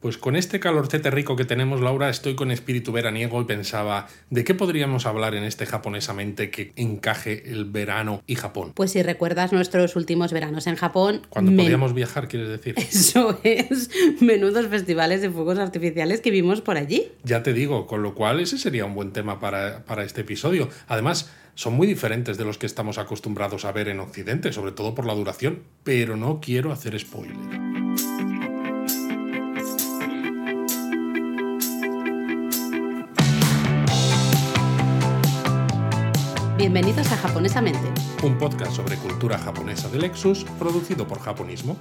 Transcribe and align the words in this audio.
Pues 0.00 0.16
con 0.16 0.34
este 0.34 0.60
calorcete 0.60 1.10
rico 1.10 1.36
que 1.36 1.44
tenemos, 1.44 1.82
Laura, 1.82 2.08
estoy 2.08 2.34
con 2.34 2.50
espíritu 2.50 2.90
veraniego 2.90 3.38
y 3.42 3.44
pensaba, 3.44 4.08
¿de 4.30 4.44
qué 4.44 4.54
podríamos 4.54 5.04
hablar 5.04 5.34
en 5.34 5.44
este 5.44 5.66
japonesamente 5.66 6.50
que 6.50 6.72
encaje 6.76 7.50
el 7.52 7.66
verano 7.66 8.22
y 8.26 8.36
Japón? 8.36 8.72
Pues 8.74 8.92
si 8.92 9.02
recuerdas 9.02 9.52
nuestros 9.52 9.96
últimos 9.96 10.32
veranos 10.32 10.66
en 10.66 10.76
Japón... 10.76 11.20
Cuando 11.28 11.54
podíamos 11.54 11.92
viajar, 11.92 12.28
quieres 12.28 12.48
decir. 12.48 12.74
Eso 12.78 13.38
es, 13.42 13.90
menudos 14.20 14.68
festivales 14.68 15.20
de 15.20 15.28
fuegos 15.28 15.58
artificiales 15.58 16.22
que 16.22 16.30
vimos 16.30 16.62
por 16.62 16.78
allí. 16.78 17.12
Ya 17.22 17.42
te 17.42 17.52
digo, 17.52 17.86
con 17.86 18.02
lo 18.02 18.14
cual 18.14 18.40
ese 18.40 18.56
sería 18.56 18.86
un 18.86 18.94
buen 18.94 19.12
tema 19.12 19.38
para, 19.38 19.84
para 19.84 20.04
este 20.04 20.22
episodio. 20.22 20.70
Además, 20.88 21.30
son 21.54 21.74
muy 21.74 21.86
diferentes 21.86 22.38
de 22.38 22.46
los 22.46 22.56
que 22.56 22.64
estamos 22.64 22.96
acostumbrados 22.96 23.66
a 23.66 23.72
ver 23.72 23.88
en 23.88 24.00
Occidente, 24.00 24.50
sobre 24.54 24.72
todo 24.72 24.94
por 24.94 25.04
la 25.04 25.14
duración, 25.14 25.62
pero 25.84 26.16
no 26.16 26.40
quiero 26.40 26.72
hacer 26.72 26.98
spoiler. 26.98 27.69
Bienvenidos 36.60 37.10
a 37.10 37.16
Japonesamente, 37.16 37.80
un 38.22 38.36
podcast 38.36 38.72
sobre 38.72 38.94
cultura 38.98 39.38
japonesa 39.38 39.88
de 39.88 39.98
Lexus, 39.98 40.44
producido 40.58 41.08
por 41.08 41.18
Japonismo. 41.18 41.78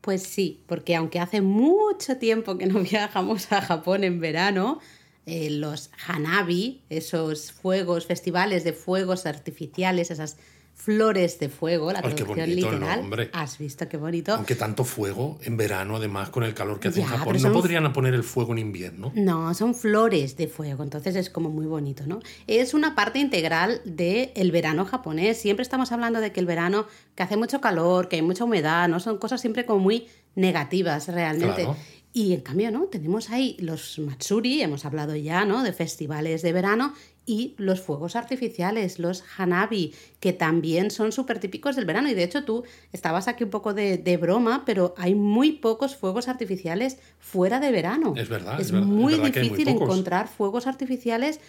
Pues 0.00 0.22
sí, 0.22 0.62
porque 0.68 0.94
aunque 0.94 1.18
hace 1.18 1.40
mucho 1.40 2.16
tiempo 2.18 2.56
que 2.56 2.66
no 2.66 2.78
viajamos 2.90 3.50
a 3.50 3.60
Japón 3.60 4.04
en 4.04 4.20
verano, 4.20 4.78
eh, 5.26 5.50
los 5.50 5.90
hanabi, 6.06 6.84
esos 6.90 7.50
fuegos, 7.50 8.06
festivales 8.06 8.62
de 8.62 8.72
fuegos 8.72 9.26
artificiales, 9.26 10.12
esas 10.12 10.36
flores 10.74 11.38
de 11.38 11.48
fuego, 11.48 11.92
la 11.92 12.00
Ay, 12.00 12.10
qué 12.10 12.24
traducción 12.24 12.48
bonito, 12.48 12.70
literal. 12.72 12.98
¿no, 12.98 13.04
hombre? 13.04 13.30
¿Has 13.32 13.58
visto 13.58 13.88
qué 13.88 13.96
bonito? 13.96 14.34
Aunque 14.34 14.56
tanto 14.56 14.84
fuego 14.84 15.38
en 15.42 15.56
verano, 15.56 15.96
además, 15.96 16.30
con 16.30 16.42
el 16.42 16.54
calor 16.54 16.80
que 16.80 16.88
hace 16.88 17.00
en 17.00 17.06
Japón, 17.06 17.36
¿no 17.40 17.52
podrían 17.52 17.92
poner 17.92 18.14
el 18.14 18.24
fuego 18.24 18.52
en 18.52 18.58
invierno? 18.58 19.12
No, 19.14 19.54
son 19.54 19.74
flores 19.74 20.36
de 20.36 20.48
fuego, 20.48 20.82
entonces 20.82 21.14
es 21.14 21.30
como 21.30 21.50
muy 21.50 21.66
bonito, 21.66 22.04
¿no? 22.06 22.20
Es 22.46 22.74
una 22.74 22.94
parte 22.94 23.20
integral 23.20 23.80
del 23.84 24.50
verano 24.50 24.84
japonés. 24.84 25.38
Siempre 25.38 25.62
estamos 25.62 25.92
hablando 25.92 26.20
de 26.20 26.32
que 26.32 26.40
el 26.40 26.46
verano, 26.46 26.86
que 27.14 27.22
hace 27.22 27.36
mucho 27.36 27.60
calor, 27.60 28.08
que 28.08 28.16
hay 28.16 28.22
mucha 28.22 28.44
humedad, 28.44 28.88
¿no? 28.88 28.98
Son 28.98 29.18
cosas 29.18 29.40
siempre 29.40 29.64
como 29.64 29.80
muy 29.80 30.08
negativas 30.34 31.08
realmente. 31.08 31.62
Claro. 31.62 31.76
Y 32.14 32.34
en 32.34 32.42
cambio, 32.42 32.70
¿no? 32.70 32.84
Tenemos 32.88 33.30
ahí 33.30 33.56
los 33.58 33.98
Matsuri, 33.98 34.60
hemos 34.60 34.84
hablado 34.84 35.16
ya, 35.16 35.46
¿no? 35.46 35.62
De 35.62 35.72
festivales 35.72 36.42
de 36.42 36.52
verano 36.52 36.92
y 37.24 37.54
los 37.56 37.80
fuegos 37.80 38.16
artificiales, 38.16 38.98
los 38.98 39.24
Hanabi, 39.36 39.94
que 40.20 40.32
también 40.32 40.90
son 40.90 41.12
súper 41.12 41.38
típicos 41.38 41.76
del 41.76 41.84
verano. 41.84 42.08
Y 42.08 42.14
de 42.14 42.24
hecho 42.24 42.44
tú 42.44 42.64
estabas 42.92 43.28
aquí 43.28 43.44
un 43.44 43.50
poco 43.50 43.74
de, 43.74 43.98
de 43.98 44.16
broma, 44.16 44.64
pero 44.66 44.94
hay 44.96 45.14
muy 45.14 45.52
pocos 45.52 45.96
fuegos 45.96 46.28
artificiales 46.28 46.98
fuera 47.18 47.60
de 47.60 47.70
verano. 47.70 48.14
Es 48.16 48.28
verdad, 48.28 48.60
Es 48.60 48.66
es 48.66 48.72
verdad, 48.72 48.88
es 48.88 48.94
muy 48.94 49.14
verdad 49.14 49.40
muy 49.40 49.48
difícil 49.48 49.68
encontrar 49.68 50.28
fuegos 50.28 50.66
artificiales 50.66 51.40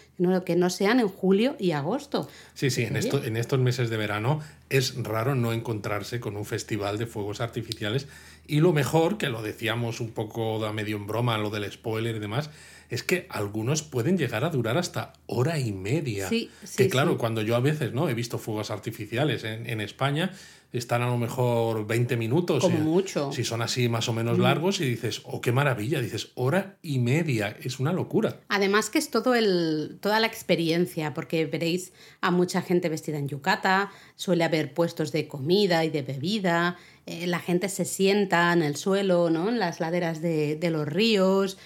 que 0.46 0.56
no 0.56 0.70
sean 0.70 1.00
en 1.00 1.08
julio 1.08 1.56
y 1.60 1.72
agosto. 1.72 2.28
Sí, 2.54 2.70
sí, 2.70 2.84
en, 2.84 2.96
Oye. 2.96 3.00
esto, 3.00 3.24
en 3.24 3.38
estos 3.38 3.60
meses 3.60 3.90
de 3.90 3.98
verano 3.98 4.42
es 4.70 4.96
raro 5.04 5.36
no 5.36 5.54
encontrarse 5.54 6.20
con 6.20 6.38
un 6.38 6.46
festival 6.46 6.98
de 6.98 7.06
fuegos 7.06 7.42
artificiales 7.42 8.08
y 8.46 8.60
lo 8.60 8.74
mejor, 8.74 9.18
que 9.18 9.30
lo 9.30 9.42
decíamos 9.42 10.00
un 10.00 10.12
poco 10.12 10.66
a 10.66 10.74
medio 10.74 10.98
en 10.98 11.08
broma, 11.08 11.38
lo 11.38 11.50
del 11.50 11.72
spoiler 11.72 12.16
y 12.16 12.20
demás, 12.20 12.50
es 12.94 13.04
que 13.04 13.26
algunos 13.30 13.82
pueden 13.84 14.18
llegar 14.18 14.44
a 14.44 14.50
durar 14.50 14.78
hasta 14.78 15.14
hora 15.26 15.58
y 15.60 15.72
media. 15.72 16.30
Sí, 16.30 16.50
que 16.62 16.68
sí, 16.68 16.90
claro, 16.90 17.12
sí. 17.14 17.18
cuando 17.18 17.42
yo 17.42 17.56
a 17.56 17.60
veces 17.60 17.94
no 17.94 18.08
he 18.10 18.14
visto 18.14 18.38
fuegos 18.38 18.72
artificiales 18.72 19.44
en, 19.44 19.70
en 19.70 19.82
España, 19.82 20.32
están 20.72 21.04
a 21.04 21.08
lo 21.08 21.18
mejor 21.18 21.86
20 21.86 22.18
minutos. 22.18 22.64
Como 22.64 22.78
si- 22.78 22.84
mucho. 22.84 23.32
Si 23.32 23.44
son 23.44 23.62
así 23.62 23.90
más 23.90 24.10
o 24.10 24.14
menos 24.14 24.40
largos 24.40 24.80
y 24.82 24.86
dices, 24.86 25.22
oh, 25.26 25.40
qué 25.40 25.52
maravilla, 25.52 26.02
dices, 26.02 26.32
hora 26.36 26.78
y 26.82 26.98
media, 27.00 27.56
es 27.62 27.80
una 27.80 27.94
locura. 27.94 28.40
Además 28.48 28.90
que 28.90 28.98
es 28.98 29.12
todo 29.12 29.36
el, 29.36 29.98
toda 30.02 30.20
la 30.20 30.26
experiencia, 30.28 31.14
porque 31.14 31.46
veréis 31.46 31.94
a 32.22 32.32
mucha 32.32 32.62
gente 32.64 32.90
vestida 32.90 33.18
en 33.20 33.28
yukata, 33.28 33.92
suele 34.16 34.44
haber 34.44 34.74
puestos 34.74 35.12
de 35.12 35.28
comida 35.28 35.86
y 35.86 35.90
de 35.92 36.02
bebida, 36.02 36.78
eh, 37.06 37.28
la 37.28 37.40
gente 37.40 37.70
se 37.70 37.86
sienta 37.86 38.52
en 38.54 38.64
el 38.64 38.76
suelo, 38.76 39.30
¿no? 39.30 39.50
en 39.50 39.60
las 39.60 39.80
laderas 39.80 40.22
de, 40.22 40.56
de 40.56 40.70
los 40.72 40.88
ríos. 40.88 41.58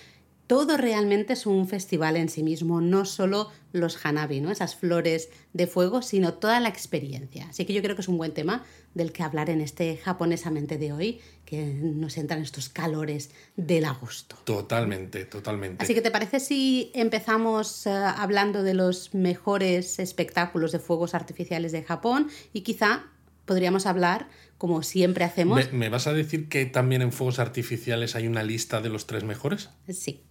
Todo 0.48 0.78
realmente 0.78 1.34
es 1.34 1.46
un 1.46 1.68
festival 1.68 2.16
en 2.16 2.30
sí 2.30 2.42
mismo, 2.42 2.80
no 2.80 3.04
solo 3.04 3.52
los 3.74 4.06
hanabi, 4.06 4.40
¿no? 4.40 4.50
esas 4.50 4.76
flores 4.76 5.30
de 5.52 5.68
fuego, 5.68 6.02
sino 6.02 6.36
toda 6.36 6.62
la 6.62 6.70
experiencia. 6.70 7.48
Así 7.50 7.66
que 7.66 7.74
yo 7.74 7.82
creo 7.82 7.96
que 7.96 8.02
es 8.02 8.08
un 8.08 8.18
buen 8.18 8.34
tema 8.34 8.64
del 8.94 9.12
que 9.12 9.24
hablar 9.24 9.50
en 9.50 9.60
este 9.60 9.98
japonesamente 9.98 10.78
de 10.78 10.94
hoy, 10.94 11.20
que 11.46 11.66
nos 11.66 12.18
entran 12.18 12.42
estos 12.42 12.70
calores 12.70 13.32
del 13.58 13.86
agosto. 13.86 14.38
Totalmente, 14.46 15.26
totalmente. 15.26 15.84
Así 15.84 15.94
que 15.94 16.02
¿te 16.02 16.12
parece 16.12 16.40
si 16.40 16.92
empezamos 16.94 17.86
eh, 17.86 17.90
hablando 17.92 18.64
de 18.64 18.74
los 18.74 19.14
mejores 19.14 20.00
espectáculos 20.00 20.72
de 20.72 20.80
fuegos 20.80 21.14
artificiales 21.14 21.74
de 21.74 21.84
Japón 21.84 22.30
y 22.54 22.62
quizá 22.62 23.06
podríamos 23.46 23.86
hablar, 23.86 24.28
como 24.58 24.84
siempre 24.84 25.24
hacemos, 25.24 25.72
¿Me, 25.72 25.78
me 25.78 25.90
vas 25.90 26.08
a 26.08 26.14
decir 26.14 26.50
que 26.50 26.66
también 26.66 27.02
en 27.02 27.12
fuegos 27.12 27.40
artificiales 27.40 28.16
hay 28.16 28.28
una 28.28 28.44
lista 28.44 28.82
de 28.82 28.90
los 28.90 29.08
tres 29.08 29.24
mejores? 29.24 29.70
sí, 29.90 30.22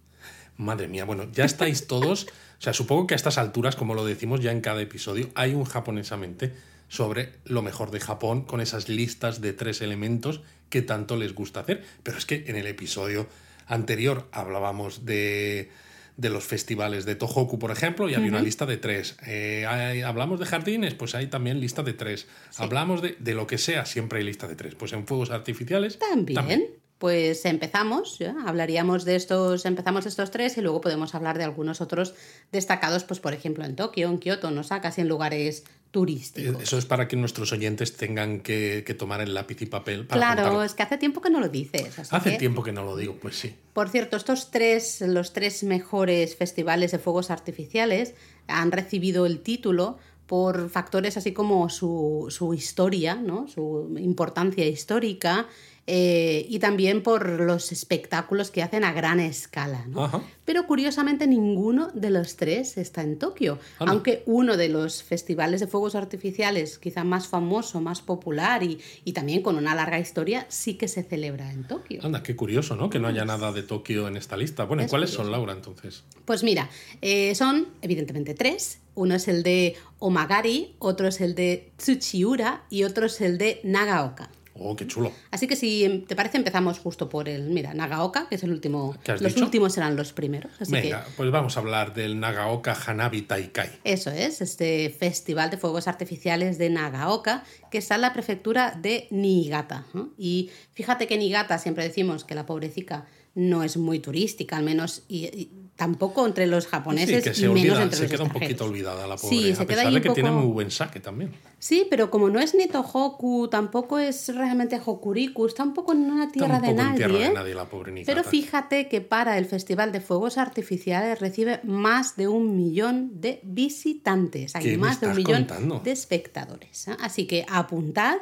Madre 0.57 0.87
mía, 0.87 1.05
bueno, 1.05 1.27
ya 1.31 1.45
estáis 1.45 1.87
todos, 1.87 2.25
o 2.59 2.61
sea, 2.61 2.73
supongo 2.73 3.05
que 3.07 3.13
a 3.13 3.17
estas 3.17 3.37
alturas, 3.37 3.75
como 3.75 3.93
lo 3.93 4.03
decimos 4.05 4.39
ya 4.41 4.51
en 4.51 4.61
cada 4.61 4.81
episodio, 4.81 5.29
hay 5.35 5.53
un 5.53 5.65
japonesamente 5.65 6.53
sobre 6.89 7.33
lo 7.45 7.61
mejor 7.61 7.91
de 7.91 7.99
Japón 7.99 8.41
con 8.43 8.59
esas 8.61 8.89
listas 8.89 9.39
de 9.41 9.53
tres 9.53 9.81
elementos 9.81 10.41
que 10.69 10.81
tanto 10.81 11.15
les 11.17 11.33
gusta 11.35 11.59
hacer. 11.59 11.83
Pero 12.03 12.17
es 12.17 12.25
que 12.25 12.45
en 12.47 12.55
el 12.55 12.65
episodio 12.67 13.27
anterior 13.67 14.27
hablábamos 14.31 15.05
de, 15.05 15.69
de 16.15 16.29
los 16.29 16.45
festivales 16.45 17.05
de 17.05 17.15
Tohoku, 17.15 17.59
por 17.59 17.71
ejemplo, 17.71 18.09
y 18.09 18.15
había 18.15 18.29
una 18.29 18.41
lista 18.45 18.65
de 18.65 18.77
tres. 18.77 19.17
Eh, 19.27 19.65
hay- 19.67 20.01
hablamos 20.01 20.39
de 20.39 20.45
jardines, 20.45 20.93
pues 20.93 21.13
hay 21.13 21.27
también 21.27 21.59
lista 21.59 21.83
de 21.83 21.93
tres. 21.93 22.27
Hablamos 22.57 23.01
de, 23.01 23.15
de 23.19 23.33
lo 23.35 23.45
que 23.47 23.57
sea, 23.57 23.85
siempre 23.85 24.19
hay 24.19 24.25
lista 24.25 24.47
de 24.47 24.55
tres. 24.55 24.73
Pues 24.75 24.93
en 24.93 25.05
fuegos 25.05 25.29
artificiales 25.29 25.99
también. 26.35 26.61
Pues 26.97 27.45
empezamos, 27.45 28.17
¿ya? 28.17 28.35
hablaríamos 28.47 29.05
de 29.05 29.15
estos, 29.15 29.65
empezamos 29.65 30.07
estos 30.07 30.31
tres 30.31 30.57
y 30.57 30.61
luego 30.61 30.81
podemos 30.81 31.13
hablar 31.13 31.37
de 31.37 31.43
algunos 31.43 31.79
otros 31.79 32.15
destacados, 32.51 33.03
pues 33.03 33.19
por 33.19 33.33
ejemplo 33.33 33.63
en 33.65 33.75
Tokio, 33.75 34.09
en 34.09 34.17
Kioto, 34.17 34.47
en 34.49 34.57
Osaka, 34.57 34.87
así 34.87 35.01
en 35.01 35.07
lugares 35.07 35.63
turísticos. 35.91 36.55
Eh, 36.59 36.63
Eso 36.63 36.77
es 36.79 36.85
para 36.85 37.07
que 37.07 37.15
nuestros 37.15 37.51
oyentes 37.51 37.95
tengan 37.95 38.39
que, 38.39 38.83
que 38.85 38.95
tomar 38.95 39.21
el 39.21 39.35
lápiz 39.35 39.61
y 39.61 39.67
papel 39.67 40.07
para 40.07 40.19
Claro, 40.35 40.63
es 40.63 40.73
que 40.73 40.81
hace 40.83 40.97
tiempo 40.97 41.21
que 41.21 41.29
no 41.29 41.39
lo 41.39 41.49
dices. 41.49 41.99
así 41.99 42.15
Hace 42.15 42.31
que- 42.31 42.37
tiempo 42.37 42.63
que 42.63 42.71
no 42.71 42.83
lo 42.83 42.97
digo, 42.97 43.15
pues 43.21 43.35
sí. 43.37 43.53
Por 43.73 43.89
cierto, 43.89 44.17
estos 44.17 44.49
tres, 44.49 45.01
los 45.01 45.33
tres 45.33 45.63
mejores 45.63 46.35
festivales 46.35 46.91
de 46.91 46.97
fuegos 46.99 47.29
artificiales 47.29 48.15
han 48.47 48.71
recibido 48.71 49.27
el 49.27 49.41
título 49.41 49.99
por 50.25 50.69
factores 50.69 51.15
así 51.15 51.31
como 51.31 51.69
su, 51.69 52.25
su 52.29 52.53
historia, 52.53 53.15
¿no? 53.15 53.47
su 53.47 53.95
importancia 53.99 54.65
histórica 54.65 55.47
eh, 55.87 56.45
y 56.49 56.59
también 56.59 57.01
por 57.01 57.27
los 57.39 57.71
espectáculos 57.71 58.51
que 58.51 58.61
hacen 58.61 58.83
a 58.83 58.91
gran 58.91 59.21
escala. 59.21 59.85
¿no? 59.87 60.23
Pero 60.43 60.67
curiosamente 60.67 61.27
ninguno 61.27 61.87
de 61.93 62.09
los 62.09 62.35
tres 62.35 62.77
está 62.77 63.01
en 63.01 63.17
Tokio, 63.17 63.57
aunque 63.79 64.23
uno 64.25 64.57
de 64.57 64.67
los 64.69 65.01
festivales 65.01 65.61
de 65.61 65.67
fuegos 65.67 65.95
artificiales 65.95 66.77
quizá 66.77 67.03
más 67.03 67.27
famoso, 67.27 67.79
más 67.81 68.01
popular 68.01 68.63
y, 68.63 68.79
y 69.05 69.13
también 69.13 69.41
con 69.41 69.55
una 69.55 69.75
larga 69.75 69.97
historia 69.99 70.45
sí 70.49 70.75
que 70.75 70.87
se 70.89 71.03
celebra 71.03 71.51
en 71.51 71.63
Tokio. 71.65 72.01
Anda, 72.03 72.21
qué 72.21 72.35
curioso, 72.35 72.75
¿no? 72.75 72.89
Que 72.89 72.99
no 72.99 73.07
haya 73.07 73.23
nada 73.25 73.51
de 73.53 73.63
Tokio 73.63 74.07
en 74.07 74.17
esta 74.17 74.35
lista. 74.37 74.65
Bueno, 74.65 74.83
¿y 74.83 74.85
Es 74.85 74.89
cuáles 74.91 75.09
curioso. 75.11 75.23
son, 75.23 75.31
Laura, 75.31 75.53
entonces? 75.53 76.03
Pues 76.25 76.43
mira, 76.43 76.69
eh, 77.01 77.33
son 77.35 77.69
evidentemente 77.81 78.33
tres. 78.33 78.79
Uno 78.95 79.15
es 79.15 79.27
el 79.27 79.43
de 79.43 79.75
Omagari, 79.99 80.75
otro 80.79 81.07
es 81.07 81.21
el 81.21 81.33
de 81.35 81.71
Tsuchiura 81.77 82.63
y 82.69 82.83
otro 82.83 83.05
es 83.05 83.21
el 83.21 83.37
de 83.37 83.61
Nagaoka. 83.63 84.29
Oh, 84.59 84.75
qué 84.75 84.87
chulo. 84.87 85.11
Así 85.31 85.47
que 85.47 85.55
si 85.55 86.05
te 86.07 86.15
parece 86.15 86.37
empezamos 86.37 86.79
justo 86.79 87.09
por 87.09 87.29
el, 87.29 87.49
mira, 87.49 87.73
Nagaoka, 87.73 88.27
que 88.27 88.35
es 88.35 88.43
el 88.43 88.51
último. 88.51 88.95
¿Qué 89.03 89.11
has 89.13 89.21
los 89.21 89.33
dicho? 89.33 89.45
últimos 89.45 89.73
serán 89.73 89.95
los 89.95 90.13
primeros. 90.13 90.51
Así 90.59 90.71
Venga, 90.71 91.03
que 91.05 91.11
pues 91.17 91.31
vamos 91.31 91.57
a 91.57 91.59
hablar 91.59 91.93
del 91.93 92.19
Nagaoka 92.19 92.73
Hanabi 92.85 93.21
Taikai. 93.23 93.69
eso 93.83 94.11
es, 94.11 94.41
este 94.41 94.89
festival 94.97 95.49
de 95.49 95.57
fuegos 95.57 95.87
artificiales 95.87 96.57
de 96.57 96.69
Nagaoka, 96.69 97.43
que 97.71 97.77
está 97.77 97.95
en 97.95 98.01
la 98.01 98.13
prefectura 98.13 98.77
de 98.81 99.07
Niigata. 99.11 99.85
Y 100.17 100.49
fíjate 100.73 101.07
que 101.07 101.17
Niigata 101.17 101.57
siempre 101.57 101.83
decimos 101.83 102.23
que 102.23 102.35
la 102.35 102.45
pobrecica 102.45 103.05
no 103.35 103.63
es 103.63 103.77
muy 103.77 103.99
turística, 103.99 104.57
al 104.57 104.63
menos, 104.63 105.03
y, 105.07 105.25
y 105.25 105.51
tampoco 105.77 106.25
entre 106.25 106.45
los 106.47 106.67
japoneses 106.67 107.23
Sí, 107.23 107.23
que 107.23 107.29
y 107.29 107.33
se, 107.35 107.47
menos 107.47 107.59
olvida, 107.61 107.83
entre 107.83 107.97
se 107.97 108.03
los 108.03 108.11
queda 108.11 108.23
un 108.23 108.29
poquito 108.31 108.65
olvidada 108.65 109.07
la 109.07 109.17
Sí, 109.17 109.27
pobre. 109.27 109.55
se 109.55 109.63
a 109.63 109.65
pesar 109.65 109.93
de 109.93 110.01
que 110.01 110.09
tiene 110.09 110.31
muy 110.31 110.47
buen 110.51 110.69
saque 110.71 110.99
también. 110.99 111.31
Sí, 111.59 111.87
pero 111.89 112.09
como 112.11 112.29
no 112.29 112.39
es 112.39 112.53
ni 112.55 112.67
Tohoku, 112.67 113.47
tampoco 113.47 113.97
es 113.99 114.27
realmente 114.35 114.79
Hokuriku, 114.83 115.45
está 115.45 115.63
un 115.63 115.73
poco 115.73 115.93
en 115.93 115.99
una 116.11 116.29
tierra 116.29 116.59
de 116.59 116.73
nadie. 116.73 116.97
tierra 116.97 117.13
de 117.17 117.25
¿eh? 117.25 117.31
nadie 117.33 117.53
la 117.55 117.65
pobre. 117.69 118.03
Pero 118.05 118.23
fíjate 118.23 118.89
que 118.89 119.01
para 119.01 119.37
el 119.37 119.45
Festival 119.45 119.91
de 119.91 120.01
Fuegos 120.01 120.37
Artificiales 120.37 121.19
recibe 121.19 121.61
más 121.63 122.15
de 122.17 122.27
un 122.27 122.55
millón 122.57 123.21
de 123.21 123.39
visitantes. 123.43 124.55
Hay 124.55 124.63
¿Qué 124.63 124.71
me 124.71 124.77
más 124.79 124.99
de 124.99 125.07
un 125.07 125.15
millón 125.15 125.45
contando? 125.45 125.79
de 125.79 125.91
espectadores. 125.91 126.87
¿eh? 126.89 126.97
Así 127.01 127.25
que 127.27 127.45
apuntad. 127.49 128.17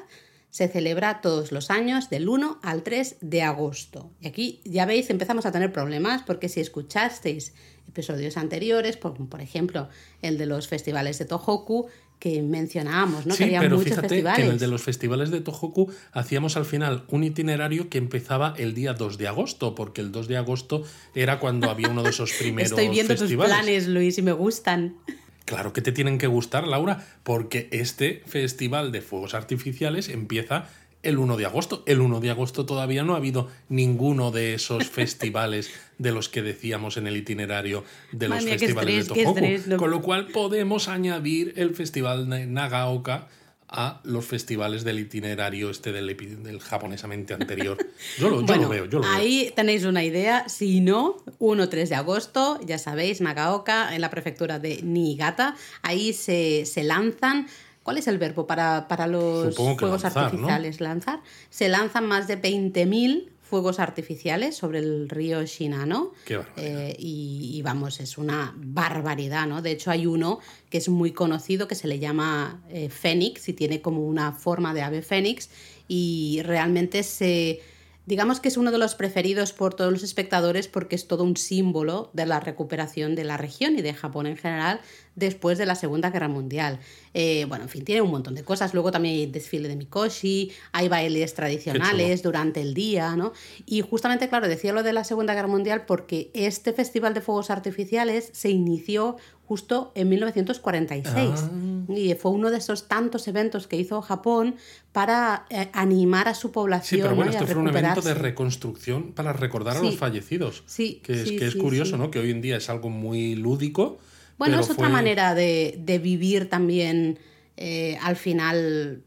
Se 0.56 0.70
celebra 0.70 1.20
todos 1.20 1.52
los 1.52 1.70
años 1.70 2.10
del 2.10 2.30
1 2.30 2.60
al 2.64 2.82
3 2.82 3.18
de 3.20 3.42
agosto. 3.42 4.10
Y 4.22 4.28
aquí 4.28 4.62
ya 4.64 4.86
veis, 4.86 5.10
empezamos 5.10 5.46
a 5.46 5.52
tener 5.52 5.74
problemas 5.74 6.24
porque 6.24 6.48
si 6.48 6.62
escuchasteis 6.62 7.54
episodios 7.90 8.38
anteriores, 8.38 8.96
por, 8.96 9.18
por 9.28 9.42
ejemplo 9.42 9.90
el 10.22 10.38
de 10.38 10.46
los 10.46 10.70
festivales 10.70 11.20
de 11.20 11.26
Tohoku, 11.26 11.88
que 12.20 12.42
mencionábamos, 12.42 13.26
¿no? 13.26 13.34
Sí, 13.34 13.40
que 13.40 13.44
había 13.44 13.60
pero 13.60 13.76
muchos 13.76 13.90
fíjate 13.90 14.08
festivales. 14.08 14.40
que 14.40 14.46
en 14.46 14.54
el 14.54 14.60
de 14.60 14.68
los 14.68 14.82
festivales 14.82 15.30
de 15.30 15.42
Tohoku 15.42 15.92
hacíamos 16.14 16.56
al 16.56 16.64
final 16.64 17.04
un 17.10 17.26
itinerario 17.26 17.90
que 17.90 17.98
empezaba 17.98 18.54
el 18.58 18.74
día 18.74 18.94
2 18.94 19.18
de 19.18 19.28
agosto, 19.28 19.76
porque 19.76 20.00
el 20.00 20.14
2 20.14 20.30
de 20.30 20.38
agosto 20.38 20.84
era 21.16 21.42
cuando 21.42 21.70
había 21.70 21.90
uno 21.90 22.02
de 22.02 22.12
esos 22.12 22.32
primeros 22.40 22.72
Estoy 22.72 22.88
viendo 22.88 23.14
festivales. 23.14 23.54
tus 23.54 23.62
planes, 23.66 23.88
Luis, 23.90 24.18
y 24.18 24.22
me 24.22 24.32
gustan. 24.32 24.96
Claro 25.46 25.74
que 25.74 25.82
te 25.82 25.92
tienen 25.92 26.18
que 26.18 26.28
gustar, 26.28 26.68
Laura, 26.68 27.06
porque 27.24 27.68
este 27.72 28.24
festival 28.26 28.92
de 28.92 29.02
fuegos 29.02 29.34
artificiales 29.36 30.10
empieza 30.10 30.70
el 31.04 31.20
1 31.20 31.38
de 31.38 31.46
agosto. 31.46 31.84
El 31.86 32.02
1 32.02 32.20
de 32.20 32.32
agosto 32.32 32.66
todavía 32.66 33.04
no 33.04 33.14
ha 33.14 33.18
habido 33.18 33.48
ninguno 33.70 34.32
de 34.32 34.56
esos 34.56 34.90
festivales 34.90 35.70
de 36.00 36.12
los 36.12 36.30
que 36.30 36.42
decíamos 36.42 36.98
en 36.98 37.06
el 37.06 37.16
itinerario 37.16 37.84
de 38.12 38.28
los 38.28 38.44
mía, 38.44 38.58
festivales 38.58 38.96
estrés, 39.02 39.18
de 39.18 39.24
Tohoku. 39.24 39.38
estrés, 39.38 39.68
no- 39.68 39.78
Con 39.78 39.92
lo 39.92 40.02
cual 40.02 40.28
podemos 40.30 40.88
añadir 40.88 41.54
el 41.58 41.76
festival 41.76 42.28
de 42.28 42.48
Nagaoka 42.48 43.28
a 43.68 44.00
los 44.04 44.26
festivales 44.26 44.84
del 44.84 45.00
itinerario 45.00 45.70
este 45.70 45.92
del, 45.92 46.16
del 46.44 46.60
japonesamente 46.60 47.34
anterior. 47.34 47.78
Yo 48.20 48.30
lo, 48.30 48.42
yo 48.42 48.46
bueno, 48.46 48.64
lo 48.64 48.70
veo, 48.70 48.86
yo 48.86 49.00
lo 49.00 49.06
veo. 49.08 49.16
ahí 49.16 49.52
tenéis 49.56 49.86
una 49.86 50.04
idea. 50.04 50.48
Si 50.48 50.82
no, 50.82 51.18
1-3 51.40 51.88
de 51.88 51.96
agosto, 51.96 52.60
ya 52.66 52.78
sabéis, 52.78 53.22
Nagaoka, 53.22 53.96
en 53.96 54.02
la 54.02 54.10
prefectura 54.10 54.60
de 54.60 54.82
Niigata. 54.84 55.56
Ahí 55.82 56.14
se, 56.14 56.66
se 56.66 56.84
lanzan. 56.84 57.48
¿Cuál 57.84 57.98
es 57.98 58.08
el 58.08 58.18
verbo 58.18 58.48
para, 58.48 58.88
para 58.88 59.08
los 59.08 59.56
fuegos 59.56 60.04
lanzar, 60.04 60.16
¿no? 60.16 60.22
artificiales? 60.22 60.82
Lanzar. 60.82 61.22
Se 61.50 61.70
lanzan 61.70 62.08
más 62.08 62.28
de 62.28 62.42
20.000 62.42 63.30
fuegos 63.48 63.80
artificiales 63.80 64.58
sobre 64.58 64.80
el 64.80 65.08
río 65.08 65.44
Shinano. 65.44 66.12
Qué. 66.26 66.42
Eh, 66.58 66.96
y, 66.98 67.52
y 67.54 67.62
vamos, 67.62 68.00
es 68.00 68.18
una 68.18 68.54
barbaridad, 68.58 69.48
¿no? 69.48 69.62
De 69.62 69.72
hecho, 69.72 69.92
hay 69.92 70.08
uno 70.08 70.40
que 70.70 70.80
es 70.80 70.90
muy 70.90 71.12
conocido 71.12 71.68
que 71.68 71.76
se 71.76 71.88
le 71.88 72.00
llama 72.00 72.62
eh, 72.70 72.90
Fénix 72.90 73.48
y 73.48 73.54
tiene 73.54 73.82
como 73.82 74.06
una 74.06 74.32
forma 74.32 74.74
de 74.74 74.82
ave 74.82 75.02
fénix 75.02 75.50
y 75.88 76.42
realmente 76.44 77.04
se... 77.04 77.62
Digamos 78.08 78.40
que 78.40 78.50
es 78.50 78.58
uno 78.58 78.72
de 78.72 78.78
los 78.78 78.94
preferidos 78.94 79.52
por 79.52 79.74
todos 79.74 79.92
los 79.92 80.04
espectadores 80.04 80.68
porque 80.68 80.96
es 80.96 81.08
todo 81.08 81.24
un 81.24 81.38
símbolo 81.38 82.12
de 82.14 82.28
la 82.28 82.40
recuperación 82.40 83.16
de 83.16 83.24
la 83.24 83.36
región 83.36 83.80
y 83.80 83.82
de 83.82 83.96
Japón 83.96 84.28
en 84.28 84.38
general 84.38 84.80
después 85.16 85.58
de 85.58 85.66
la 85.66 85.76
Segunda 85.76 86.10
Guerra 86.10 86.28
Mundial. 86.28 86.80
Eh, 87.14 87.46
bueno, 87.48 87.64
en 87.64 87.70
fin, 87.70 87.86
tiene 87.86 88.02
un 88.02 88.12
montón 88.12 88.36
de 88.36 88.44
cosas. 88.44 88.74
Luego 88.74 88.92
también 88.92 89.16
hay 89.16 89.26
desfile 89.28 89.68
de 89.70 89.76
Mikoshi, 89.76 90.52
hay 90.74 90.90
bailes 90.90 91.34
tradicionales 91.34 92.22
durante 92.24 92.62
el 92.62 92.74
día, 92.74 93.16
¿no? 93.16 93.32
Y 93.66 93.82
justamente, 93.82 94.28
claro, 94.30 94.48
decía 94.48 94.74
lo 94.74 94.84
de 94.84 94.94
la 94.94 95.04
Segunda 95.04 95.34
Guerra 95.34 95.48
Mundial 95.48 95.86
porque 95.86 96.32
este 96.34 96.74
Festival 96.74 97.14
de 97.14 97.22
Fuegos 97.22 97.50
Artificiales 97.50 98.30
se 98.34 98.50
inició 98.50 99.16
justo 99.48 99.92
en 99.96 100.10
1946 100.10 101.30
Ah. 101.36 101.50
y 101.90 102.14
fue 102.16 102.32
uno 102.32 102.50
de 102.50 102.58
esos 102.58 102.88
tantos 102.88 103.28
eventos 103.28 103.68
que 103.68 103.78
hizo 103.78 104.02
Japón 104.02 104.56
para 104.92 105.46
eh, 105.52 105.70
animar 105.74 106.28
a 106.28 106.34
su 106.34 106.52
población 106.52 106.98
Sí, 107.00 107.04
pero 107.04 107.16
bueno, 107.16 107.32
esto 107.32 107.46
fue 107.46 107.56
un 107.58 107.68
evento 107.68 108.02
de 108.02 108.16
reconstrucción 108.16 109.12
para 109.14 109.34
recordar 109.34 109.78
a 109.78 109.82
los 109.82 109.98
fallecidos. 109.98 110.64
Sí, 110.66 111.00
que 111.04 111.14
es, 111.14 111.30
sí, 111.30 111.38
que 111.38 111.46
es 111.46 111.56
curioso. 111.56 111.96
¿no? 111.98 112.10
Que 112.12 112.20
hoy 112.20 112.32
en 112.32 112.42
día 112.42 112.58
es 112.58 112.70
algo 112.70 112.90
muy 112.90 113.36
lúdico. 113.36 114.00
Bueno, 114.38 114.56
pero 114.56 114.64
es 114.64 114.70
otra 114.70 114.90
manera 114.90 115.36
de, 115.36 115.76
de 115.80 116.00
vivir 116.00 116.50
también 116.50 117.20
eh, 117.58 117.98
al 118.02 118.18
final 118.18 119.02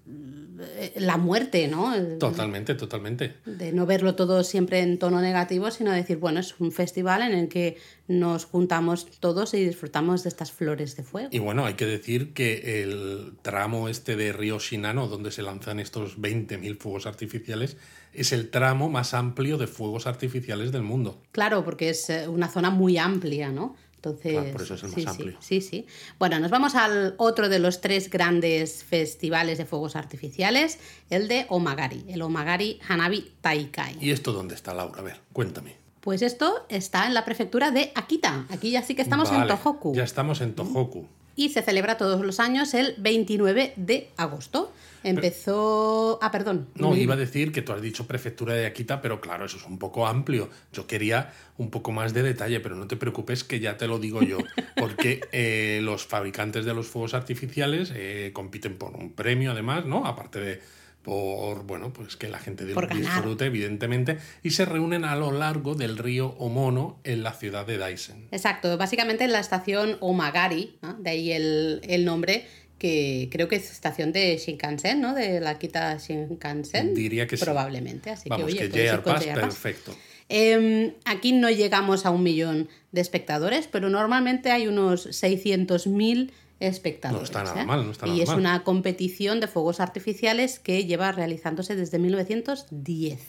eh, 0.60 0.92
la 0.96 1.18
muerte, 1.18 1.68
¿no? 1.68 1.94
Totalmente, 2.18 2.74
totalmente. 2.74 3.34
de 3.44 3.72
no 3.72 3.84
verlo 3.84 4.14
todo 4.14 4.42
siempre 4.42 4.80
en 4.80 4.98
tono 4.98 5.20
negativo, 5.20 5.70
sino 5.70 5.92
decir, 5.92 6.16
bueno, 6.16 6.40
es 6.40 6.58
un 6.58 6.72
festival 6.72 7.22
en 7.22 7.32
el 7.38 7.48
que 7.48 7.76
nos 8.06 8.46
juntamos 8.46 9.06
todos 9.20 9.52
y 9.52 9.64
disfrutamos 9.64 10.22
de 10.22 10.30
estas 10.30 10.50
flores 10.50 10.96
de 10.96 11.02
fuego. 11.02 11.28
Y 11.30 11.40
bueno, 11.40 11.66
hay 11.66 11.74
que 11.74 11.84
decir 11.84 12.32
que 12.32 12.82
el 12.82 13.34
tramo 13.42 13.90
este 13.90 14.16
de 14.16 14.32
Río 14.32 14.58
Shinano, 14.58 15.08
donde 15.08 15.30
se 15.30 15.42
lanzan 15.42 15.78
estos 15.78 16.18
20.000 16.18 16.78
fuegos 16.78 17.06
artificiales, 17.06 17.76
es 18.14 18.32
el 18.32 18.50
tramo 18.50 18.88
más 18.88 19.14
amplio 19.14 19.58
de 19.58 19.66
fuegos 19.66 20.06
artificiales 20.06 20.72
del 20.72 20.82
mundo. 20.82 21.20
Claro, 21.32 21.64
porque 21.64 21.90
es 21.90 22.08
eh, 22.08 22.26
una 22.28 22.48
zona 22.48 22.70
muy 22.70 22.96
amplia, 22.96 23.52
¿no? 23.52 23.76
Entonces, 23.98 24.32
Claro, 24.32 24.52
por 24.52 24.62
eso 24.62 24.74
es 24.74 24.82
el 24.84 24.90
más 24.90 25.00
sí, 25.00 25.06
amplio. 25.08 25.36
Sí, 25.40 25.60
sí. 25.60 25.86
Bueno, 26.20 26.38
nos 26.38 26.52
vamos 26.52 26.76
al 26.76 27.14
otro 27.16 27.48
de 27.48 27.58
los 27.58 27.80
tres 27.80 28.10
grandes 28.10 28.84
festivales 28.84 29.58
de 29.58 29.64
fuegos 29.64 29.96
artificiales, 29.96 30.78
el 31.10 31.26
de 31.26 31.46
Omagari, 31.48 32.04
el 32.08 32.22
Omagari 32.22 32.78
Hanabi 32.88 33.32
Taikai. 33.40 33.96
¿Y 34.00 34.12
esto 34.12 34.32
dónde 34.32 34.54
está, 34.54 34.72
Laura? 34.72 35.00
A 35.00 35.02
ver, 35.02 35.20
cuéntame. 35.32 35.76
Pues 36.00 36.22
esto 36.22 36.64
está 36.68 37.06
en 37.06 37.14
la 37.14 37.24
prefectura 37.24 37.72
de 37.72 37.90
Akita. 37.96 38.46
Aquí 38.50 38.70
ya 38.70 38.82
sí 38.82 38.94
que 38.94 39.02
estamos 39.02 39.32
en 39.32 39.48
Tohoku. 39.48 39.94
Ya 39.94 40.04
estamos 40.04 40.40
en 40.40 40.54
Tohoku. 40.54 41.08
Y 41.38 41.50
se 41.50 41.62
celebra 41.62 41.96
todos 41.96 42.20
los 42.26 42.40
años 42.40 42.74
el 42.74 42.96
29 42.98 43.74
de 43.76 44.10
agosto. 44.16 44.72
Empezó. 45.04 46.18
Ah, 46.20 46.32
perdón. 46.32 46.66
No, 46.74 46.96
iba 46.96 47.14
a 47.14 47.16
decir 47.16 47.52
que 47.52 47.62
tú 47.62 47.72
has 47.72 47.80
dicho 47.80 48.08
prefectura 48.08 48.54
de 48.54 48.66
Akita, 48.66 49.00
pero 49.00 49.20
claro, 49.20 49.44
eso 49.44 49.56
es 49.56 49.64
un 49.64 49.78
poco 49.78 50.08
amplio. 50.08 50.50
Yo 50.72 50.88
quería 50.88 51.32
un 51.56 51.70
poco 51.70 51.92
más 51.92 52.12
de 52.12 52.24
detalle, 52.24 52.58
pero 52.58 52.74
no 52.74 52.88
te 52.88 52.96
preocupes 52.96 53.44
que 53.44 53.60
ya 53.60 53.76
te 53.76 53.86
lo 53.86 54.00
digo 54.00 54.20
yo, 54.20 54.38
porque 54.76 55.20
eh, 55.30 55.78
los 55.80 56.04
fabricantes 56.06 56.64
de 56.64 56.74
los 56.74 56.88
fuegos 56.88 57.14
artificiales 57.14 57.92
eh, 57.94 58.32
compiten 58.34 58.76
por 58.76 58.96
un 58.96 59.12
premio 59.12 59.52
además, 59.52 59.86
¿no? 59.86 60.06
Aparte 60.06 60.40
de 60.40 60.60
por, 61.08 61.64
bueno, 61.64 61.90
pues 61.90 62.16
que 62.16 62.28
la 62.28 62.38
gente 62.38 62.66
disfrute, 62.66 63.46
evidentemente, 63.46 64.18
y 64.42 64.50
se 64.50 64.66
reúnen 64.66 65.06
a 65.06 65.16
lo 65.16 65.32
largo 65.32 65.74
del 65.74 65.96
río 65.96 66.34
Omono 66.36 67.00
en 67.02 67.22
la 67.22 67.32
ciudad 67.32 67.66
de 67.66 67.78
Daisen. 67.78 68.28
Exacto, 68.30 68.76
básicamente 68.76 69.24
en 69.24 69.32
la 69.32 69.40
estación 69.40 69.96
Omagari, 70.00 70.76
¿no? 70.82 70.92
de 70.92 71.08
ahí 71.08 71.32
el, 71.32 71.80
el 71.88 72.04
nombre, 72.04 72.44
que 72.78 73.30
creo 73.32 73.48
que 73.48 73.56
es 73.56 73.72
estación 73.72 74.12
de 74.12 74.36
Shinkansen, 74.36 75.00
¿no? 75.00 75.14
De 75.14 75.40
la 75.40 75.58
Kita 75.58 75.96
Shinkansen. 75.96 76.94
Diría 76.94 77.26
que 77.26 77.38
sí. 77.38 77.44
Probablemente, 77.44 78.10
así 78.10 78.28
Vamos, 78.28 78.52
que 78.52 78.68
que, 78.68 78.78
oye, 78.78 78.88
JR 78.90 79.02
Pass, 79.02 79.24
Pass. 79.24 79.34
perfecto. 79.34 79.96
Em, 80.28 80.92
aquí 81.06 81.32
no 81.32 81.48
llegamos 81.48 82.04
a 82.04 82.10
un 82.10 82.22
millón 82.22 82.68
de 82.92 83.00
espectadores, 83.00 83.66
pero 83.66 83.88
normalmente 83.88 84.50
hay 84.50 84.66
unos 84.66 85.06
600.000 85.06 86.32
espectadores. 86.60 87.20
No 87.20 87.24
está 87.24 87.44
nada 87.44 87.62
¿eh? 87.62 87.66
mal, 87.66 87.84
no 87.84 87.92
está 87.92 88.06
y 88.06 88.10
nada 88.10 88.22
es 88.22 88.28
mal. 88.28 88.38
una 88.38 88.64
competición 88.64 89.40
de 89.40 89.46
fuegos 89.48 89.80
artificiales 89.80 90.58
que 90.58 90.84
lleva 90.86 91.12
realizándose 91.12 91.76
desde 91.76 91.98
1910. 91.98 93.20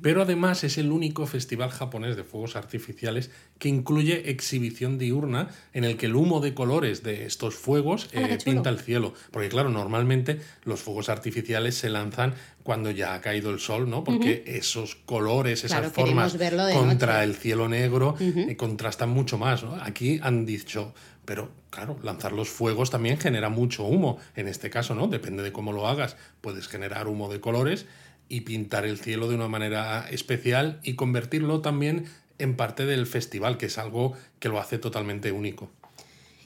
Pero 0.00 0.22
además 0.22 0.62
es 0.62 0.78
el 0.78 0.92
único 0.92 1.26
festival 1.26 1.70
japonés 1.70 2.14
de 2.14 2.22
fuegos 2.22 2.54
artificiales 2.54 3.32
que 3.58 3.68
incluye 3.68 4.30
exhibición 4.30 4.96
diurna 4.96 5.48
en 5.72 5.82
el 5.82 5.96
que 5.96 6.06
el 6.06 6.14
humo 6.14 6.38
de 6.38 6.54
colores 6.54 7.02
de 7.02 7.26
estos 7.26 7.56
fuegos 7.56 8.08
¡Hala, 8.14 8.28
qué 8.28 8.34
eh, 8.34 8.38
pinta 8.44 8.70
el 8.70 8.78
cielo. 8.78 9.12
Porque 9.32 9.48
claro, 9.48 9.70
normalmente 9.70 10.40
los 10.62 10.80
fuegos 10.80 11.08
artificiales 11.08 11.74
se 11.74 11.90
lanzan 11.90 12.34
cuando 12.62 12.92
ya 12.92 13.14
ha 13.14 13.20
caído 13.20 13.50
el 13.50 13.58
sol, 13.58 13.90
¿no? 13.90 14.04
Porque 14.04 14.44
esos 14.46 14.94
colores, 14.94 15.64
esas 15.64 15.80
Claro, 15.80 15.90
formas 15.92 16.36
contra 16.72 17.14
noche. 17.14 17.24
el 17.24 17.34
cielo 17.34 17.68
negro 17.68 18.14
eh, 18.20 18.56
contrastan 18.56 19.10
mucho 19.10 19.36
más, 19.36 19.64
¿no? 19.64 19.74
Aquí 19.82 20.20
han 20.22 20.46
dicho, 20.46 20.94
pero 21.28 21.50
claro, 21.68 21.98
lanzar 22.02 22.32
los 22.32 22.48
fuegos 22.48 22.90
también 22.90 23.18
genera 23.18 23.50
mucho 23.50 23.84
humo. 23.84 24.18
En 24.34 24.48
este 24.48 24.70
caso, 24.70 24.94
¿no? 24.94 25.08
Depende 25.08 25.42
de 25.42 25.52
cómo 25.52 25.72
lo 25.72 25.86
hagas, 25.86 26.16
puedes 26.40 26.68
generar 26.68 27.06
humo 27.06 27.30
de 27.30 27.38
colores 27.38 27.84
y 28.30 28.40
pintar 28.40 28.86
el 28.86 28.98
cielo 28.98 29.28
de 29.28 29.34
una 29.34 29.46
manera 29.46 30.08
especial 30.08 30.80
y 30.82 30.94
convertirlo 30.94 31.60
también 31.60 32.06
en 32.38 32.56
parte 32.56 32.86
del 32.86 33.06
festival, 33.06 33.58
que 33.58 33.66
es 33.66 33.76
algo 33.76 34.14
que 34.38 34.48
lo 34.48 34.58
hace 34.58 34.78
totalmente 34.78 35.30
único. 35.30 35.70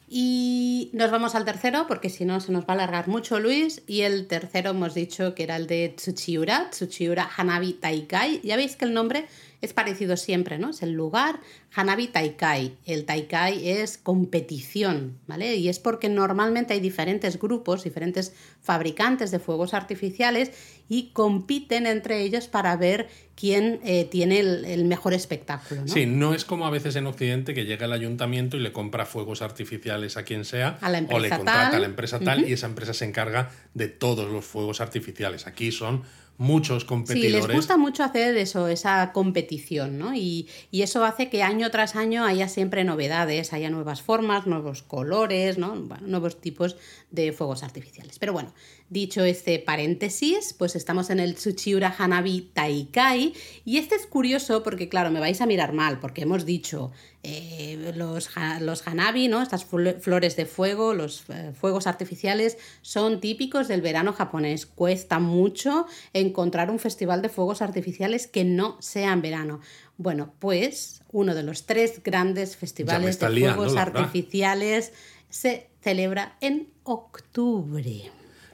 Y 0.09 0.91
nos 0.93 1.12
vamos 1.12 1.37
al 1.37 1.45
tercero, 1.45 1.87
porque 1.87 2.11
si 2.11 2.25
no 2.25 2.41
se 2.41 2.51
nos 2.51 2.65
va 2.65 2.71
a 2.71 2.73
alargar 2.73 3.07
mucho, 3.07 3.39
Luis. 3.39 3.83
Y 3.87 4.01
el 4.01 4.27
tercero 4.27 4.71
hemos 4.71 4.95
dicho 4.95 5.37
que 5.37 5.45
era 5.45 5.55
el 5.55 5.69
de 5.69 5.91
Tsuchiura, 5.97 6.71
Tsuchiura 6.71 7.31
Hanabi 7.37 7.75
Taikai. 7.75 8.41
Ya 8.43 8.57
veis 8.57 8.75
que 8.75 8.85
el 8.85 8.95
nombre 8.95 9.27
es 9.62 9.73
parecido 9.73 10.16
siempre, 10.16 10.59
¿no? 10.59 10.71
Es 10.71 10.83
el 10.83 10.92
lugar 10.92 11.40
Hanabi 11.75 12.09
Taikai. 12.09 12.76
El 12.85 13.04
Taikai 13.04 13.69
es 13.69 13.97
competición, 13.97 15.19
¿vale? 15.28 15.54
Y 15.54 15.69
es 15.69 15.78
porque 15.78 16.09
normalmente 16.09 16.75
hay 16.75 16.81
diferentes 16.81 17.38
grupos, 17.38 17.85
diferentes 17.85 18.35
fabricantes 18.61 19.31
de 19.31 19.38
fuegos 19.38 19.73
artificiales 19.73 20.50
y 20.88 21.11
compiten 21.12 21.87
entre 21.87 22.23
ellos 22.23 22.49
para 22.49 22.76
ver 22.76 23.09
quién 23.37 23.81
eh, 23.85 24.04
tiene 24.11 24.40
el, 24.40 24.64
el 24.64 24.85
mejor 24.85 25.14
espectáculo, 25.14 25.83
¿no? 25.83 25.88
Sí, 25.88 26.07
no 26.07 26.35
es 26.35 26.45
como 26.45 26.66
a 26.66 26.71
veces 26.71 26.97
en 26.97 27.07
Occidente 27.07 27.54
que 27.54 27.64
llega 27.64 27.87
el 27.87 27.92
ayuntamiento 27.92 28.57
y 28.57 28.61
le 28.61 28.73
compra 28.73 29.07
fuegos 29.07 29.42
artificiales 29.42 30.16
a 30.16 30.25
quien 30.25 30.45
sea 30.45 30.76
A 30.81 30.90
la 30.90 30.99
o 30.99 31.00
le 31.00 31.28
empresa 31.28 31.37
contrata 31.37 31.71
tal. 31.71 31.75
a 31.76 31.78
la 31.78 31.87
empresa 31.87 32.19
tal 32.19 32.49
y 32.49 32.52
esa 32.52 32.66
empresa 32.66 32.95
se 32.95 33.04
encarga 33.04 33.50
de 33.75 33.87
todos 33.87 34.31
los 34.31 34.45
fuegos 34.45 34.81
artificiales. 34.81 35.47
Aquí 35.47 35.71
son 35.71 36.02
muchos 36.39 36.83
Sí, 36.83 36.89
competidores. 36.89 37.47
les 37.47 37.57
gusta 37.57 37.77
mucho 37.77 38.03
hacer 38.05 38.37
eso, 38.37 38.69
esa 38.69 39.12
competición, 39.12 39.99
¿no? 39.99 40.15
Y, 40.15 40.49
y 40.71 40.83
eso 40.83 41.05
hace 41.05 41.29
que 41.29 41.43
año 41.43 41.71
tras 41.71 41.95
año 41.97 42.25
haya 42.25 42.49
siempre 42.49 42.85
novedades, 42.85 43.53
haya 43.53 43.71
nuevas 43.71 44.03
formas, 44.03 44.47
nuevos 44.47 44.83
colores, 44.83 45.59
¿no? 45.59 45.75
Bueno, 45.75 46.07
nuevos 46.07 46.41
tipos 46.41 46.77
de 47.11 47.33
fuegos 47.33 47.62
artificiales. 47.62 48.19
Pero 48.19 48.33
bueno, 48.33 48.53
dicho 48.93 49.25
este 49.25 49.59
paréntesis, 49.59 50.55
pues 50.59 50.77
estamos 50.77 51.09
en 51.11 51.19
el 51.19 51.35
Tsuchiura 51.35 51.95
Hanabi 51.97 52.51
Taikai. 52.53 53.33
Y 53.65 53.79
este 53.79 53.95
es 53.95 54.07
curioso 54.07 54.63
porque, 54.63 54.89
claro, 54.89 55.11
me 55.11 55.19
vais 55.21 55.41
a 55.41 55.47
mirar 55.47 55.73
mal, 55.73 55.99
porque 55.99 56.23
hemos 56.23 56.45
dicho 56.45 56.93
eh, 57.23 57.93
los, 57.97 58.29
los 58.61 58.87
Hanabi, 58.87 59.29
¿no? 59.29 59.41
Estas 59.41 59.69
fl- 59.69 59.99
flores 59.99 60.37
de 60.37 60.45
fuego, 60.45 60.93
los 60.93 61.25
eh, 61.31 61.53
fuegos 61.59 61.87
artificiales, 61.87 62.59
son 62.83 63.21
típicos 63.21 63.67
del 63.69 63.81
verano 63.81 64.13
japonés. 64.13 64.67
Cuesta 64.67 65.19
mucho 65.19 65.87
encontrar 66.13 66.71
un 66.71 66.79
festival 66.79 67.23
de 67.23 67.31
fuegos 67.31 67.63
artificiales 67.63 68.27
que 68.27 68.45
no 68.45 68.77
sea 68.83 69.13
en 69.13 69.23
verano. 69.23 69.61
Bueno, 69.97 70.35
pues 70.39 71.03
uno 71.13 71.35
de 71.35 71.43
los 71.43 71.65
tres 71.65 72.03
grandes 72.03 72.57
festivales 72.57 73.19
de 73.19 73.31
liando, 73.31 73.57
fuegos 73.57 73.77
artificiales 73.77 74.93
se 75.31 75.71
celebra 75.81 76.37
en 76.41 76.69
octubre. 76.83 78.11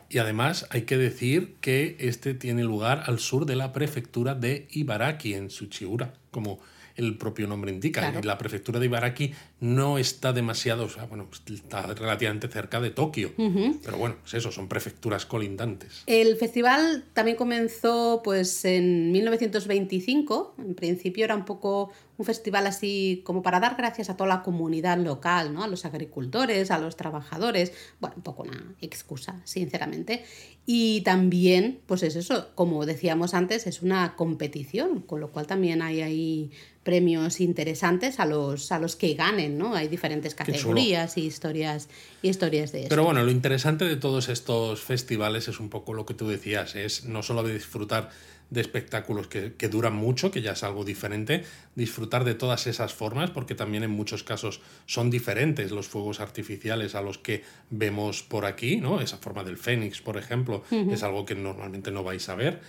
Y 0.08 0.18
además 0.18 0.66
hay 0.70 0.82
que 0.82 0.96
decir 0.96 1.56
que 1.60 1.96
este 2.00 2.34
tiene 2.34 2.64
lugar 2.64 3.04
al 3.06 3.18
sur 3.18 3.44
de 3.44 3.56
la 3.56 3.72
prefectura 3.72 4.34
de 4.34 4.66
Ibaraki, 4.70 5.34
en 5.34 5.48
Tsuchiura, 5.48 6.14
como 6.30 6.60
el 6.98 7.16
propio 7.16 7.46
nombre 7.46 7.70
indica. 7.70 8.00
Claro. 8.00 8.20
Y 8.20 8.26
la 8.26 8.36
prefectura 8.36 8.80
de 8.80 8.86
Ibaraki 8.86 9.32
no 9.60 9.98
está 9.98 10.32
demasiado, 10.32 10.84
o 10.84 10.88
sea, 10.88 11.04
bueno, 11.04 11.28
está 11.48 11.82
relativamente 11.94 12.48
cerca 12.48 12.80
de 12.80 12.90
Tokio. 12.90 13.32
Pero 13.36 13.96
bueno, 13.96 14.16
es 14.26 14.34
eso, 14.34 14.50
son 14.50 14.68
prefecturas 14.68 15.24
colindantes. 15.24 16.02
El 16.06 16.36
festival 16.36 17.04
también 17.12 17.36
comenzó 17.36 18.20
pues 18.24 18.64
en 18.64 19.12
1925. 19.12 20.56
En 20.58 20.74
principio 20.74 21.24
era 21.24 21.36
un 21.36 21.44
poco 21.44 21.92
un 22.18 22.26
festival 22.26 22.66
así 22.66 23.22
como 23.25 23.42
para 23.42 23.60
dar 23.60 23.76
gracias 23.76 24.10
a 24.10 24.16
toda 24.16 24.28
la 24.28 24.42
comunidad 24.42 24.98
local, 24.98 25.54
¿no? 25.54 25.62
A 25.62 25.68
los 25.68 25.84
agricultores, 25.84 26.70
a 26.72 26.78
los 26.78 26.96
trabajadores. 26.96 27.72
Bueno, 28.00 28.16
un 28.16 28.22
poco 28.22 28.42
una 28.42 28.75
excusa, 28.80 29.40
sinceramente. 29.44 30.25
Y 30.66 31.00
también, 31.02 31.80
pues 31.87 32.02
es 32.02 32.16
eso, 32.16 32.48
como 32.56 32.84
decíamos 32.84 33.34
antes, 33.34 33.66
es 33.66 33.82
una 33.82 34.16
competición, 34.16 35.00
con 35.00 35.20
lo 35.20 35.30
cual 35.30 35.46
también 35.46 35.80
hay 35.80 36.02
ahí 36.02 36.50
premios 36.82 37.40
interesantes 37.40 38.18
a 38.18 38.26
los, 38.26 38.72
a 38.72 38.78
los 38.78 38.96
que 38.96 39.14
ganen, 39.14 39.56
¿no? 39.56 39.75
Hay 39.75 39.88
diferentes 39.88 40.34
categorías 40.34 41.16
y 41.18 41.26
historias, 41.26 41.88
y 42.20 42.30
historias 42.30 42.72
de 42.72 42.80
eso. 42.80 42.88
Pero 42.88 43.04
bueno, 43.04 43.22
lo 43.22 43.30
interesante 43.30 43.84
de 43.84 43.96
todos 43.96 44.28
estos 44.28 44.82
festivales 44.82 45.48
es 45.48 45.60
un 45.60 45.68
poco 45.68 45.94
lo 45.94 46.04
que 46.04 46.14
tú 46.14 46.26
decías, 46.26 46.75
es 46.75 47.04
no 47.04 47.22
solo 47.22 47.42
de 47.44 47.54
disfrutar 47.54 48.10
de 48.50 48.61
espectáculos 48.61 49.26
que, 49.28 49.55
que 49.55 49.69
duran 49.69 49.95
mucho, 49.95 50.31
que 50.31 50.40
ya 50.43 50.52
es 50.52 50.62
algo 50.64 50.85
diferente, 50.85 51.45
disfrutar 51.75 52.25
de 52.25 52.35
todas 52.35 52.67
esas 52.67 52.95
formas, 52.95 53.31
porque 53.31 53.55
también 53.55 53.83
en 53.83 53.90
muchos 53.90 54.23
casos 54.25 54.61
son 54.87 55.11
diferentes 55.11 55.71
los 55.71 55.87
fuegos 55.88 56.21
artificiales 56.21 56.95
a 56.95 57.02
los 57.02 57.19
que 57.19 57.45
vemos 57.71 58.23
por 58.23 58.47
aquí, 58.47 58.76
¿no? 58.78 59.00
Esa 59.00 59.19
forma 59.19 59.45
del 59.45 59.59
fénix, 59.59 60.00
por 60.00 60.17
ejemplo, 60.17 60.62
es 60.71 61.02
algo 61.02 61.25
que 61.26 61.35
normalmente 61.35 61.90
no 61.90 62.02
vais 62.02 62.28
a 62.28 62.35
ver. 62.35 62.61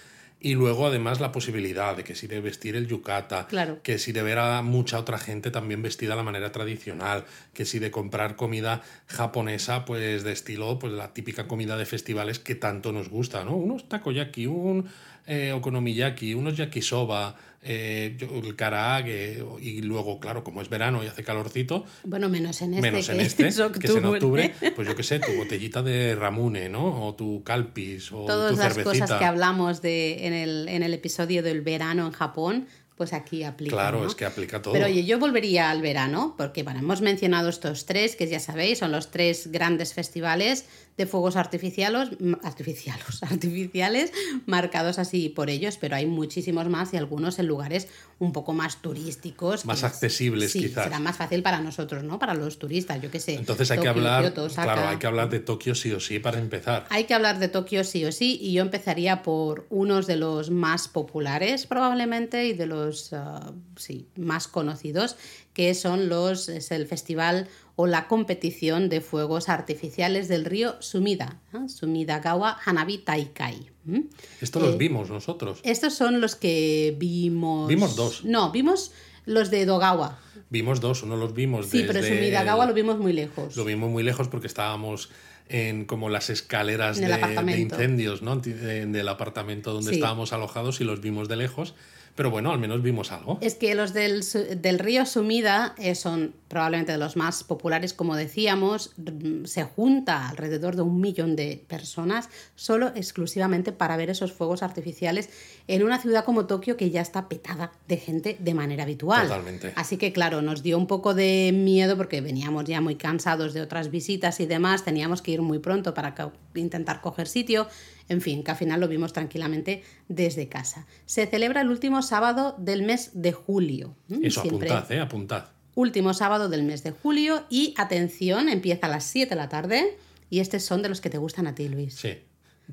Y 0.42 0.54
luego, 0.56 0.88
además, 0.88 1.20
la 1.20 1.34
posibilidad 1.34 1.98
de 1.98 2.06
que 2.06 2.16
si 2.16 2.26
de 2.28 2.40
vestir 2.40 2.78
el 2.78 2.88
yukata, 2.88 3.46
Claro. 3.48 3.80
que 3.84 4.00
si 4.00 4.14
de 4.14 4.24
ver 4.24 4.40
a 4.40 4.62
mucha 4.62 4.98
otra 4.98 5.18
gente 5.18 5.52
también 5.52 5.82
vestida 5.82 6.14
a 6.14 6.16
la 6.16 6.24
manera 6.24 6.54
tradicional, 6.54 7.26
que 7.54 7.66
si 7.66 7.78
de 7.80 7.92
comprar 7.92 8.38
comida 8.38 8.82
japonesa, 9.08 9.84
pues 9.84 10.24
de 10.24 10.32
estilo, 10.32 10.80
pues 10.80 10.94
la 10.94 11.14
típica 11.14 11.46
comida 11.46 11.76
de 11.76 11.86
festivales 11.86 12.40
que 12.40 12.56
tanto 12.56 12.94
nos 12.94 13.10
gusta, 13.10 13.44
¿no? 13.44 13.58
Unos 13.58 13.90
takoyaki, 13.90 14.48
un 14.48 14.86
eh, 15.30 15.54
okonomiyaki, 15.54 16.34
unos 16.34 16.58
yakisoba, 16.58 17.36
eh, 17.62 18.18
el 18.44 18.56
karaage, 18.56 19.44
y 19.62 19.82
luego, 19.82 20.20
claro, 20.20 20.44
como 20.44 20.62
es 20.62 20.70
verano 20.70 21.04
y 21.04 21.08
hace 21.08 21.24
calorcito, 21.24 21.86
Bueno, 22.04 22.28
menos 22.30 22.62
en 22.62 22.74
este, 22.74 22.82
menos 22.82 23.06
que 23.08 23.12
en 23.14 23.20
este, 23.28 23.48
es 23.48 23.56
que 23.58 23.88
es 23.88 23.96
en 23.96 24.06
octubre. 24.06 24.46
octubre, 24.46 24.72
pues 24.76 24.88
yo 24.88 24.96
qué 24.96 25.04
sé, 25.04 25.20
tu 25.20 25.32
botellita 25.34 25.84
de 25.84 26.16
ramune, 26.16 26.68
¿no? 26.70 27.06
O 27.08 27.16
tu 27.16 27.44
calpis, 27.44 28.12
o 28.12 28.26
Todas 28.26 28.54
tu 28.54 28.58
las 28.58 28.74
cervecita. 28.74 29.06
cosas 29.06 29.20
que 29.20 29.26
hablamos 29.26 29.82
de, 29.82 30.26
en, 30.28 30.34
el, 30.34 30.68
en 30.70 30.84
el 30.84 30.94
episodio 30.94 31.44
del 31.44 31.62
verano 31.62 32.06
en 32.08 32.12
Japón, 32.14 32.68
pues 32.96 33.14
aquí 33.14 33.44
aplica. 33.44 33.76
Claro, 33.76 34.02
¿no? 34.02 34.08
es 34.08 34.16
que 34.16 34.26
aplica 34.26 34.62
todo. 34.62 34.74
Pero 34.74 34.88
oye, 34.88 35.06
yo 35.06 35.20
volvería 35.20 35.70
al 35.70 35.82
verano, 35.82 36.36
porque 36.38 36.64
bueno, 36.64 36.80
hemos 36.80 37.02
mencionado 37.02 37.48
estos 37.48 37.86
tres, 37.86 38.18
que 38.18 38.28
ya 38.28 38.40
sabéis, 38.42 38.80
son 38.80 38.92
los 38.92 39.10
tres 39.10 39.52
grandes 39.54 39.94
festivales 39.94 40.66
de 41.00 41.06
fuegos 41.06 41.38
artificiales, 41.38 42.10
artificiales, 42.44 43.24
artificiales 43.24 44.12
marcados 44.46 45.00
así 45.00 45.29
por 45.29 45.50
ellos, 45.50 45.77
pero 45.77 45.96
hay 45.96 46.06
muchísimos 46.06 46.68
más 46.68 46.94
y 46.94 46.98
algunos 46.98 47.39
en 47.39 47.48
lugares 47.48 47.88
un 48.20 48.34
poco 48.34 48.51
más 48.51 48.82
turísticos. 48.82 49.65
Más 49.65 49.86
accesibles, 49.86 50.51
sí, 50.51 50.60
quizás. 50.60 50.84
será 50.84 51.00
más 51.00 51.15
fácil 51.15 51.41
para 51.41 51.62
nosotros, 51.62 52.03
¿no? 52.03 52.20
Para 52.20 52.34
los 52.34 52.60
turistas, 52.60 53.01
yo 53.01 53.10
qué 53.10 53.22
sé. 53.22 53.36
Entonces 53.36 53.72
hay 53.72 53.79
que 53.79 53.88
hablar, 53.88 54.34
claro, 54.34 54.89
hay 54.89 54.98
que 54.98 55.08
hablar 55.08 55.29
de 55.29 55.39
Tokio 55.39 55.74
sí 55.74 55.94
o 55.94 56.01
sí 56.01 56.20
para 56.20 56.38
empezar. 56.38 56.86
Hay 56.89 57.06
que 57.06 57.13
hablar 57.13 57.39
de 57.39 57.48
Tokio 57.48 57.86
sí 57.86 58.03
o 58.03 58.12
sí 58.12 58.38
y 58.41 58.51
yo 58.51 58.62
empezaría 58.62 59.24
por 59.24 59.68
unos 59.70 60.06
de 60.06 60.18
los 60.18 60.51
más 60.51 60.89
populares 60.89 61.65
probablemente 61.65 62.46
y 62.46 62.53
de 62.53 62.65
los 62.65 63.13
ah, 63.13 63.53
sí, 63.77 64.10
más 64.18 64.50
conocidos 64.50 65.15
que 65.53 65.74
son 65.74 66.10
los 66.10 66.48
es 66.48 66.72
el 66.72 66.88
festival 66.88 67.48
o 67.82 67.88
la 67.88 68.10
competición 68.10 68.90
de 68.90 69.00
fuegos 69.00 69.48
artificiales 69.48 70.28
del 70.28 70.44
río 70.44 70.76
Sumida, 70.82 71.40
¿no? 71.54 71.70
Sumidagawa 71.70 72.58
Hanabi 72.66 72.98
Taikai. 72.98 73.70
los 73.86 74.54
Eh, 74.54 74.76
vimos 74.78 75.10
nosotros. 75.10 75.62
Estos 75.64 75.94
son 75.94 76.20
los 76.20 76.36
que 76.36 76.94
vimos. 77.00 77.70
Vimos 77.70 77.96
dos. 77.96 78.26
No, 78.26 78.52
vimos 78.52 78.92
los 79.26 79.50
de 79.50 79.66
Dogawa. 79.66 80.20
Vimos 80.50 80.82
dos, 80.82 81.04
uno 81.04 81.16
los 81.16 81.34
vimos 81.34 81.68
Sí, 81.68 81.84
pero 81.88 82.02
desde 82.02 82.18
Sumidagawa 82.18 82.66
el- 82.66 82.70
lo 82.72 82.74
vimos 82.76 82.98
muy 83.00 83.14
lejos. 83.14 83.56
Lo 83.56 83.64
vimos 83.64 83.90
muy 83.90 84.04
lejos 84.04 84.28
porque 84.28 84.48
estábamos 84.48 85.10
en 85.48 85.86
como 85.86 86.10
las 86.10 86.30
escaleras 86.30 86.98
de, 87.00 87.08
de 87.08 87.60
incendios, 87.62 88.22
¿no? 88.22 88.36
De- 88.36 88.88
del 88.88 89.08
apartamento 89.08 89.72
donde 89.72 89.92
Sí. 89.92 89.96
estábamos 89.96 90.34
alojados 90.34 90.82
y 90.82 90.84
los 90.84 91.00
vimos 91.00 91.30
de 91.30 91.38
lejos. 91.38 91.76
Pero 92.20 92.32
bueno, 92.32 92.52
al 92.52 92.60
menos 92.60 92.82
vimos 92.82 93.14
algo. 93.14 93.38
Es 93.40 93.56
que 93.56 93.74
los 93.76 93.94
del, 93.94 94.26
del 94.62 94.78
río 94.78 95.06
Sumida 95.06 95.74
eh, 95.78 95.96
son 95.96 96.36
probablemente 96.50 96.92
de 96.92 96.98
los 96.98 97.16
más 97.16 97.46
populares, 97.46 97.94
como 97.94 98.18
decíamos, 98.18 98.92
mm, 98.98 99.46
se 99.46 99.64
junta 99.64 100.28
alrededor 100.28 100.76
de 100.76 100.82
un 100.82 101.00
millón 101.00 101.38
de 101.38 101.64
personas 101.70 102.28
solo 102.56 102.88
exclusivamente 102.94 103.72
para 103.72 103.96
ver 103.96 104.10
esos 104.10 104.34
fuegos 104.34 104.64
artificiales 104.64 105.30
en 105.70 105.82
una 105.82 106.02
ciudad 106.02 106.26
como 106.26 106.46
Tokio 106.46 106.76
que 106.76 106.90
ya 106.90 107.00
está 107.00 107.30
petada 107.30 107.72
de 107.88 107.96
gente 107.96 108.36
de 108.38 108.54
manera 108.54 108.84
habitual. 108.84 109.30
Totalmente. 109.30 109.72
Así 109.78 109.96
que 109.96 110.12
claro, 110.12 110.42
nos 110.42 110.62
dio 110.62 110.78
un 110.78 110.88
poco 110.88 111.14
de 111.14 111.52
miedo 111.54 111.96
porque 111.96 112.20
veníamos 112.20 112.66
ya 112.66 112.82
muy 112.82 112.96
cansados 112.96 113.54
de 113.54 113.62
otras 113.62 113.92
visitas 113.92 114.42
y 114.42 114.46
demás, 114.46 114.84
teníamos 114.84 115.22
que 115.22 115.32
ir 115.32 115.42
muy 115.42 115.60
pronto 115.60 115.94
para 115.94 116.16
intentar 116.54 117.00
coger 117.00 117.30
sitio, 117.30 117.68
en 118.10 118.22
fin, 118.22 118.44
que 118.44 118.51
al 118.51 118.58
final 118.58 118.80
lo 118.80 118.88
vimos 118.88 119.13
tranquilamente 119.13 119.84
desde 120.08 120.48
casa. 120.50 120.86
Se 121.06 121.25
celebra 121.28 121.62
el 121.62 121.70
último 121.70 122.01
sábado 122.01 122.56
del 122.58 122.84
mes 122.84 123.12
de 123.13 123.32
julio. 123.32 123.96
Eso, 124.22 124.42
Siempre 124.42 124.70
apuntad, 124.72 124.92
¿eh? 124.92 125.00
Apuntad. 125.00 125.46
último 125.75 126.13
sábado 126.13 126.50
del 126.50 126.63
mes 126.63 126.84
de 126.84 126.92
julio 126.92 127.46
y 127.50 127.74
atención, 127.78 128.50
empieza 128.50 128.88
a 128.88 128.89
las 128.89 129.04
7 129.06 129.30
de 129.30 129.36
la 129.36 129.48
tarde 129.48 129.98
y 130.30 130.39
estos 130.39 130.63
son 130.63 130.82
de 130.82 130.89
los 130.89 131.00
que 131.01 131.10
te 131.10 131.18
gustan 131.18 131.48
a 131.48 131.56
ti, 131.56 131.70
Luis. 131.70 131.94
Sí. 131.96 132.18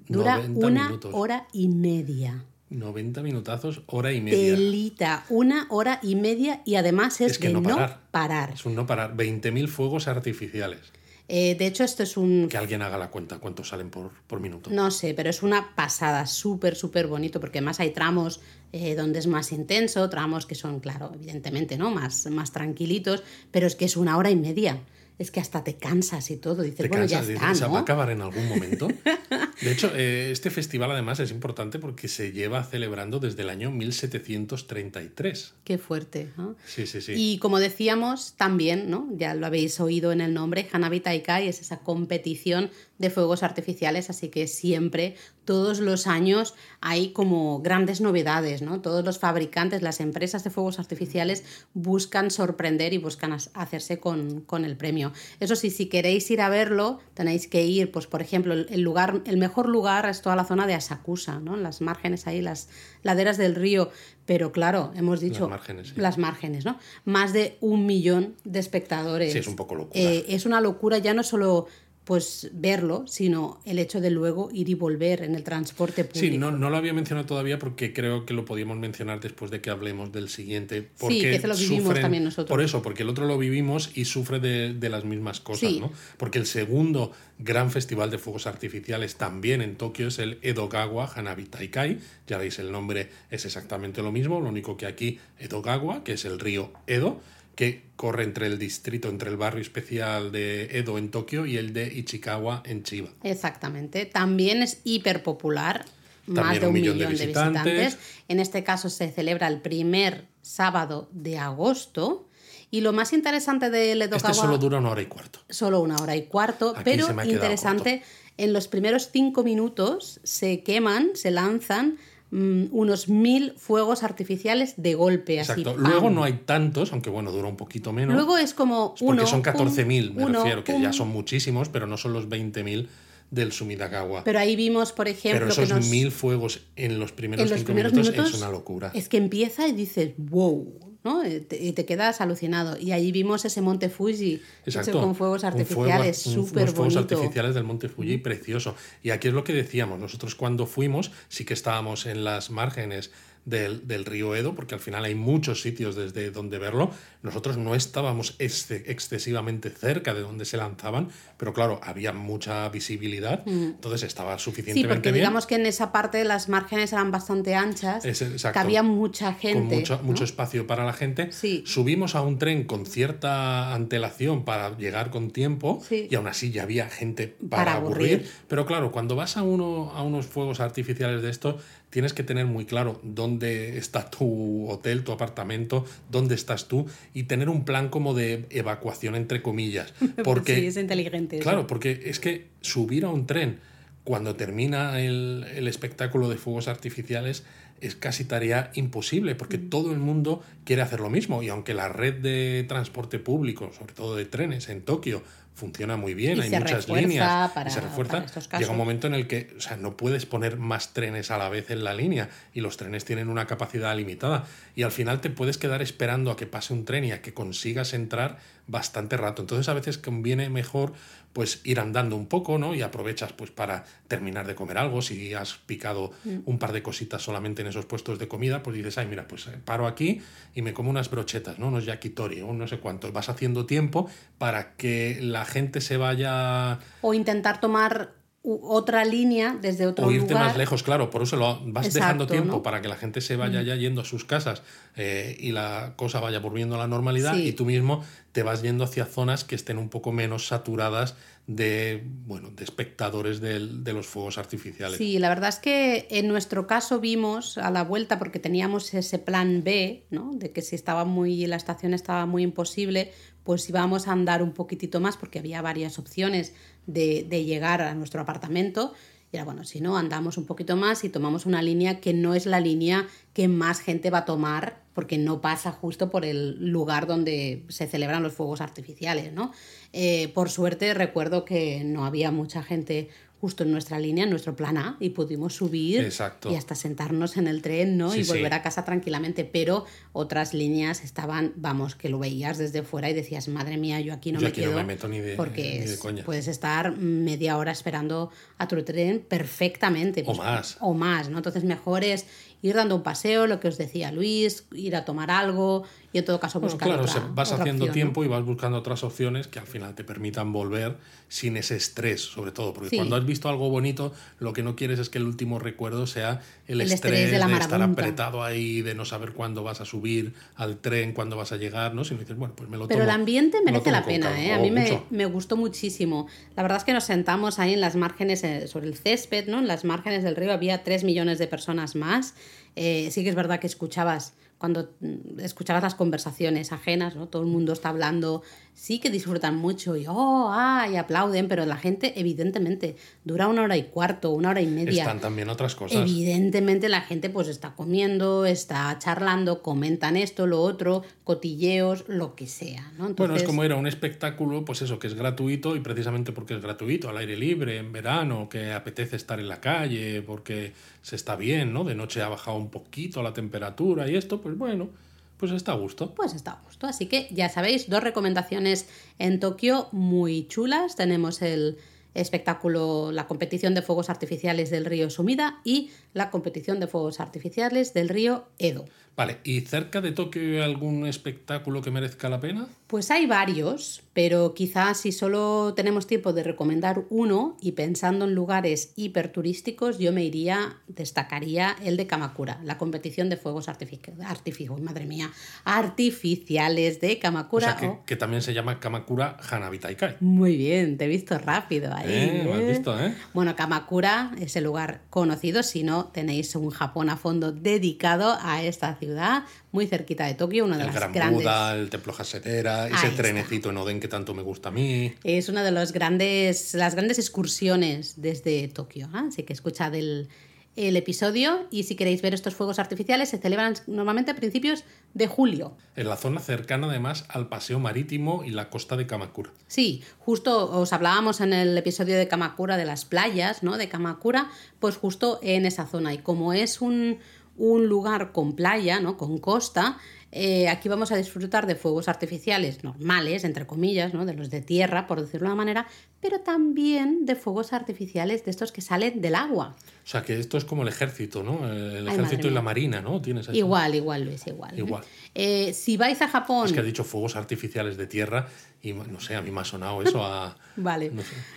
Dura 0.08 0.36
90 0.38 0.66
una 0.66 0.84
minutos. 0.88 1.10
hora 1.14 1.46
y 1.52 1.68
media. 1.68 2.44
90 2.68 3.22
minutazos, 3.22 3.82
hora 3.86 4.12
y 4.12 4.20
media. 4.20 4.54
Telita, 4.56 5.24
una 5.28 5.66
hora 5.70 6.00
y 6.02 6.16
media 6.16 6.62
y 6.64 6.74
además 6.74 7.20
es, 7.20 7.32
Es 7.32 7.38
que 7.38 7.46
de 7.48 7.54
no 7.54 7.60
no 7.60 7.76
parar. 7.76 8.00
parar. 8.10 8.50
Es 8.54 8.66
un 8.66 8.74
no 8.74 8.86
parar. 8.86 9.16
20.000 9.16 9.68
fuegos 9.68 10.08
artificiales. 10.08 10.80
Eh, 11.28 11.56
de 11.56 11.66
hecho, 11.66 11.82
esto 11.82 12.02
es 12.02 12.16
un 12.16 12.48
Que 12.48 12.56
alguien 12.56 12.82
haga 12.82 12.98
la 12.98 13.10
cuenta 13.10 13.38
cuántos 13.38 13.68
salen 13.68 13.90
por, 13.90 14.10
por 14.26 14.40
minuto. 14.40 14.70
No 14.70 14.90
sé, 14.90 15.12
pero 15.14 15.30
es 15.30 15.42
una 15.42 15.74
pasada, 15.74 16.26
súper, 16.26 16.76
súper 16.76 17.08
bonito, 17.08 17.40
porque 17.40 17.58
además 17.58 17.80
hay 17.80 17.90
tramos 17.90 18.40
eh, 18.72 18.94
donde 18.94 19.18
es 19.18 19.26
más 19.26 19.52
intenso, 19.52 20.08
tramos 20.08 20.46
que 20.46 20.54
son, 20.54 20.80
claro, 20.80 21.10
evidentemente, 21.14 21.78
¿no? 21.78 21.90
Más, 21.90 22.26
más 22.30 22.52
tranquilitos, 22.52 23.22
pero 23.50 23.66
es 23.66 23.74
que 23.74 23.86
es 23.86 23.96
una 23.96 24.16
hora 24.16 24.30
y 24.30 24.36
media. 24.36 24.80
Es 25.18 25.30
que 25.30 25.40
hasta 25.40 25.64
te 25.64 25.76
cansas 25.76 26.30
y 26.30 26.36
todo. 26.36 26.62
Dices, 26.62 26.78
Te 26.78 26.88
bueno, 26.88 27.06
ya 27.06 27.18
cansas, 27.18 27.34
está, 27.34 27.48
dices, 27.48 27.58
"¿Se 27.64 27.72
va 27.72 27.78
a 27.78 27.82
acabar 27.82 28.10
en 28.10 28.20
algún 28.20 28.48
momento. 28.48 28.88
De 29.62 29.72
hecho, 29.72 29.90
eh, 29.96 30.30
este 30.30 30.50
festival 30.50 30.90
además 30.90 31.18
es 31.20 31.30
importante 31.30 31.78
porque 31.78 32.08
se 32.08 32.32
lleva 32.32 32.62
celebrando 32.62 33.18
desde 33.18 33.40
el 33.42 33.48
año 33.48 33.70
1733. 33.70 35.54
Qué 35.64 35.78
fuerte, 35.78 36.28
¿no? 36.36 36.56
Sí, 36.66 36.86
sí, 36.86 37.00
sí. 37.00 37.14
Y 37.16 37.38
como 37.38 37.58
decíamos 37.58 38.34
también, 38.36 38.90
¿no? 38.90 39.08
ya 39.16 39.34
lo 39.34 39.46
habéis 39.46 39.80
oído 39.80 40.12
en 40.12 40.20
el 40.20 40.34
nombre, 40.34 40.68
Hanabi 40.70 41.00
Taikai 41.00 41.48
es 41.48 41.60
esa 41.60 41.78
competición 41.78 42.70
de 42.98 43.10
fuegos 43.10 43.42
artificiales, 43.42 44.10
así 44.10 44.28
que 44.28 44.46
siempre, 44.46 45.16
todos 45.46 45.80
los 45.80 46.06
años, 46.06 46.54
hay 46.82 47.12
como 47.12 47.60
grandes 47.60 48.02
novedades, 48.02 48.60
¿no? 48.60 48.82
Todos 48.82 49.04
los 49.04 49.18
fabricantes, 49.18 49.80
las 49.80 50.00
empresas 50.00 50.44
de 50.44 50.50
fuegos 50.50 50.78
artificiales 50.78 51.42
buscan 51.72 52.30
sorprender 52.30 52.92
y 52.92 52.98
buscan 52.98 53.36
hacerse 53.54 53.98
con, 53.98 54.42
con 54.42 54.66
el 54.66 54.76
premio. 54.76 55.12
Eso 55.40 55.56
sí, 55.56 55.70
si 55.70 55.86
queréis 55.86 56.30
ir 56.30 56.42
a 56.42 56.50
verlo, 56.50 57.00
tenéis 57.14 57.48
que 57.48 57.64
ir, 57.64 57.90
pues 57.90 58.06
por 58.06 58.20
ejemplo, 58.20 58.52
el 58.52 58.66
el 58.76 58.82
lugar, 58.82 59.22
el 59.24 59.36
mejor 59.38 59.68
lugar 59.68 60.06
es 60.08 60.22
toda 60.22 60.36
la 60.36 60.44
zona 60.44 60.66
de 60.66 60.74
Asakusa, 60.74 61.40
¿no? 61.40 61.56
Las 61.56 61.80
márgenes 61.80 62.26
ahí, 62.26 62.40
las 62.40 62.68
laderas 63.02 63.38
del 63.38 63.54
río. 63.54 63.90
Pero 64.26 64.52
claro, 64.52 64.92
hemos 64.96 65.20
dicho. 65.20 65.42
Las 65.42 65.50
márgenes, 65.50 65.88
sí. 65.88 65.94
Las 65.96 66.18
márgenes, 66.18 66.64
¿no? 66.64 66.78
Más 67.04 67.32
de 67.32 67.56
un 67.60 67.86
millón 67.86 68.34
de 68.44 68.58
espectadores. 68.58 69.32
Sí, 69.32 69.38
es 69.38 69.46
un 69.46 69.56
poco 69.56 69.74
locura. 69.74 69.98
Eh, 69.98 70.26
es 70.28 70.46
una 70.46 70.60
locura 70.60 70.98
ya 70.98 71.14
no 71.14 71.22
solo 71.22 71.66
pues 72.06 72.50
verlo, 72.52 73.04
sino 73.08 73.60
el 73.64 73.80
hecho 73.80 74.00
de 74.00 74.10
luego 74.10 74.48
ir 74.52 74.68
y 74.68 74.74
volver 74.74 75.22
en 75.24 75.34
el 75.34 75.42
transporte 75.42 76.04
público. 76.04 76.32
Sí, 76.34 76.38
no, 76.38 76.52
no 76.52 76.70
lo 76.70 76.76
había 76.76 76.92
mencionado 76.92 77.26
todavía 77.26 77.58
porque 77.58 77.92
creo 77.92 78.24
que 78.24 78.32
lo 78.32 78.44
podíamos 78.44 78.78
mencionar 78.78 79.18
después 79.18 79.50
de 79.50 79.60
que 79.60 79.70
hablemos 79.70 80.12
del 80.12 80.28
siguiente. 80.28 80.88
Porque 80.98 81.14
sí, 81.16 81.20
que 81.22 81.40
se 81.40 81.48
lo 81.48 81.56
vivimos 81.56 81.92
sufren- 81.96 82.00
también 82.02 82.22
nosotros. 82.22 82.48
Por 82.48 82.62
eso, 82.62 82.80
porque 82.80 83.02
el 83.02 83.08
otro 83.08 83.26
lo 83.26 83.36
vivimos 83.36 83.90
y 83.96 84.04
sufre 84.04 84.38
de, 84.38 84.72
de 84.72 84.88
las 84.88 85.04
mismas 85.04 85.40
cosas, 85.40 85.68
Sí. 85.68 85.80
¿no? 85.80 85.90
Porque 86.16 86.38
el 86.38 86.46
segundo 86.46 87.10
gran 87.40 87.72
festival 87.72 88.08
de 88.10 88.18
fuegos 88.18 88.46
artificiales 88.46 89.16
también 89.16 89.60
en 89.60 89.74
Tokio 89.74 90.06
es 90.06 90.20
el 90.20 90.38
Edogawa 90.42 91.10
Hanabi 91.12 91.46
Taikai. 91.46 91.98
Ya 92.28 92.38
veis, 92.38 92.60
el 92.60 92.70
nombre 92.70 93.10
es 93.32 93.44
exactamente 93.46 94.00
lo 94.00 94.12
mismo, 94.12 94.40
lo 94.40 94.48
único 94.48 94.76
que 94.76 94.86
aquí 94.86 95.18
Edogawa, 95.40 96.04
que 96.04 96.12
es 96.12 96.24
el 96.24 96.38
río 96.38 96.70
Edo, 96.86 97.20
que 97.56 97.86
corre 97.96 98.22
entre 98.22 98.46
el 98.46 98.58
distrito, 98.58 99.08
entre 99.08 99.30
el 99.30 99.36
barrio 99.36 99.62
especial 99.62 100.30
de 100.30 100.78
Edo 100.78 100.98
en 100.98 101.10
Tokio 101.10 101.46
y 101.46 101.56
el 101.56 101.72
de 101.72 101.92
Ichikawa 101.92 102.62
en 102.66 102.82
Chiba. 102.84 103.08
Exactamente. 103.24 104.04
También 104.04 104.62
es 104.62 104.80
hiper 104.84 105.22
popular. 105.22 105.84
Más 106.26 106.42
También 106.44 106.60
de 106.60 106.66
un 106.66 106.74
un 106.74 106.80
millón 106.80 106.96
millón, 106.96 107.12
de 107.12 107.18
de, 107.18 107.26
visitantes. 107.26 107.64
visitantes. 107.64 107.98
En 108.28 108.40
este 108.40 108.62
caso 108.62 108.90
se 108.90 109.10
celebra 109.10 109.48
el 109.48 109.60
primer 109.62 110.26
sábado 110.42 111.08
de 111.12 111.38
agosto. 111.38 112.28
Y 112.70 112.82
lo 112.82 112.92
más 112.92 113.12
interesante 113.12 113.70
del 113.70 114.02
Edogawa... 114.02 114.30
Este 114.30 114.42
solo 114.42 114.58
dura 114.58 114.78
una 114.78 114.90
hora 114.90 115.00
y 115.02 115.06
cuarto. 115.06 115.40
solo 115.48 115.80
una 115.80 115.96
hora 115.96 116.14
y 116.14 116.26
cuarto, 116.26 116.74
Aquí 116.76 116.82
pero 116.84 117.08
interesante, 117.24 118.02
en 118.36 118.52
los 118.52 118.68
primeros 118.68 119.10
cinco 119.12 119.44
minutos 119.44 120.20
se 120.24 120.62
queman, 120.62 121.10
se 121.14 121.30
lanzan 121.30 121.96
unos 122.30 123.08
mil 123.08 123.52
fuegos 123.56 124.02
artificiales 124.02 124.74
de 124.76 124.94
golpe. 124.94 125.40
Así, 125.40 125.52
Exacto. 125.60 125.74
¡pam! 125.80 125.90
Luego 125.90 126.10
no 126.10 126.24
hay 126.24 126.34
tantos, 126.44 126.92
aunque 126.92 127.08
bueno, 127.10 127.30
dura 127.32 127.48
un 127.48 127.56
poquito 127.56 127.92
menos. 127.92 128.14
Luego 128.14 128.36
es 128.38 128.52
como 128.54 128.90
porque 128.90 129.04
uno, 129.04 129.26
son 129.26 129.42
pum, 129.42 129.52
14.000, 129.52 130.14
me 130.14 130.24
uno, 130.24 130.38
refiero, 130.40 130.64
que 130.64 130.80
ya 130.80 130.92
son 130.92 131.08
muchísimos, 131.08 131.68
pero 131.68 131.86
no 131.86 131.96
son 131.96 132.12
los 132.12 132.28
20.000 132.28 132.88
del 133.30 133.52
Sumidagawa. 133.52 134.22
Pero 134.24 134.38
ahí 134.38 134.54
vimos, 134.56 134.92
por 134.92 135.08
ejemplo, 135.08 135.40
Pero 135.40 135.52
esos 135.52 135.68
que 135.68 135.74
nos- 135.74 135.88
mil 135.88 136.10
fuegos 136.12 136.60
en 136.76 136.98
los 136.98 137.12
primeros 137.12 137.44
en 137.44 137.50
los 137.50 137.58
cinco 137.58 137.66
primeros 137.66 137.92
minutos, 137.92 138.12
minutos 138.12 138.32
es 138.34 138.38
una 138.40 138.50
locura. 138.50 138.90
Es 138.94 139.08
que 139.08 139.16
empieza 139.16 139.66
y 139.66 139.72
dices, 139.72 140.12
wow, 140.16 140.95
¿no? 141.06 141.26
Y 141.26 141.40
te, 141.40 141.72
te 141.72 141.84
quedas 141.86 142.20
alucinado. 142.20 142.76
Y 142.78 142.92
ahí 142.92 143.12
vimos 143.12 143.44
ese 143.46 143.60
monte 143.62 143.88
Fuji 143.88 144.42
Exacto. 144.66 144.90
hecho 144.90 145.00
con 145.00 145.14
fuegos 145.14 145.40
fuego- 145.42 145.56
artificiales, 145.56 146.26
un- 146.26 146.34
súper 146.34 146.62
unos 146.64 146.74
fuegos 146.74 146.94
bonito. 146.94 147.14
artificiales 147.16 147.54
del 147.54 147.64
Monte 147.64 147.88
Fuji, 147.88 148.18
precioso. 148.18 148.74
Y 149.02 149.10
aquí 149.10 149.28
es 149.28 149.34
lo 149.34 149.42
que 149.44 149.52
decíamos, 149.54 149.98
nosotros 149.98 150.34
cuando 150.34 150.66
fuimos 150.66 151.10
sí 151.28 151.44
que 151.46 151.54
estábamos 151.54 152.04
en 152.06 152.24
las 152.24 152.50
márgenes 152.50 153.10
del, 153.46 153.86
del 153.88 154.04
río 154.04 154.36
Edo, 154.36 154.54
porque 154.54 154.74
al 154.74 154.80
final 154.82 155.04
hay 155.04 155.14
muchos 155.14 155.62
sitios 155.62 155.96
desde 155.96 156.30
donde 156.30 156.58
verlo. 156.58 156.90
Nosotros 157.22 157.56
no 157.56 157.74
estábamos 157.74 158.36
exce- 158.38 158.82
excesivamente 158.86 159.70
cerca 159.70 160.12
de 160.12 160.20
donde 160.20 160.44
se 160.44 160.56
lanzaban, 160.58 161.08
pero 161.38 161.54
claro, 161.54 161.80
había 161.82 162.12
mucha 162.12 162.68
visibilidad, 162.68 163.42
entonces 163.46 164.02
estaba 164.02 164.34
Mm. 164.34 164.38
Sí, 164.38 164.44
suficientemente 164.44 164.88
porque 164.94 165.12
bien. 165.12 165.22
digamos 165.22 165.46
que 165.46 165.54
en 165.54 165.66
esa 165.66 165.92
parte 165.92 166.22
las 166.24 166.48
márgenes 166.48 166.92
eran 166.92 167.10
bastante 167.10 167.54
anchas, 167.54 168.04
Es- 168.04 168.20
exacto. 168.20 168.52
que 168.54 168.58
había 168.58 168.82
mucha 168.82 169.32
con 169.32 169.40
gente. 169.40 169.76
mucho, 169.76 169.96
¿no? 169.96 170.02
mucho 170.02 170.24
espacio 170.24 170.66
para 170.66 170.84
la 170.84 170.92
gente. 170.92 171.30
Sí. 171.32 171.62
Subimos 171.66 172.14
a 172.16 172.22
un 172.22 172.38
tren 172.38 172.64
con 172.64 172.84
cierta 172.84 173.74
antelación 173.74 174.44
para 174.44 174.76
llegar 174.76 175.10
con 175.10 175.30
tiempo 175.30 175.80
Sí. 175.88 176.08
y 176.10 176.14
aún 176.16 176.26
así 176.26 176.50
ya 176.50 176.64
había 176.64 176.88
gente 176.88 177.28
para, 177.48 177.64
Para 177.64 177.74
aburrir. 177.76 178.14
aburrir. 178.16 178.30
Pero 178.48 178.66
claro, 178.66 178.90
cuando 178.90 179.14
vas 179.14 179.36
a, 179.36 179.42
uno, 179.44 179.92
a 179.94 180.02
unos 180.02 180.26
fuegos 180.26 180.58
artificiales 180.60 181.22
de 181.22 181.30
estos, 181.30 181.62
tienes 181.90 182.12
que 182.12 182.22
tener 182.22 182.46
muy 182.46 182.64
claro 182.66 183.00
dónde 183.02 183.78
está 183.78 184.10
tu 184.10 184.68
hotel, 184.68 185.04
tu 185.04 185.12
apartamento, 185.12 185.84
dónde 186.10 186.34
estás 186.34 186.68
tú 186.68 186.86
y 187.14 187.24
tener 187.24 187.48
un 187.48 187.64
plan 187.64 187.88
como 187.88 188.12
de 188.14 188.46
evacuación 188.50 189.14
entre 189.14 189.40
comillas. 189.42 189.94
Porque 190.24 190.56
sí, 190.56 190.66
es 190.66 190.76
inteligente. 190.76 191.36
eso. 191.36 191.42
Claro, 191.44 191.66
porque 191.66 192.02
es 192.06 192.20
que 192.20 192.46
subir 192.60 193.04
a 193.04 193.08
un 193.10 193.26
tren 193.26 193.60
cuando 194.04 194.36
termina 194.36 195.00
el, 195.00 195.44
el 195.54 195.66
espectáculo 195.68 196.28
de 196.28 196.36
fuegos 196.36 196.68
artificiales 196.68 197.44
es 197.80 197.94
casi 197.94 198.24
tarea 198.24 198.70
imposible, 198.74 199.34
porque 199.34 199.58
Mm. 199.58 199.68
todo 199.68 199.92
el 199.92 199.98
mundo 199.98 200.42
quiere 200.64 200.82
hacer 200.82 201.00
lo 201.00 201.10
mismo. 201.10 201.42
Y 201.42 201.48
aunque 201.48 201.74
la 201.74 201.88
red 201.88 202.14
de 202.14 202.64
transporte 202.68 203.18
público, 203.18 203.70
sobre 203.76 203.92
todo 203.94 204.16
de 204.16 204.24
trenes 204.24 204.68
en 204.70 204.80
Tokio, 204.82 205.22
funciona 205.56 205.96
muy 205.96 206.12
bien, 206.12 206.36
Y 206.36 206.42
hay 206.42 206.50
muchas 206.50 206.86
líneas, 206.86 207.50
y 207.66 207.70
se 207.70 207.80
refuerza, 207.80 208.26
llega 208.58 208.70
un 208.70 208.76
momento 208.76 209.06
en 209.06 209.14
el 209.14 209.26
que 209.26 209.54
o 209.56 209.60
sea, 209.62 209.78
no 209.78 209.96
puedes 209.96 210.26
poner 210.26 210.58
más 210.58 210.92
trenes 210.92 211.30
a 211.30 211.38
la 211.38 211.48
vez 211.48 211.70
en 211.70 211.82
la 211.82 211.94
línea 211.94 212.28
y 212.52 212.60
los 212.60 212.76
trenes 212.76 213.06
tienen 213.06 213.30
una 213.30 213.46
capacidad 213.46 213.96
limitada. 213.96 214.44
Y 214.74 214.82
al 214.82 214.92
final 214.92 215.22
te 215.22 215.30
puedes 215.30 215.56
quedar 215.56 215.80
esperando 215.80 216.30
a 216.30 216.36
que 216.36 216.46
pase 216.46 216.74
un 216.74 216.84
tren 216.84 217.04
y 217.04 217.12
a 217.12 217.22
que 217.22 217.32
consigas 217.32 217.94
entrar 217.94 218.36
bastante 218.66 219.16
rato. 219.16 219.40
Entonces 219.40 219.68
a 219.70 219.74
veces 219.74 219.96
conviene 219.96 220.50
mejor 220.50 220.92
pues 221.36 221.60
ir 221.64 221.80
andando 221.80 222.16
un 222.16 222.28
poco, 222.28 222.56
¿no? 222.56 222.74
Y 222.74 222.80
aprovechas 222.80 223.34
pues 223.34 223.50
para 223.50 223.84
terminar 224.08 224.46
de 224.46 224.54
comer 224.54 224.78
algo, 224.78 225.02
si 225.02 225.34
has 225.34 225.52
picado 225.66 226.12
Mm. 226.24 226.38
un 226.46 226.58
par 226.58 226.72
de 226.72 226.82
cositas 226.82 227.20
solamente 227.20 227.60
en 227.60 227.68
esos 227.68 227.84
puestos 227.84 228.18
de 228.18 228.26
comida, 228.26 228.62
pues 228.62 228.74
dices, 228.74 228.96
ay, 228.96 229.06
mira, 229.06 229.28
pues 229.28 229.46
eh, 229.48 229.50
paro 229.62 229.86
aquí 229.86 230.22
y 230.54 230.62
me 230.62 230.72
como 230.72 230.88
unas 230.88 231.10
brochetas, 231.10 231.58
¿no? 231.58 231.68
Unos 231.68 231.84
yakitori 231.84 232.40
o 232.40 232.54
no 232.54 232.66
sé 232.66 232.78
cuánto. 232.78 233.12
Vas 233.12 233.28
haciendo 233.28 233.66
tiempo 233.66 234.08
para 234.38 234.76
que 234.76 235.18
la 235.20 235.44
gente 235.44 235.82
se 235.82 235.98
vaya 235.98 236.78
O 237.02 237.12
intentar 237.12 237.60
tomar 237.60 238.14
otra 238.62 239.04
línea 239.04 239.58
desde 239.60 239.86
otro 239.86 240.06
o 240.06 240.10
irte 240.12 240.32
lugar. 240.34 240.46
más 240.48 240.56
lejos, 240.56 240.82
claro, 240.84 241.10
por 241.10 241.22
eso 241.22 241.36
lo 241.36 241.60
vas 241.66 241.86
Exacto, 241.86 241.92
dejando 242.04 242.26
tiempo 242.28 242.52
¿no? 242.52 242.58
Mm. 242.58 242.62
para 242.62 242.80
que 242.80 242.88
la 242.88 242.96
gente 242.96 243.20
se 243.20 243.34
vaya 243.36 243.60
ya 243.62 243.74
yendo 243.74 244.02
a 244.02 244.04
sus 244.04 244.24
casas 244.24 244.62
eh, 244.96 245.36
y 245.40 245.52
la 245.52 245.94
cosa 245.96 246.20
vaya 246.20 246.38
volviendo 246.38 246.76
a 246.76 246.78
la 246.78 246.86
normalidad 246.86 247.34
Sí. 247.34 247.48
y 247.48 247.52
tú 247.52 247.64
mismo 247.64 248.04
te 248.32 248.42
vas 248.44 248.62
yendo 248.62 248.84
hacia 248.84 249.04
zonas 249.06 249.44
que 249.44 249.54
estén 249.56 249.78
un 249.78 249.88
poco 249.88 250.12
menos 250.12 250.46
saturadas 250.46 251.16
de 251.48 252.02
bueno 252.26 252.50
de 252.50 252.64
espectadores 252.64 253.40
del- 253.40 253.82
de 253.84 253.92
los 253.92 254.06
fuegos 254.06 254.36
artificiales. 254.38 254.98
Sí, 254.98 255.18
la 255.18 255.28
verdad 255.28 255.48
es 255.48 255.58
que 255.58 256.06
en 256.10 256.28
nuestro 256.28 256.66
caso 256.66 257.00
vimos 257.00 257.56
a 257.58 257.70
la 257.70 257.82
vuelta, 257.84 258.18
porque 258.18 258.38
teníamos 258.38 258.92
ese 258.94 259.18
plan 259.18 259.62
B, 259.64 260.06
¿no? 260.10 260.32
De 260.34 260.50
que 260.52 260.62
si 260.62 260.74
estaba 260.74 261.04
muy, 261.04 261.46
la 261.46 261.56
estación 261.56 261.94
estaba 261.94 262.26
muy 262.26 262.42
imposible, 262.42 263.12
pues 263.44 263.68
íbamos 263.68 264.08
a 264.08 264.12
andar 264.12 264.42
un 264.42 264.52
poquitito 264.52 264.98
más, 265.00 265.16
porque 265.16 265.38
había 265.38 265.62
varias 265.62 266.00
opciones 266.00 266.52
de, 266.86 267.26
de 267.28 267.44
llegar 267.44 267.82
a 267.82 267.94
nuestro 267.94 268.20
apartamento. 268.20 268.92
Y 269.32 269.36
era 269.36 269.44
bueno, 269.44 269.64
si 269.64 269.80
no, 269.80 269.96
andamos 269.96 270.38
un 270.38 270.46
poquito 270.46 270.76
más 270.76 271.02
y 271.04 271.08
tomamos 271.08 271.46
una 271.46 271.60
línea 271.60 272.00
que 272.00 272.14
no 272.14 272.34
es 272.34 272.46
la 272.46 272.60
línea 272.60 273.06
que 273.32 273.48
más 273.48 273.80
gente 273.80 274.10
va 274.10 274.18
a 274.18 274.24
tomar, 274.24 274.82
porque 274.94 275.18
no 275.18 275.40
pasa 275.40 275.72
justo 275.72 276.10
por 276.10 276.24
el 276.24 276.70
lugar 276.70 277.06
donde 277.06 277.64
se 277.68 277.86
celebran 277.86 278.22
los 278.22 278.32
fuegos 278.32 278.60
artificiales, 278.60 279.32
¿no? 279.32 279.52
Eh, 279.92 280.28
por 280.28 280.48
suerte 280.48 280.94
recuerdo 280.94 281.44
que 281.44 281.82
no 281.84 282.06
había 282.06 282.30
mucha 282.30 282.62
gente 282.62 283.08
justo 283.40 283.64
en 283.64 283.72
nuestra 283.72 283.98
línea, 283.98 284.24
en 284.24 284.30
nuestro 284.30 284.56
plan 284.56 284.78
A, 284.78 284.96
y 284.98 285.10
pudimos 285.10 285.54
subir 285.54 286.00
Exacto. 286.00 286.50
y 286.50 286.56
hasta 286.56 286.74
sentarnos 286.74 287.36
en 287.36 287.46
el 287.46 287.60
tren, 287.60 287.98
¿no? 287.98 288.10
Sí, 288.10 288.20
y 288.20 288.24
sí. 288.24 288.30
volver 288.30 288.54
a 288.54 288.62
casa 288.62 288.84
tranquilamente. 288.84 289.44
Pero 289.44 289.84
otras 290.16 290.54
líneas 290.54 291.04
estaban, 291.04 291.52
vamos, 291.56 291.94
que 291.94 292.08
lo 292.08 292.18
veías 292.18 292.56
desde 292.58 292.82
fuera 292.82 293.10
y 293.10 293.14
decías, 293.14 293.48
madre 293.48 293.76
mía, 293.76 294.00
yo 294.00 294.12
aquí 294.14 294.32
no 294.32 294.38
Yo 294.40 294.44
me 294.46 294.48
aquí 294.48 294.62
no 294.64 294.72
me 294.72 294.84
meto 294.84 295.08
ni 295.08 295.20
de- 295.20 295.36
porque 295.36 295.62
ni 295.62 295.78
de 295.86 295.94
es- 295.94 295.98
coña. 295.98 296.24
puedes 296.24 296.48
estar 296.48 296.96
media 296.96 297.56
hora 297.58 297.70
esperando 297.72 298.30
a 298.58 298.66
tu 298.66 298.82
tren 298.82 299.24
perfectamente. 299.28 300.24
O 300.26 300.34
más. 300.34 300.76
O 300.80 300.94
más, 300.94 301.28
¿no? 301.28 301.38
Entonces 301.38 301.64
mejor 301.64 302.04
es 302.04 302.26
ir 302.62 302.74
dando 302.74 302.96
un 302.96 303.02
paseo, 303.02 303.46
lo 303.46 303.60
que 303.60 303.68
os 303.68 303.78
decía 303.78 304.10
Luis, 304.10 304.64
ir 304.72 304.96
a 304.96 305.04
tomar 305.04 305.30
algo 305.30 305.84
y 306.12 306.18
en 306.18 306.24
todo 306.24 306.40
caso 306.40 306.58
Bueno, 306.58 306.72
buscar 306.72 306.88
claro, 306.88 307.02
otra- 307.02 307.12
se- 307.12 307.20
vas 307.34 307.52
otra 307.52 307.62
haciendo 307.62 307.84
opción, 307.84 307.88
¿no? 307.88 307.92
tiempo 307.92 308.24
y 308.24 308.28
vas 308.28 308.44
buscando 308.44 308.78
otras 308.78 309.04
opciones 309.04 309.46
que 309.46 309.58
al 309.58 309.66
final 309.66 309.94
te 309.94 310.02
permitan 310.04 310.52
volver 310.52 310.96
sin 311.28 311.56
ese 311.56 311.76
estrés, 311.76 312.22
sobre 312.22 312.52
todo, 312.52 312.72
porque 312.72 312.90
Sí. 312.90 312.96
cuando 312.96 313.16
has 313.16 313.26
visto 313.26 313.48
algo 313.48 313.68
bonito, 313.68 314.12
lo 314.38 314.52
que 314.52 314.62
no 314.62 314.74
quieres 314.76 314.98
es 314.98 315.10
que 315.10 315.18
el 315.18 315.24
último 315.24 315.58
recuerdo 315.58 316.06
sea 316.06 316.40
el, 316.66 316.80
El 316.80 316.92
estrés, 316.92 317.12
estrés 317.12 317.30
de 317.32 317.38
la 317.38 317.58
estar 317.58 317.82
apretado 317.82 318.42
ahí, 318.42 318.80
de 318.82 318.94
no 318.94 319.04
saber 319.04 319.32
cuándo 319.32 319.62
vas 319.62 319.80
a 319.80 319.84
subir 319.84 320.05
al 320.54 320.78
tren, 320.78 321.12
cuándo 321.12 321.36
vas 321.36 321.52
a 321.52 321.56
llegar, 321.56 321.94
¿no? 321.94 322.04
Sino 322.04 322.20
dices, 322.20 322.36
bueno, 322.36 322.54
pues 322.56 322.68
me 322.68 322.76
lo 322.76 322.88
Pero 322.88 323.04
el 323.04 323.10
ambiente 323.10 323.58
merece 323.64 323.90
la 323.90 324.04
pena, 324.04 324.26
calma. 324.26 324.44
¿eh? 324.44 324.52
A 324.52 324.58
mí 324.58 324.70
me, 324.70 325.02
me 325.10 325.26
gustó 325.26 325.56
muchísimo. 325.56 326.26
La 326.56 326.62
verdad 326.62 326.78
es 326.78 326.84
que 326.84 326.92
nos 326.92 327.04
sentamos 327.04 327.58
ahí 327.58 327.74
en 327.74 327.80
las 327.80 327.96
márgenes, 327.96 328.44
eh, 328.44 328.66
sobre 328.68 328.86
el 328.86 328.96
césped, 328.96 329.48
¿no? 329.48 329.58
En 329.58 329.68
las 329.68 329.84
márgenes 329.84 330.22
del 330.22 330.36
río 330.36 330.52
había 330.52 330.84
tres 330.84 331.04
millones 331.04 331.38
de 331.38 331.46
personas 331.46 331.94
más. 331.94 332.34
Eh, 332.76 333.08
sí 333.10 333.22
que 333.22 333.30
es 333.30 333.34
verdad 333.34 333.58
que 333.58 333.66
escuchabas 333.66 334.34
cuando 334.58 334.90
mm, 335.00 335.40
escuchabas 335.40 335.82
las 335.82 335.94
conversaciones 335.94 336.72
ajenas, 336.72 337.14
¿no? 337.14 337.28
Todo 337.28 337.42
el 337.42 337.48
mundo 337.48 337.72
está 337.72 337.90
hablando, 337.90 338.42
sí 338.74 338.98
que 338.98 339.10
disfrutan 339.10 339.56
mucho 339.56 339.96
y 339.96 340.06
oh, 340.08 340.50
ah, 340.52 340.88
y 340.90 340.96
aplauden, 340.96 341.48
pero 341.48 341.66
la 341.66 341.76
gente 341.76 342.14
evidentemente 342.16 342.96
dura 343.24 343.48
una 343.48 343.62
hora 343.62 343.76
y 343.76 343.84
cuarto, 343.84 344.30
una 344.32 344.50
hora 344.50 344.62
y 344.62 344.66
media. 344.66 345.02
Están 345.02 345.20
también 345.20 345.48
otras 345.50 345.74
cosas. 345.74 346.00
Evidentemente 346.00 346.88
la 346.88 347.02
gente 347.02 347.28
pues 347.28 347.48
está 347.48 347.74
comiendo, 347.74 348.46
está 348.46 348.98
charlando, 348.98 349.62
comentan 349.62 350.16
esto, 350.16 350.46
lo 350.46 350.62
otro, 350.62 351.02
cotilleos, 351.24 352.04
lo 352.08 352.34
que 352.34 352.46
sea, 352.46 352.92
¿no? 352.98 353.10
Bueno, 353.14 353.36
es 353.36 353.42
como 353.42 353.62
era 353.62 353.76
un 353.76 353.86
espectáculo, 353.86 354.64
pues 354.64 354.82
eso, 354.82 354.98
que 354.98 355.06
es 355.06 355.14
gratuito 355.14 355.76
y 355.76 355.80
precisamente 355.80 356.32
porque 356.32 356.54
es 356.54 356.62
gratuito, 356.62 357.08
al 357.08 357.18
aire 357.18 357.36
libre, 357.36 357.78
en 357.78 357.92
verano, 357.92 358.48
que 358.48 358.72
apetece 358.72 359.16
estar 359.16 359.38
en 359.38 359.48
la 359.48 359.60
calle, 359.60 360.22
porque 360.22 360.72
se 361.06 361.14
está 361.14 361.36
bien, 361.36 361.72
¿no? 361.72 361.84
De 361.84 361.94
noche 361.94 362.20
ha 362.20 362.28
bajado 362.28 362.56
un 362.56 362.68
poquito 362.68 363.22
la 363.22 363.32
temperatura 363.32 364.10
y 364.10 364.16
esto, 364.16 364.40
pues 364.40 364.58
bueno, 364.58 364.88
pues 365.36 365.52
está 365.52 365.70
a 365.70 365.76
gusto. 365.76 366.12
Pues 366.16 366.34
está 366.34 366.54
a 366.54 366.62
gusto. 366.64 366.88
Así 366.88 367.06
que 367.06 367.28
ya 367.30 367.48
sabéis, 367.48 367.88
dos 367.88 368.02
recomendaciones 368.02 368.88
en 369.20 369.38
Tokio 369.38 369.86
muy 369.92 370.48
chulas. 370.48 370.96
Tenemos 370.96 371.42
el 371.42 371.78
espectáculo, 372.14 373.12
la 373.12 373.28
competición 373.28 373.72
de 373.72 373.82
fuegos 373.82 374.10
artificiales 374.10 374.68
del 374.70 374.84
río 374.84 375.08
Sumida 375.08 375.60
y 375.62 375.90
la 376.12 376.28
competición 376.30 376.80
de 376.80 376.88
fuegos 376.88 377.20
artificiales 377.20 377.94
del 377.94 378.08
río 378.08 378.48
Edo. 378.58 378.84
Vale, 379.16 379.38
¿y 379.44 379.62
cerca 379.62 380.02
de 380.02 380.12
Tokio 380.12 380.42
hay 380.42 380.58
algún 380.58 381.06
espectáculo 381.06 381.80
que 381.80 381.90
merezca 381.90 382.28
la 382.28 382.38
pena? 382.38 382.68
Pues 382.86 383.10
hay 383.10 383.26
varios, 383.26 384.02
pero 384.12 384.52
quizás 384.52 385.00
si 385.00 385.10
solo 385.10 385.72
tenemos 385.74 386.06
tiempo 386.06 386.34
de 386.34 386.42
recomendar 386.42 387.04
uno 387.08 387.56
y 387.62 387.72
pensando 387.72 388.26
en 388.26 388.34
lugares 388.34 388.92
hiperturísticos, 388.94 389.98
yo 389.98 390.12
me 390.12 390.22
iría, 390.22 390.76
destacaría 390.86 391.76
el 391.82 391.96
de 391.96 392.06
Kamakura, 392.06 392.60
la 392.62 392.76
competición 392.76 393.30
de 393.30 393.38
fuegos 393.38 393.70
artificiales, 393.70 394.82
madre 394.82 395.06
mía, 395.06 395.30
artificiales 395.64 397.00
de 397.00 397.18
Kamakura. 397.18 397.74
O 397.74 397.78
sea, 397.78 398.00
que, 398.04 398.16
también 398.16 398.42
se 398.42 398.52
llama 398.52 398.78
Kamakura 398.80 399.38
Hanabi 399.50 399.78
Taikai. 399.78 400.16
Muy 400.20 400.56
bien, 400.56 400.98
te 400.98 401.06
he 401.06 401.08
visto 401.08 401.38
rápido 401.38 401.92
ahí. 401.92 402.06
Eh, 402.06 402.42
¿eh? 402.44 402.68
visto, 402.68 402.96
¿eh? 403.00 403.14
Bueno, 403.32 403.56
Kamakura 403.56 404.32
es 404.38 404.56
el 404.56 404.64
lugar 404.64 405.00
conocido, 405.08 405.62
si 405.62 405.82
no 405.82 406.08
tenéis 406.08 406.54
un 406.54 406.70
Japón 406.70 407.08
a 407.08 407.16
fondo 407.16 407.50
dedicado 407.50 408.36
a 408.42 408.62
esta 408.62 408.94
ciudad 408.94 409.05
ciudad, 409.06 409.44
muy 409.72 409.86
cerquita 409.86 410.26
de 410.26 410.34
Tokio, 410.34 410.64
una 410.64 410.76
de 410.76 410.82
el 410.82 410.86
las 410.88 410.96
Gran 410.96 411.12
grandes. 411.12 411.42
Buda, 411.42 411.74
el 411.74 411.90
Templo 411.90 412.14
Hasetera, 412.18 412.88
ese 412.88 413.10
trenecito 413.10 413.70
en 413.70 413.76
Oden 413.76 414.00
que 414.00 414.08
tanto 414.08 414.34
me 414.34 414.42
gusta 414.42 414.70
a 414.70 414.72
mí. 414.72 415.14
Es 415.22 415.48
una 415.48 415.62
de 415.62 415.70
los 415.70 415.92
grandes, 415.92 416.74
las 416.74 416.94
grandes 416.94 417.18
excursiones 417.18 418.20
desde 418.20 418.68
Tokio. 418.68 419.06
¿eh? 419.06 419.28
Así 419.28 419.44
que 419.44 419.52
escuchad 419.52 419.94
el, 419.94 420.28
el 420.76 420.96
episodio 420.96 421.66
y 421.70 421.84
si 421.84 421.96
queréis 421.96 422.20
ver 422.20 422.34
estos 422.34 422.54
fuegos 422.54 422.78
artificiales 422.78 423.30
se 423.30 423.38
celebran 423.38 423.74
normalmente 423.86 424.30
a 424.30 424.36
principios 424.36 424.84
de 425.14 425.26
julio. 425.26 425.76
En 425.96 426.08
la 426.08 426.16
zona 426.16 426.40
cercana 426.40 426.88
además 426.88 427.24
al 427.28 427.48
paseo 427.48 427.80
marítimo 427.80 428.44
y 428.44 428.50
la 428.50 428.68
costa 428.68 428.96
de 428.96 429.06
Kamakura. 429.06 429.52
Sí, 429.66 430.04
justo 430.18 430.70
os 430.70 430.92
hablábamos 430.92 431.40
en 431.40 431.54
el 431.54 431.76
episodio 431.78 432.18
de 432.18 432.28
Kamakura 432.28 432.76
de 432.76 432.84
las 432.84 433.06
playas, 433.06 433.62
¿no? 433.62 433.78
De 433.78 433.88
Kamakura, 433.88 434.50
pues 434.78 434.96
justo 434.96 435.40
en 435.42 435.64
esa 435.64 435.86
zona 435.86 436.12
y 436.12 436.18
como 436.18 436.52
es 436.52 436.82
un 436.82 437.18
un 437.56 437.86
lugar 437.86 438.32
con 438.32 438.54
playa, 438.54 439.00
¿no? 439.00 439.16
con 439.16 439.38
costa, 439.38 439.98
eh, 440.38 440.68
aquí 440.68 440.88
vamos 440.88 441.12
a 441.12 441.16
disfrutar 441.16 441.66
de 441.66 441.76
fuegos 441.76 442.08
artificiales 442.08 442.84
normales, 442.84 443.44
entre 443.44 443.66
comillas, 443.66 444.12
¿no? 444.12 444.26
de 444.26 444.34
los 444.34 444.50
de 444.50 444.60
tierra, 444.60 445.06
por 445.06 445.20
decirlo 445.20 445.46
de 445.46 445.54
una 445.54 445.56
manera, 445.56 445.86
pero 446.20 446.40
también 446.40 447.24
de 447.24 447.36
fuegos 447.36 447.72
artificiales 447.72 448.44
de 448.44 448.50
estos 448.50 448.70
que 448.70 448.82
salen 448.82 449.20
del 449.20 449.34
agua. 449.34 449.76
O 450.04 450.08
sea, 450.08 450.22
que 450.22 450.38
esto 450.38 450.58
es 450.58 450.64
como 450.64 450.82
el 450.82 450.88
ejército, 450.88 451.42
¿no? 451.42 451.66
El 451.66 452.06
ejército 452.06 452.48
y 452.48 452.50
la 452.50 452.60
marina, 452.60 453.00
¿no? 453.00 453.22
Tienes 453.22 453.48
Igual, 453.52 453.94
igual, 453.94 454.28
es 454.28 454.46
igual. 454.46 454.74
¿eh? 454.74 454.78
Igual. 454.80 455.04
Eh, 455.34 455.72
si 455.72 455.96
vais 455.96 456.20
a 456.20 456.28
Japón... 456.28 456.66
Es 456.66 456.72
que 456.72 456.80
has 456.80 456.86
dicho 456.86 457.04
fuegos 457.04 457.34
artificiales 457.34 457.96
de 457.96 458.06
tierra 458.06 458.46
y 458.82 458.92
no 458.92 459.20
sé, 459.20 459.36
a 459.36 459.42
mí 459.42 459.50
me 459.50 459.60
ha 459.60 459.64
sonado 459.64 460.02
eso 460.02 460.22
a... 460.22 460.56
vale. 460.76 461.12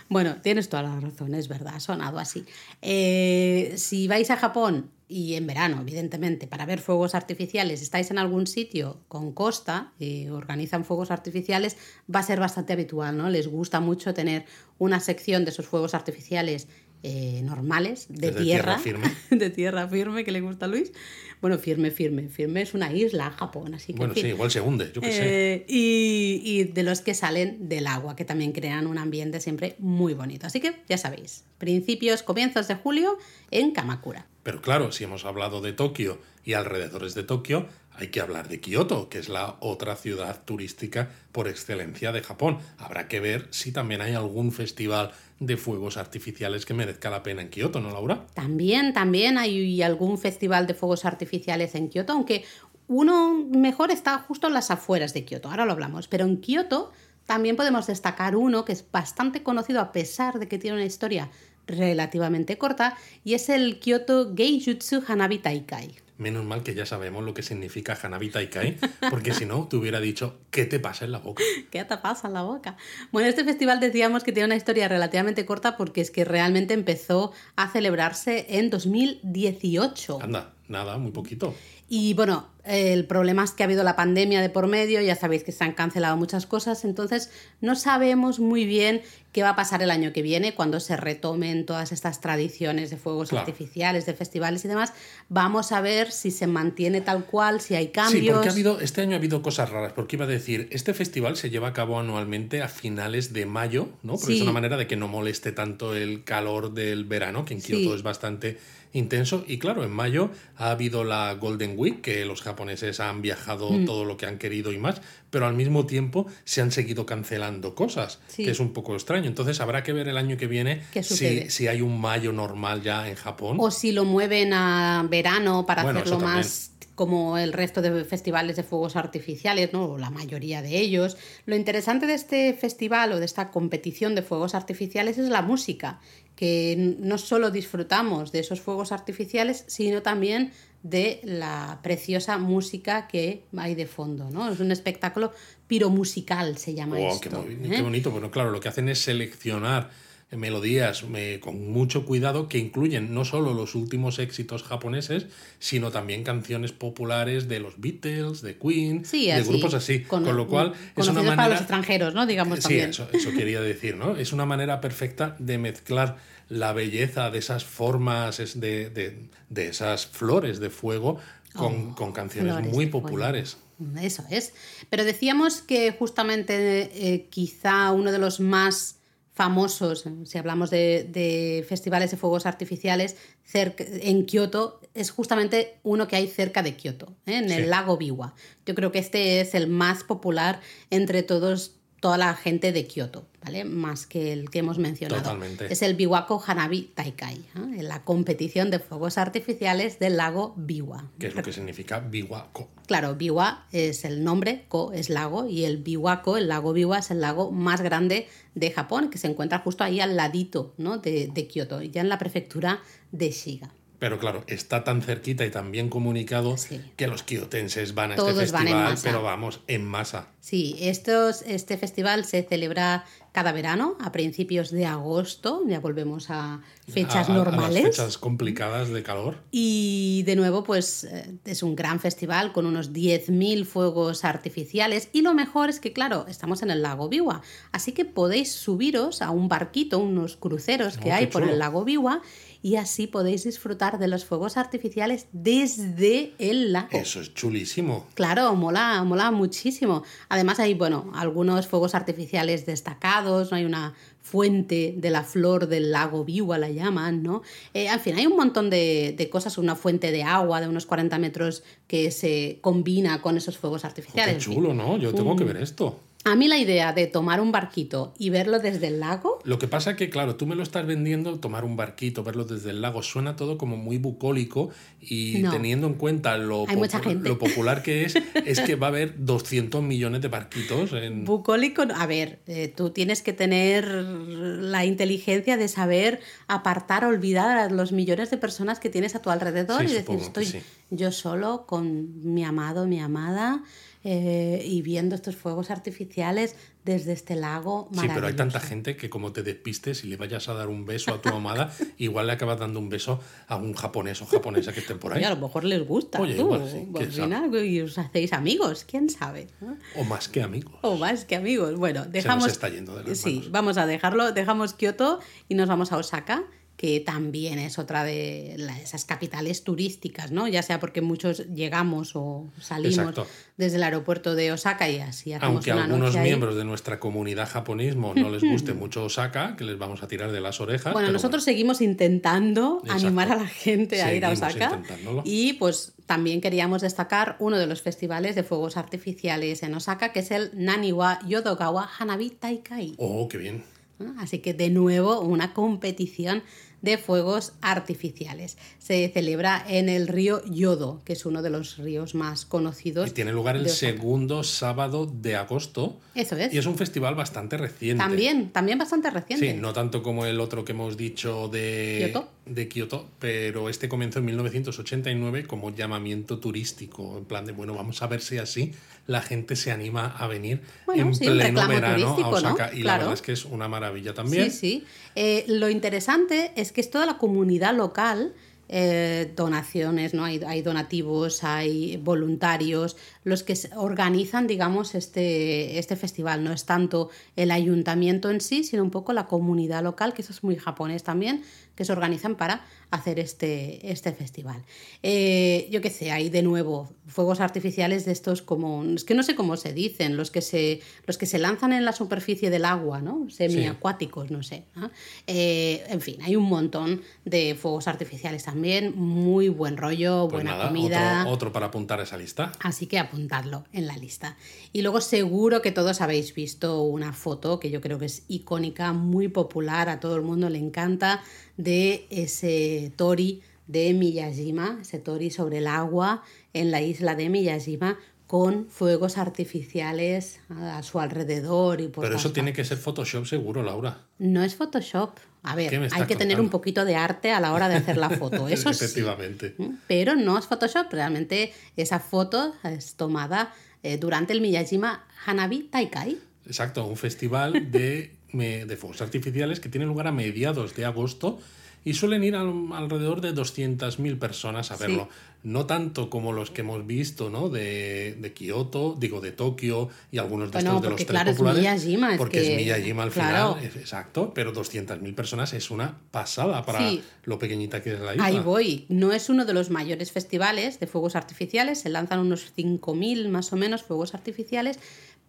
Bueno, 0.08 0.36
tienes 0.42 0.68
toda 0.68 0.84
la 0.84 1.00
razón, 1.00 1.34
es 1.34 1.48
verdad, 1.48 1.74
ha 1.74 1.80
sonado 1.80 2.18
así. 2.18 2.46
si 2.80 4.08
vais 4.08 4.30
a 4.30 4.36
Japón 4.36 4.90
y 5.10 5.34
en 5.34 5.48
verano, 5.48 5.80
evidentemente, 5.80 6.46
para 6.46 6.64
ver 6.66 6.78
fuegos 6.78 7.16
artificiales, 7.16 7.82
estáis 7.82 8.12
en 8.12 8.18
algún 8.18 8.46
sitio 8.46 9.02
con 9.08 9.32
costa 9.32 9.92
y 9.98 10.28
organizan 10.28 10.84
fuegos 10.84 11.10
artificiales, 11.10 11.76
va 12.14 12.20
a 12.20 12.22
ser 12.22 12.38
bastante 12.38 12.72
habitual, 12.72 13.18
¿no? 13.18 13.28
Les 13.28 13.48
gusta 13.48 13.80
mucho 13.80 14.14
tener 14.14 14.44
una 14.78 15.00
sección 15.00 15.44
de 15.44 15.50
esos 15.50 15.66
fuegos 15.66 15.94
artificiales 15.94 16.68
eh, 17.02 17.40
normales, 17.42 18.06
de, 18.08 18.32
tierra, 18.32 18.78
firme. 18.78 19.10
de 19.30 19.50
tierra 19.50 19.88
firme, 19.88 20.24
que 20.24 20.32
le 20.32 20.40
gusta 20.40 20.66
a 20.66 20.68
Luis. 20.68 20.92
Bueno, 21.40 21.58
firme, 21.58 21.90
firme, 21.90 22.28
firme 22.28 22.60
es 22.60 22.74
una 22.74 22.92
isla, 22.92 23.30
Japón, 23.30 23.74
así 23.74 23.94
que. 23.94 23.98
Bueno, 23.98 24.14
sí, 24.14 24.26
igual 24.26 24.50
se 24.50 24.60
hunde, 24.60 24.90
yo 24.94 25.00
qué 25.00 25.12
sé. 25.12 25.54
Eh, 25.54 25.64
y, 25.66 26.42
y, 26.44 26.64
de 26.64 26.82
los 26.82 27.00
que 27.00 27.14
salen 27.14 27.68
del 27.68 27.86
agua, 27.86 28.16
que 28.16 28.26
también 28.26 28.52
crean 28.52 28.86
un 28.86 28.98
ambiente 28.98 29.40
siempre 29.40 29.76
muy 29.78 30.12
bonito. 30.12 30.46
Así 30.46 30.60
que 30.60 30.74
ya 30.88 30.98
sabéis, 30.98 31.44
principios, 31.56 32.22
comienzos 32.22 32.68
de 32.68 32.74
julio 32.74 33.16
en 33.50 33.72
Kamakura. 33.72 34.26
Pero 34.42 34.60
claro, 34.60 34.92
si 34.92 35.04
hemos 35.04 35.24
hablado 35.24 35.60
de 35.62 35.72
Tokio 35.72 36.18
y 36.44 36.54
alrededores 36.54 37.14
de 37.14 37.22
Tokio, 37.22 37.66
hay 38.00 38.08
que 38.08 38.20
hablar 38.20 38.48
de 38.48 38.60
Kioto, 38.60 39.08
que 39.08 39.18
es 39.18 39.28
la 39.28 39.56
otra 39.60 39.94
ciudad 39.96 40.42
turística 40.44 41.10
por 41.32 41.48
excelencia 41.48 42.12
de 42.12 42.22
Japón. 42.22 42.58
Habrá 42.78 43.08
que 43.08 43.20
ver 43.20 43.46
si 43.50 43.72
también 43.72 44.00
hay 44.00 44.14
algún 44.14 44.52
festival 44.52 45.12
de 45.38 45.56
fuegos 45.56 45.96
artificiales 45.96 46.66
que 46.66 46.74
merezca 46.74 47.10
la 47.10 47.22
pena 47.22 47.42
en 47.42 47.50
Kioto, 47.50 47.80
¿no, 47.80 47.90
Laura? 47.90 48.26
También, 48.34 48.92
también 48.92 49.38
hay 49.38 49.82
algún 49.82 50.18
festival 50.18 50.66
de 50.66 50.74
fuegos 50.74 51.04
artificiales 51.04 51.74
en 51.74 51.88
Kioto, 51.88 52.12
aunque 52.12 52.44
uno 52.88 53.46
mejor 53.50 53.90
está 53.90 54.18
justo 54.18 54.48
en 54.48 54.54
las 54.54 54.70
afueras 54.70 55.14
de 55.14 55.24
Kioto, 55.24 55.48
ahora 55.48 55.64
lo 55.64 55.72
hablamos, 55.72 56.08
pero 56.08 56.24
en 56.24 56.40
Kioto 56.40 56.92
también 57.26 57.56
podemos 57.56 57.86
destacar 57.86 58.34
uno 58.34 58.64
que 58.64 58.72
es 58.72 58.84
bastante 58.90 59.42
conocido 59.42 59.80
a 59.80 59.92
pesar 59.92 60.38
de 60.38 60.48
que 60.48 60.58
tiene 60.58 60.76
una 60.76 60.86
historia 60.86 61.30
relativamente 61.66 62.58
corta 62.58 62.96
y 63.24 63.34
es 63.34 63.48
el 63.48 63.78
Kyoto 63.78 64.34
Geijutsu 64.34 65.04
Hanabi 65.06 65.38
Taikai. 65.38 66.09
Menos 66.20 66.44
mal 66.44 66.62
que 66.62 66.74
ya 66.74 66.84
sabemos 66.84 67.24
lo 67.24 67.32
que 67.32 67.42
significa 67.42 67.98
Hanabi 68.00 68.28
Taikai, 68.28 68.76
porque 69.08 69.32
si 69.32 69.46
no, 69.46 69.66
te 69.68 69.76
hubiera 69.76 70.00
dicho, 70.00 70.36
¿qué 70.50 70.66
te 70.66 70.78
pasa 70.78 71.06
en 71.06 71.12
la 71.12 71.18
boca? 71.18 71.42
¿Qué 71.70 71.82
te 71.82 71.96
pasa 71.96 72.28
en 72.28 72.34
la 72.34 72.42
boca? 72.42 72.76
Bueno, 73.10 73.26
este 73.26 73.42
festival 73.42 73.80
decíamos 73.80 74.22
que 74.22 74.30
tiene 74.30 74.44
una 74.44 74.56
historia 74.56 74.86
relativamente 74.86 75.46
corta 75.46 75.78
porque 75.78 76.02
es 76.02 76.10
que 76.10 76.26
realmente 76.26 76.74
empezó 76.74 77.32
a 77.56 77.70
celebrarse 77.70 78.44
en 78.50 78.68
2018. 78.68 80.18
Anda, 80.20 80.52
nada, 80.68 80.98
muy 80.98 81.10
poquito. 81.10 81.54
Y 81.88 82.12
bueno, 82.12 82.50
el 82.70 83.04
problema 83.04 83.42
es 83.44 83.50
que 83.50 83.62
ha 83.62 83.66
habido 83.66 83.82
la 83.82 83.96
pandemia 83.96 84.40
de 84.40 84.48
por 84.48 84.68
medio, 84.68 85.00
ya 85.00 85.16
sabéis 85.16 85.42
que 85.42 85.52
se 85.52 85.64
han 85.64 85.72
cancelado 85.72 86.16
muchas 86.16 86.46
cosas, 86.46 86.84
entonces 86.84 87.30
no 87.60 87.74
sabemos 87.74 88.38
muy 88.38 88.64
bien 88.64 89.02
qué 89.32 89.42
va 89.42 89.50
a 89.50 89.56
pasar 89.56 89.82
el 89.82 89.90
año 89.90 90.12
que 90.12 90.22
viene 90.22 90.54
cuando 90.54 90.80
se 90.80 90.96
retomen 90.96 91.66
todas 91.66 91.92
estas 91.92 92.20
tradiciones 92.20 92.90
de 92.90 92.96
fuegos 92.96 93.32
artificiales, 93.32 94.06
de 94.06 94.14
festivales 94.14 94.64
y 94.64 94.68
demás. 94.68 94.92
Vamos 95.28 95.72
a 95.72 95.80
ver 95.80 96.10
si 96.10 96.30
se 96.30 96.46
mantiene 96.46 97.00
tal 97.00 97.24
cual, 97.24 97.60
si 97.60 97.74
hay 97.74 97.88
cambios. 97.88 98.24
Sí, 98.24 98.30
porque 98.30 98.48
ha 98.48 98.52
habido, 98.52 98.80
este 98.80 99.02
año 99.02 99.14
ha 99.14 99.18
habido 99.18 99.42
cosas 99.42 99.70
raras, 99.70 99.92
porque 99.92 100.16
iba 100.16 100.24
a 100.24 100.28
decir, 100.28 100.68
este 100.70 100.94
festival 100.94 101.36
se 101.36 101.50
lleva 101.50 101.68
a 101.68 101.72
cabo 101.72 101.98
anualmente 101.98 102.62
a 102.62 102.68
finales 102.68 103.32
de 103.32 103.46
mayo, 103.46 103.88
¿no? 104.02 104.16
Porque 104.16 104.36
es 104.36 104.42
una 104.42 104.52
manera 104.52 104.76
de 104.76 104.86
que 104.86 104.96
no 104.96 105.08
moleste 105.08 105.52
tanto 105.52 105.94
el 105.94 106.24
calor 106.24 106.72
del 106.72 107.04
verano, 107.04 107.44
que 107.44 107.54
en 107.54 107.62
Kioto 107.62 107.94
es 107.94 108.02
bastante 108.02 108.58
intenso. 108.92 109.44
Y 109.46 109.58
claro, 109.58 109.84
en 109.84 109.90
mayo 109.90 110.30
ha 110.56 110.70
habido 110.70 111.04
la 111.04 111.34
Golden 111.34 111.74
Week, 111.76 112.00
que 112.00 112.24
los 112.24 112.42
japoneses 112.42 113.00
han 113.00 113.22
viajado 113.22 113.70
mm. 113.70 113.84
todo 113.84 114.04
lo 114.04 114.16
que 114.16 114.26
han 114.26 114.38
querido 114.38 114.72
y 114.72 114.78
más, 114.78 115.00
pero 115.30 115.46
al 115.46 115.54
mismo 115.54 115.86
tiempo 115.86 116.26
se 116.44 116.60
han 116.60 116.72
seguido 116.72 117.06
cancelando 117.06 117.74
cosas, 117.74 118.20
que 118.34 118.50
es 118.50 118.60
un 118.60 118.72
poco 118.72 118.94
extraño. 118.94 119.26
Entonces 119.26 119.60
habrá 119.60 119.82
que 119.82 119.92
ver 119.92 120.08
el 120.08 120.16
año 120.16 120.36
que 120.36 120.46
viene 120.46 120.82
si, 121.02 121.50
si, 121.50 121.68
hay 121.68 121.80
un 121.82 122.00
mayo 122.00 122.32
normal 122.32 122.82
ya 122.82 123.08
en 123.08 123.14
Japón. 123.14 123.56
O 123.60 123.70
si 123.70 123.92
lo 123.92 124.04
mueven 124.04 124.52
a 124.52 125.06
verano 125.08 125.66
para 125.66 125.82
hacerlo 125.82 126.18
más 126.18 126.70
como 127.00 127.38
el 127.38 127.54
resto 127.54 127.80
de 127.80 128.04
festivales 128.04 128.56
de 128.56 128.62
fuegos 128.62 128.94
artificiales, 128.94 129.72
¿no? 129.72 129.96
la 129.96 130.10
mayoría 130.10 130.60
de 130.60 130.78
ellos. 130.78 131.16
Lo 131.46 131.56
interesante 131.56 132.04
de 132.04 132.12
este 132.12 132.52
festival 132.52 133.12
o 133.12 133.18
de 133.18 133.24
esta 133.24 133.50
competición 133.50 134.14
de 134.14 134.20
fuegos 134.20 134.54
artificiales 134.54 135.16
es 135.16 135.30
la 135.30 135.40
música, 135.40 135.98
que 136.36 136.96
no 136.98 137.18
solo 137.18 137.50
disfrutamos 137.50 138.32
de 138.32 138.40
esos 138.40 138.60
fuegos 138.60 138.92
artificiales, 138.92 139.64
sino 139.66 140.02
también 140.02 140.52
de 140.82 141.20
la 141.24 141.80
preciosa 141.82 142.38
música 142.38 143.06
que 143.06 143.44
hay 143.56 143.74
de 143.74 143.86
fondo, 143.86 144.30
¿no? 144.30 144.50
Es 144.50 144.60
un 144.60 144.72
espectáculo 144.72 145.32
piromusical, 145.66 146.56
se 146.56 146.74
llama 146.74 147.00
esto. 147.00 147.44
Qué, 147.46 147.58
qué 147.58 147.76
¿eh? 147.76 147.82
bonito. 147.82 148.10
Bueno, 148.10 148.30
claro, 148.30 148.50
lo 148.50 148.60
que 148.60 148.68
hacen 148.68 148.88
es 148.88 149.00
seleccionar 149.00 149.90
melodías 150.32 151.04
con 151.40 151.70
mucho 151.70 152.06
cuidado 152.06 152.48
que 152.48 152.58
incluyen 152.58 153.12
no 153.12 153.24
solo 153.24 153.52
los 153.52 153.74
últimos 153.74 154.18
éxitos 154.18 154.62
japoneses, 154.62 155.26
sino 155.58 155.90
también 155.90 156.22
canciones 156.22 156.72
populares 156.72 157.48
de 157.48 157.60
los 157.60 157.80
Beatles, 157.80 158.40
de 158.42 158.56
Queen, 158.56 159.02
de 159.02 159.42
grupos 159.42 159.74
así. 159.74 160.02
Con, 160.02 160.24
lo 160.24 160.46
cual 160.46 160.74
es 160.96 161.08
una 161.08 161.20
manera... 161.20 161.36
para 161.36 161.48
los 161.48 161.60
extranjeros, 161.60 162.14
¿no? 162.14 162.26
Digamos 162.26 162.60
sí, 162.60 162.78
Eso, 162.78 163.08
eso 163.12 163.30
quería 163.32 163.60
decir, 163.60 163.96
¿no? 163.96 164.16
Es 164.16 164.32
una 164.32 164.46
manera 164.46 164.80
perfecta 164.80 165.36
de 165.38 165.58
mezclar 165.58 166.16
la 166.48 166.72
belleza 166.72 167.30
de 167.30 167.38
esas 167.38 167.64
formas, 167.64 168.38
de, 168.38 168.90
de, 168.90 169.28
de 169.48 169.68
esas 169.68 170.06
flores 170.06 170.60
de 170.60 170.70
fuego 170.70 171.18
con, 171.54 171.94
con 171.94 172.12
canciones 172.12 172.60
muy 172.72 172.86
populares. 172.86 173.56
Eso 174.00 174.24
es. 174.30 174.52
Pero 174.90 175.04
decíamos 175.04 175.62
que 175.62 175.92
justamente 175.92 177.14
eh, 177.14 177.26
quizá 177.30 177.92
uno 177.92 178.12
de 178.12 178.18
los 178.18 178.38
más 178.40 178.99
famosos, 179.40 180.04
si 180.24 180.36
hablamos 180.36 180.68
de, 180.68 181.08
de 181.10 181.64
festivales 181.66 182.10
de 182.10 182.18
fuegos 182.18 182.44
artificiales 182.44 183.16
cerca, 183.42 183.84
en 183.88 184.26
Kioto, 184.26 184.82
es 184.92 185.10
justamente 185.10 185.78
uno 185.82 186.06
que 186.06 186.16
hay 186.16 186.28
cerca 186.28 186.62
de 186.62 186.76
Kioto, 186.76 187.16
¿eh? 187.24 187.38
en 187.38 187.50
el 187.50 187.70
lago 187.70 187.96
Biwa. 187.96 188.34
Yo 188.66 188.74
creo 188.74 188.92
que 188.92 188.98
este 188.98 189.40
es 189.40 189.54
el 189.54 189.66
más 189.66 190.04
popular 190.04 190.60
entre 190.90 191.22
todos 191.22 191.79
toda 192.00 192.16
la 192.16 192.34
gente 192.34 192.72
de 192.72 192.86
Kioto, 192.86 193.26
¿vale? 193.44 193.64
Más 193.64 194.06
que 194.06 194.32
el 194.32 194.50
que 194.50 194.60
hemos 194.60 194.78
mencionado. 194.78 195.22
Totalmente. 195.22 195.70
Es 195.72 195.82
el 195.82 195.94
Biwako 195.94 196.42
Hanabi 196.44 196.90
Taikai, 196.94 197.36
¿eh? 197.36 197.82
la 197.82 198.02
competición 198.02 198.70
de 198.70 198.78
fuegos 198.78 199.18
artificiales 199.18 199.98
del 199.98 200.16
lago 200.16 200.54
Biwa. 200.56 201.10
que 201.18 201.26
es 201.28 201.34
lo 201.34 201.42
que 201.42 201.52
significa 201.52 202.00
Biwako. 202.00 202.68
Claro, 202.86 203.14
Biwa 203.14 203.66
es 203.70 204.04
el 204.04 204.24
nombre, 204.24 204.64
Ko 204.68 204.92
es 204.92 205.10
lago, 205.10 205.46
y 205.46 205.64
el 205.64 205.78
Biwako, 205.78 206.38
el 206.38 206.48
lago 206.48 206.72
Biwa, 206.72 206.98
es 206.98 207.10
el 207.10 207.20
lago 207.20 207.52
más 207.52 207.82
grande 207.82 208.26
de 208.54 208.70
Japón, 208.70 209.10
que 209.10 209.18
se 209.18 209.28
encuentra 209.28 209.58
justo 209.58 209.84
ahí 209.84 210.00
al 210.00 210.16
ladito 210.16 210.74
¿no? 210.78 210.98
de, 210.98 211.28
de 211.32 211.46
Kioto, 211.46 211.82
ya 211.82 212.00
en 212.00 212.08
la 212.08 212.18
prefectura 212.18 212.80
de 213.12 213.30
Shiga. 213.30 213.70
Pero 214.00 214.18
claro, 214.18 214.42
está 214.48 214.82
tan 214.82 215.02
cerquita 215.02 215.44
y 215.46 215.50
tan 215.50 215.70
bien 215.70 215.88
comunicado 215.90 216.56
Sí. 216.56 216.80
que 216.96 217.06
los 217.06 217.22
kiotenses 217.22 217.94
van 217.94 218.12
a 218.12 218.16
Todos 218.16 218.30
este 218.40 218.52
van 218.52 218.62
en 218.62 218.66
festival, 218.72 218.90
masa. 218.90 219.02
pero 219.04 219.22
vamos, 219.22 219.60
en 219.68 219.84
masa. 219.84 220.28
Sí, 220.40 220.74
estos, 220.80 221.42
este 221.42 221.76
festival 221.76 222.24
se 222.24 222.42
celebra 222.42 223.04
cada 223.32 223.52
verano, 223.52 223.96
a 224.00 224.10
principios 224.10 224.70
de 224.72 224.86
agosto, 224.86 225.62
ya 225.68 225.78
volvemos 225.78 226.30
a 226.30 226.62
fechas 226.88 227.28
A- 227.28 227.32
a- 227.32 227.34
a 227.34 227.36
normales. 227.36 227.84
las 227.84 227.96
fechas 227.96 228.18
complicadas 228.18 228.88
de 228.88 229.02
calor. 229.04 229.36
Y 229.52 230.22
de 230.24 230.34
nuevo, 230.34 230.64
pues 230.64 231.04
eh, 231.04 231.38
es 231.44 231.62
un 231.62 231.76
gran 231.76 232.00
festival 232.00 232.52
con 232.52 232.64
unos 232.66 232.92
10.000 232.94 233.66
fuegos 233.66 234.24
artificiales. 234.24 235.10
Y 235.12 235.20
lo 235.22 235.34
mejor 235.34 235.68
es 235.68 235.78
que, 235.78 235.92
claro, 235.92 236.24
estamos 236.26 236.62
en 236.62 236.70
el 236.70 236.80
lago 236.82 237.08
Biwa. 237.10 237.42
Así 237.70 237.92
que 237.92 238.04
podéis 238.06 238.50
subiros 238.52 239.20
a 239.22 239.30
un 239.30 239.46
barquito, 239.48 239.98
unos 239.98 240.36
cruceros 240.36 240.96
que 240.96 241.10
Oh, 241.10 241.14
hay 241.14 241.26
qué 241.26 241.32
por 241.32 241.42
el 241.44 241.58
lago 241.58 241.84
Biwa. 241.84 242.22
Y 242.62 242.76
así 242.76 243.06
podéis 243.06 243.44
disfrutar 243.44 243.98
de 243.98 244.06
los 244.08 244.24
fuegos 244.26 244.56
artificiales 244.58 245.26
desde 245.32 246.34
el 246.38 246.72
lago. 246.72 246.88
Eso 246.92 247.20
es 247.20 247.32
chulísimo. 247.34 248.06
Claro, 248.14 248.54
mola, 248.54 249.02
mola 249.04 249.30
muchísimo. 249.30 250.02
Además 250.28 250.60
hay, 250.60 250.74
bueno, 250.74 251.10
algunos 251.14 251.66
fuegos 251.68 251.94
artificiales 251.94 252.66
destacados, 252.66 253.50
¿no? 253.50 253.56
Hay 253.56 253.64
una 253.64 253.94
fuente 254.22 254.94
de 254.96 255.10
la 255.10 255.24
flor 255.24 255.66
del 255.68 255.90
lago 255.90 256.24
Biwa, 256.24 256.58
la 256.58 256.68
llaman, 256.70 257.22
¿no? 257.22 257.42
Eh, 257.72 257.86
en 257.86 257.98
fin, 258.00 258.14
hay 258.16 258.26
un 258.26 258.36
montón 258.36 258.68
de, 258.70 259.14
de 259.16 259.30
cosas, 259.30 259.56
una 259.58 259.74
fuente 259.74 260.12
de 260.12 260.22
agua 260.22 260.60
de 260.60 260.68
unos 260.68 260.84
40 260.86 261.18
metros 261.18 261.62
que 261.86 262.10
se 262.10 262.58
combina 262.60 263.22
con 263.22 263.36
esos 263.38 263.56
fuegos 263.58 263.84
Oh, 263.84 263.86
artificiales. 263.86 264.34
qué 264.34 264.40
chulo, 264.52 264.74
¿no? 264.74 264.98
Yo 264.98 265.14
tengo 265.14 265.34
Mm. 265.34 265.38
que 265.38 265.44
ver 265.44 265.56
esto. 265.56 265.98
A 266.24 266.36
mí 266.36 266.48
la 266.48 266.58
idea 266.58 266.92
de 266.92 267.06
tomar 267.06 267.40
un 267.40 267.50
barquito 267.50 268.12
y 268.18 268.28
verlo 268.28 268.58
desde 268.58 268.88
el 268.88 269.00
lago, 269.00 269.38
Lo 269.44 269.58
que 269.58 269.68
pasa 269.68 269.96
que, 269.96 270.10
claro, 270.10 270.36
tú 270.36 270.46
me 270.46 270.54
lo 270.54 270.62
estás 270.62 270.84
vendiendo, 270.86 271.40
tomar 271.40 271.64
un 271.64 271.76
barquito, 271.78 272.22
verlo 272.22 272.44
desde 272.44 272.70
el 272.70 272.82
lago, 272.82 273.02
suena 273.02 273.36
todo 273.36 273.56
como 273.56 273.78
muy 273.78 273.96
bucólico 273.96 274.68
y 275.00 275.38
No. 275.38 275.50
teniendo 275.50 275.86
en 275.86 275.94
cuenta 275.94 276.36
lo, 276.36 276.66
popu- 276.66 277.38
popular 277.38 277.82
que 277.82 278.04
es, 278.04 278.14
es 278.44 278.60
que 278.60 278.74
va 278.74 278.88
a 278.88 278.90
haber 278.90 279.14
200 279.24 279.82
millones 279.82 280.20
de 280.20 280.28
barquitos 280.28 280.92
en... 280.92 281.24
Bucólico, 281.24 281.84
a 281.94 282.06
ver, 282.06 282.40
eh, 282.46 282.68
tú 282.68 282.90
tienes 282.90 283.22
que 283.22 283.32
tener 283.32 283.86
la 283.88 284.84
inteligencia 284.84 285.56
de 285.56 285.68
saber 285.68 286.20
apartar, 286.48 287.06
olvidar 287.06 287.56
a 287.56 287.70
los 287.70 287.92
millones 287.92 288.30
de 288.30 288.36
personas 288.36 288.78
que 288.78 288.90
tienes 288.90 289.14
a 289.14 289.22
tu 289.22 289.30
alrededor 289.30 289.86
Sí, 289.86 289.92
y 289.92 289.94
decir, 289.94 290.16
estoy 290.18 290.44
sí. 290.44 290.60
yo 290.90 291.12
solo 291.12 291.64
con 291.66 292.34
mi 292.34 292.44
amado, 292.44 292.86
mi 292.86 293.00
amada, 293.00 293.62
eh, 294.02 294.62
y 294.64 294.82
viendo 294.82 295.14
estos 295.14 295.36
fuegos 295.36 295.70
artificiales 295.70 296.56
desde 296.84 297.12
este 297.12 297.36
lago 297.36 297.90
Sí, 297.92 298.08
pero 298.14 298.26
hay 298.26 298.32
tanta 298.32 298.54
maravilloso. 298.54 298.66
gente 298.66 298.96
que 298.96 299.10
como 299.10 299.32
te 299.32 299.42
despistes 299.42 300.04
y 300.04 300.08
le 300.08 300.16
vayas 300.16 300.48
a 300.48 300.54
dar 300.54 300.68
un 300.68 300.86
beso 300.86 301.12
a 301.12 301.20
tu 301.20 301.28
amada, 301.28 301.70
igual 301.98 302.26
le 302.26 302.32
acabas 302.32 302.58
dando 302.58 302.78
un 302.78 302.88
beso 302.88 303.20
a 303.46 303.56
un 303.56 303.74
japonés 303.74 304.22
o 304.22 304.26
japonesa 304.26 304.72
que 304.72 304.80
estén 304.80 304.98
por 304.98 305.12
ahí. 305.12 305.18
Oye, 305.18 305.26
a 305.26 305.34
lo 305.34 305.40
mejor 305.40 305.64
les 305.64 305.86
gusta. 305.86 306.20
Oye, 306.20 306.34
tú, 306.34 306.40
igual 306.42 306.70
sí, 306.70 306.88
pues 306.90 307.18
y 307.18 307.80
os 307.82 307.98
hacéis 307.98 308.32
amigos, 308.32 308.84
quién 308.84 309.10
sabe. 309.10 309.48
O 309.96 310.04
más 310.04 310.28
que 310.28 310.42
amigos. 310.42 310.74
O 310.82 310.96
más 310.96 311.26
que 311.26 311.36
amigos. 311.36 311.76
Bueno, 311.76 312.04
nos 312.04 312.12
dejamos. 312.12 312.46
está 312.46 312.68
yendo 312.70 312.96
de 312.96 313.04
las 313.04 313.18
sí, 313.18 313.36
manos. 313.36 313.50
vamos 313.50 313.76
a 313.76 313.86
dejarlo. 313.86 314.32
Dejamos 314.32 314.74
Kioto 314.74 315.20
y 315.48 315.54
nos 315.54 315.68
vamos 315.68 315.92
a 315.92 315.98
Osaka, 315.98 316.44
que 316.80 316.98
también 316.98 317.58
es 317.58 317.78
otra 317.78 318.04
de 318.04 318.54
esas 318.82 319.04
capitales 319.04 319.64
turísticas, 319.64 320.30
¿no? 320.30 320.48
Ya 320.48 320.62
sea 320.62 320.80
porque 320.80 321.02
muchos 321.02 321.46
llegamos 321.48 322.12
o 322.14 322.48
salimos 322.58 322.96
Exacto. 322.96 323.26
desde 323.58 323.76
el 323.76 323.82
aeropuerto 323.82 324.34
de 324.34 324.50
Osaka 324.50 324.88
y 324.88 324.96
así 324.98 325.34
hacemos 325.34 325.56
Aunque 325.56 325.72
a 325.72 325.74
una 325.74 325.84
algunos 325.84 326.06
noche 326.08 326.20
ahí. 326.20 326.24
miembros 326.28 326.56
de 326.56 326.64
nuestra 326.64 326.98
comunidad 326.98 327.50
japonismo 327.50 328.14
no 328.14 328.30
les 328.30 328.42
guste 328.50 328.72
mucho 328.72 329.04
Osaka, 329.04 329.56
que 329.56 329.64
les 329.64 329.76
vamos 329.76 330.02
a 330.02 330.08
tirar 330.08 330.32
de 330.32 330.40
las 330.40 330.58
orejas. 330.62 330.94
Bueno, 330.94 331.12
nosotros 331.12 331.44
seguimos 331.44 331.82
intentando 331.82 332.80
Exacto. 332.82 333.06
animar 333.06 333.30
a 333.30 333.36
la 333.36 333.46
gente 333.46 334.00
a 334.00 334.14
ir 334.14 334.24
a 334.24 334.30
Osaka. 334.30 334.80
Y 335.24 335.52
pues 335.54 335.92
también 336.06 336.40
queríamos 336.40 336.80
destacar 336.80 337.36
uno 337.40 337.58
de 337.58 337.66
los 337.66 337.82
festivales 337.82 338.34
de 338.34 338.42
fuegos 338.42 338.78
artificiales 338.78 339.62
en 339.64 339.74
Osaka, 339.74 340.12
que 340.12 340.20
es 340.20 340.30
el 340.30 340.50
Naniwa 340.54 341.18
Yodogawa 341.28 341.90
Hanabi 341.98 342.30
Taikai. 342.30 342.94
Oh, 342.96 343.28
qué 343.28 343.36
bien. 343.36 343.64
¿no? 343.98 344.14
Así 344.18 344.38
que 344.38 344.54
de 344.54 344.70
nuevo 344.70 345.20
una 345.20 345.52
competición 345.52 346.42
de 346.82 346.98
fuegos 346.98 347.52
artificiales. 347.60 348.56
Se 348.78 349.08
celebra 349.08 349.64
en 349.68 349.88
el 349.88 350.08
río 350.08 350.42
Yodo, 350.46 351.00
que 351.04 351.12
es 351.12 351.26
uno 351.26 351.42
de 351.42 351.50
los 351.50 351.76
ríos 351.78 352.14
más 352.14 352.44
conocidos. 352.44 353.08
Y 353.10 353.12
tiene 353.12 353.32
lugar 353.32 353.56
el 353.56 353.68
segundo 353.68 354.42
sábado 354.42 355.06
de 355.06 355.36
agosto. 355.36 355.98
Eso 356.14 356.36
es. 356.36 356.52
Y 356.52 356.58
es 356.58 356.66
un 356.66 356.76
festival 356.76 357.14
bastante 357.14 357.56
reciente. 357.56 358.02
También, 358.02 358.50
también 358.50 358.78
bastante 358.78 359.10
reciente. 359.10 359.52
Sí, 359.52 359.56
no 359.56 359.72
tanto 359.72 360.02
como 360.02 360.26
el 360.26 360.40
otro 360.40 360.64
que 360.64 360.72
hemos 360.72 360.96
dicho 360.96 361.48
de. 361.48 362.12
De 362.50 362.68
Kioto, 362.68 363.08
pero 363.18 363.68
este 363.68 363.88
comenzó 363.88 364.18
en 364.18 364.24
1989 364.26 365.46
como 365.46 365.74
llamamiento 365.74 366.38
turístico, 366.38 367.16
en 367.18 367.24
plan 367.24 367.46
de, 367.46 367.52
bueno, 367.52 367.74
vamos 367.74 368.02
a 368.02 368.08
ver 368.08 368.20
si 368.20 368.38
así 368.38 368.72
la 369.06 369.22
gente 369.22 369.56
se 369.56 369.70
anima 369.70 370.06
a 370.06 370.26
venir 370.26 370.60
Bueno, 370.86 371.06
en 371.06 371.14
sí, 371.14 371.26
pleno 371.26 371.66
verano 371.68 371.86
a 371.86 371.96
turístico, 371.96 372.30
¿no? 372.30 372.36
Osaka. 372.36 372.74
Y 372.74 372.82
la 372.82 372.98
verdad 372.98 373.14
es 373.14 373.22
que 373.22 373.32
es 373.32 373.44
una 373.44 373.68
maravilla 373.68 374.14
también. 374.14 374.50
Sí, 374.50 374.58
sí. 374.58 374.84
Eh, 375.14 375.44
lo 375.48 375.68
interesante 375.68 376.52
es 376.56 376.72
que 376.72 376.80
es 376.80 376.90
toda 376.90 377.06
la 377.06 377.18
comunidad 377.18 377.74
local, 377.74 378.34
eh, 378.72 379.32
donaciones, 379.34 380.14
¿no? 380.14 380.24
Hay, 380.24 380.40
hay 380.46 380.62
donativos, 380.62 381.42
hay 381.42 381.96
voluntarios, 381.96 382.96
los 383.24 383.42
que 383.42 383.58
organizan, 383.74 384.46
digamos, 384.46 384.94
este, 384.94 385.80
este 385.80 385.96
festival. 385.96 386.44
No 386.44 386.52
es 386.52 386.66
tanto 386.66 387.10
el 387.34 387.50
ayuntamiento 387.50 388.30
en 388.30 388.40
sí, 388.40 388.62
sino 388.62 388.84
un 388.84 388.92
poco 388.92 389.12
la 389.12 389.26
comunidad 389.26 389.82
local, 389.82 390.14
que 390.14 390.22
eso 390.22 390.32
es 390.32 390.44
muy 390.44 390.54
japonés 390.54 391.02
también, 391.02 391.42
que 391.80 391.86
se 391.86 391.92
organizan 391.92 392.34
para 392.34 392.60
hacer 392.90 393.20
este, 393.20 393.90
este 393.90 394.12
festival. 394.12 394.62
Eh, 395.02 395.68
yo 395.70 395.80
qué 395.80 395.90
sé, 395.90 396.10
hay 396.10 396.28
de 396.28 396.42
nuevo 396.42 396.90
fuegos 397.06 397.40
artificiales 397.40 398.04
de 398.04 398.12
estos 398.12 398.42
como, 398.42 398.84
es 398.84 399.04
que 399.04 399.14
no 399.14 399.22
sé 399.22 399.34
cómo 399.34 399.56
se 399.56 399.72
dicen, 399.72 400.16
los 400.16 400.30
que 400.30 400.40
se, 400.40 400.80
los 401.06 401.18
que 401.18 401.26
se 401.26 401.38
lanzan 401.38 401.72
en 401.72 401.84
la 401.84 401.92
superficie 401.92 402.50
del 402.50 402.64
agua, 402.64 403.00
¿no? 403.00 403.28
Semiacuáticos, 403.30 404.30
no 404.30 404.42
sé. 404.42 404.64
¿no? 404.74 404.90
Eh, 405.26 405.84
en 405.88 406.00
fin, 406.00 406.16
hay 406.22 406.36
un 406.36 406.44
montón 406.44 407.02
de 407.24 407.54
fuegos 407.54 407.88
artificiales 407.88 408.44
también, 408.44 408.96
muy 408.96 409.48
buen 409.48 409.76
rollo, 409.76 410.26
Pues 410.28 410.42
buena 410.42 410.52
nada, 410.52 410.68
comida. 410.68 411.20
Otro, 411.22 411.32
otro 411.32 411.52
para 411.52 411.66
apuntar 411.66 412.00
esa 412.00 412.16
lista. 412.16 412.52
Así 412.60 412.86
que 412.86 412.98
apuntadlo 412.98 413.64
en 413.72 413.86
la 413.86 413.96
lista. 413.96 414.36
Y 414.72 414.82
luego 414.82 415.00
seguro 415.00 415.62
que 415.62 415.72
todos 415.72 416.00
habéis 416.00 416.34
visto 416.34 416.82
una 416.82 417.12
foto 417.12 417.60
que 417.60 417.70
yo 417.70 417.80
creo 417.80 417.98
que 417.98 418.06
es 418.06 418.24
icónica, 418.28 418.92
muy 418.92 419.28
popular, 419.28 419.88
a 419.88 420.00
todo 420.00 420.16
el 420.16 420.22
mundo 420.22 420.48
le 420.48 420.58
encanta, 420.58 421.22
de 421.56 422.06
ese 422.10 422.79
tori 422.88 423.42
de 423.66 423.92
Miyajima, 423.92 424.78
ese 424.80 424.98
tori 424.98 425.30
sobre 425.30 425.58
el 425.58 425.66
agua 425.66 426.22
en 426.54 426.70
la 426.70 426.80
isla 426.80 427.14
de 427.14 427.28
Miyajima 427.28 427.98
con 428.30 428.68
fuegos 428.68 429.18
artificiales 429.18 430.38
a 430.50 430.84
su 430.84 431.00
alrededor 431.00 431.80
y 431.80 431.88
por 431.88 432.04
Pero 432.04 432.16
eso 432.16 432.30
tiene 432.30 432.52
que 432.52 432.64
ser 432.64 432.78
Photoshop 432.78 433.26
seguro, 433.26 433.64
Laura. 433.64 434.06
no 434.18 434.44
es 434.44 434.54
Photoshop. 434.54 435.18
A 435.42 435.56
¿Qué 435.56 435.78
ver, 435.78 435.90
hay 435.92 436.04
que 436.04 436.14
tener 436.16 436.40
un 436.40 436.48
poquito 436.48 436.84
de 436.84 436.94
arte 436.94 437.32
a 437.32 437.40
la 437.40 437.52
hora 437.52 437.68
de 437.68 437.76
hacer 437.76 437.96
la 437.96 438.10
foto. 438.10 438.46
Eso 438.48 438.72
sí. 438.72 438.84
Efectivamente. 438.84 439.56
Pero 439.88 440.14
no 440.14 440.38
es 440.38 440.46
Photoshop, 440.46 440.92
realmente 440.92 441.52
esa 441.76 441.98
foto 441.98 442.54
es 442.62 442.94
tomada 442.94 443.52
eh, 443.82 443.96
durante 443.96 444.32
el 444.32 444.42
Miyajima 444.42 445.06
Hanabi 445.26 445.64
Taikai. 445.64 446.18
Exacto, 446.46 446.86
un 446.86 446.96
festival 446.96 447.72
de 447.72 448.12
fuegos 448.78 449.00
artificiales 449.02 449.58
que 449.58 449.68
tiene 449.68 449.86
lugar 449.86 450.06
a 450.06 450.12
mediados 450.12 450.76
de 450.76 450.84
agosto 450.84 451.40
y 451.84 451.94
suelen 451.94 452.24
ir 452.24 452.36
alrededor 452.36 453.20
de 453.20 453.34
200.000 453.34 454.18
personas 454.18 454.70
a 454.70 454.76
verlo. 454.76 455.08
No 455.42 455.64
tanto 455.64 456.10
como 456.10 456.34
los 456.34 456.50
que 456.50 456.60
hemos 456.60 456.86
visto, 456.86 457.30
¿no? 457.30 457.48
De, 457.48 458.14
de 458.20 458.32
Kioto, 458.34 458.94
digo, 458.98 459.22
de 459.22 459.32
Tokio 459.32 459.88
y 460.12 460.18
algunos 460.18 460.52
de 460.52 460.58
estos 460.58 460.82
de 460.82 460.90
los 460.90 461.06
tres 461.06 461.24
populares. 461.24 461.84
Es 461.86 462.18
porque 462.18 462.52
es 462.52 462.56
Miyajima 462.58 463.04
al 463.04 463.10
final, 463.10 463.56
exacto, 463.64 464.32
pero 464.34 464.52
200.000 464.52 465.14
personas 465.14 465.54
es 465.54 465.70
una 465.70 465.96
pasada 466.10 466.62
para 466.66 466.90
lo 467.24 467.38
pequeñita 467.38 467.82
que 467.82 467.94
es 467.94 468.00
la 468.00 468.12
isla. 468.12 468.26
Ahí 468.26 468.38
voy. 468.40 468.84
No 468.90 469.12
es 469.12 469.30
uno 469.30 469.46
de 469.46 469.54
los 469.54 469.70
mayores 469.70 470.12
festivales 470.12 470.78
de 470.78 470.86
fuegos 470.86 471.16
artificiales, 471.16 471.80
se 471.80 471.88
lanzan 471.88 472.18
unos 472.18 472.52
5.000 472.54 473.28
más 473.30 473.50
o 473.54 473.56
menos 473.56 473.82
fuegos 473.82 474.14
artificiales, 474.14 474.78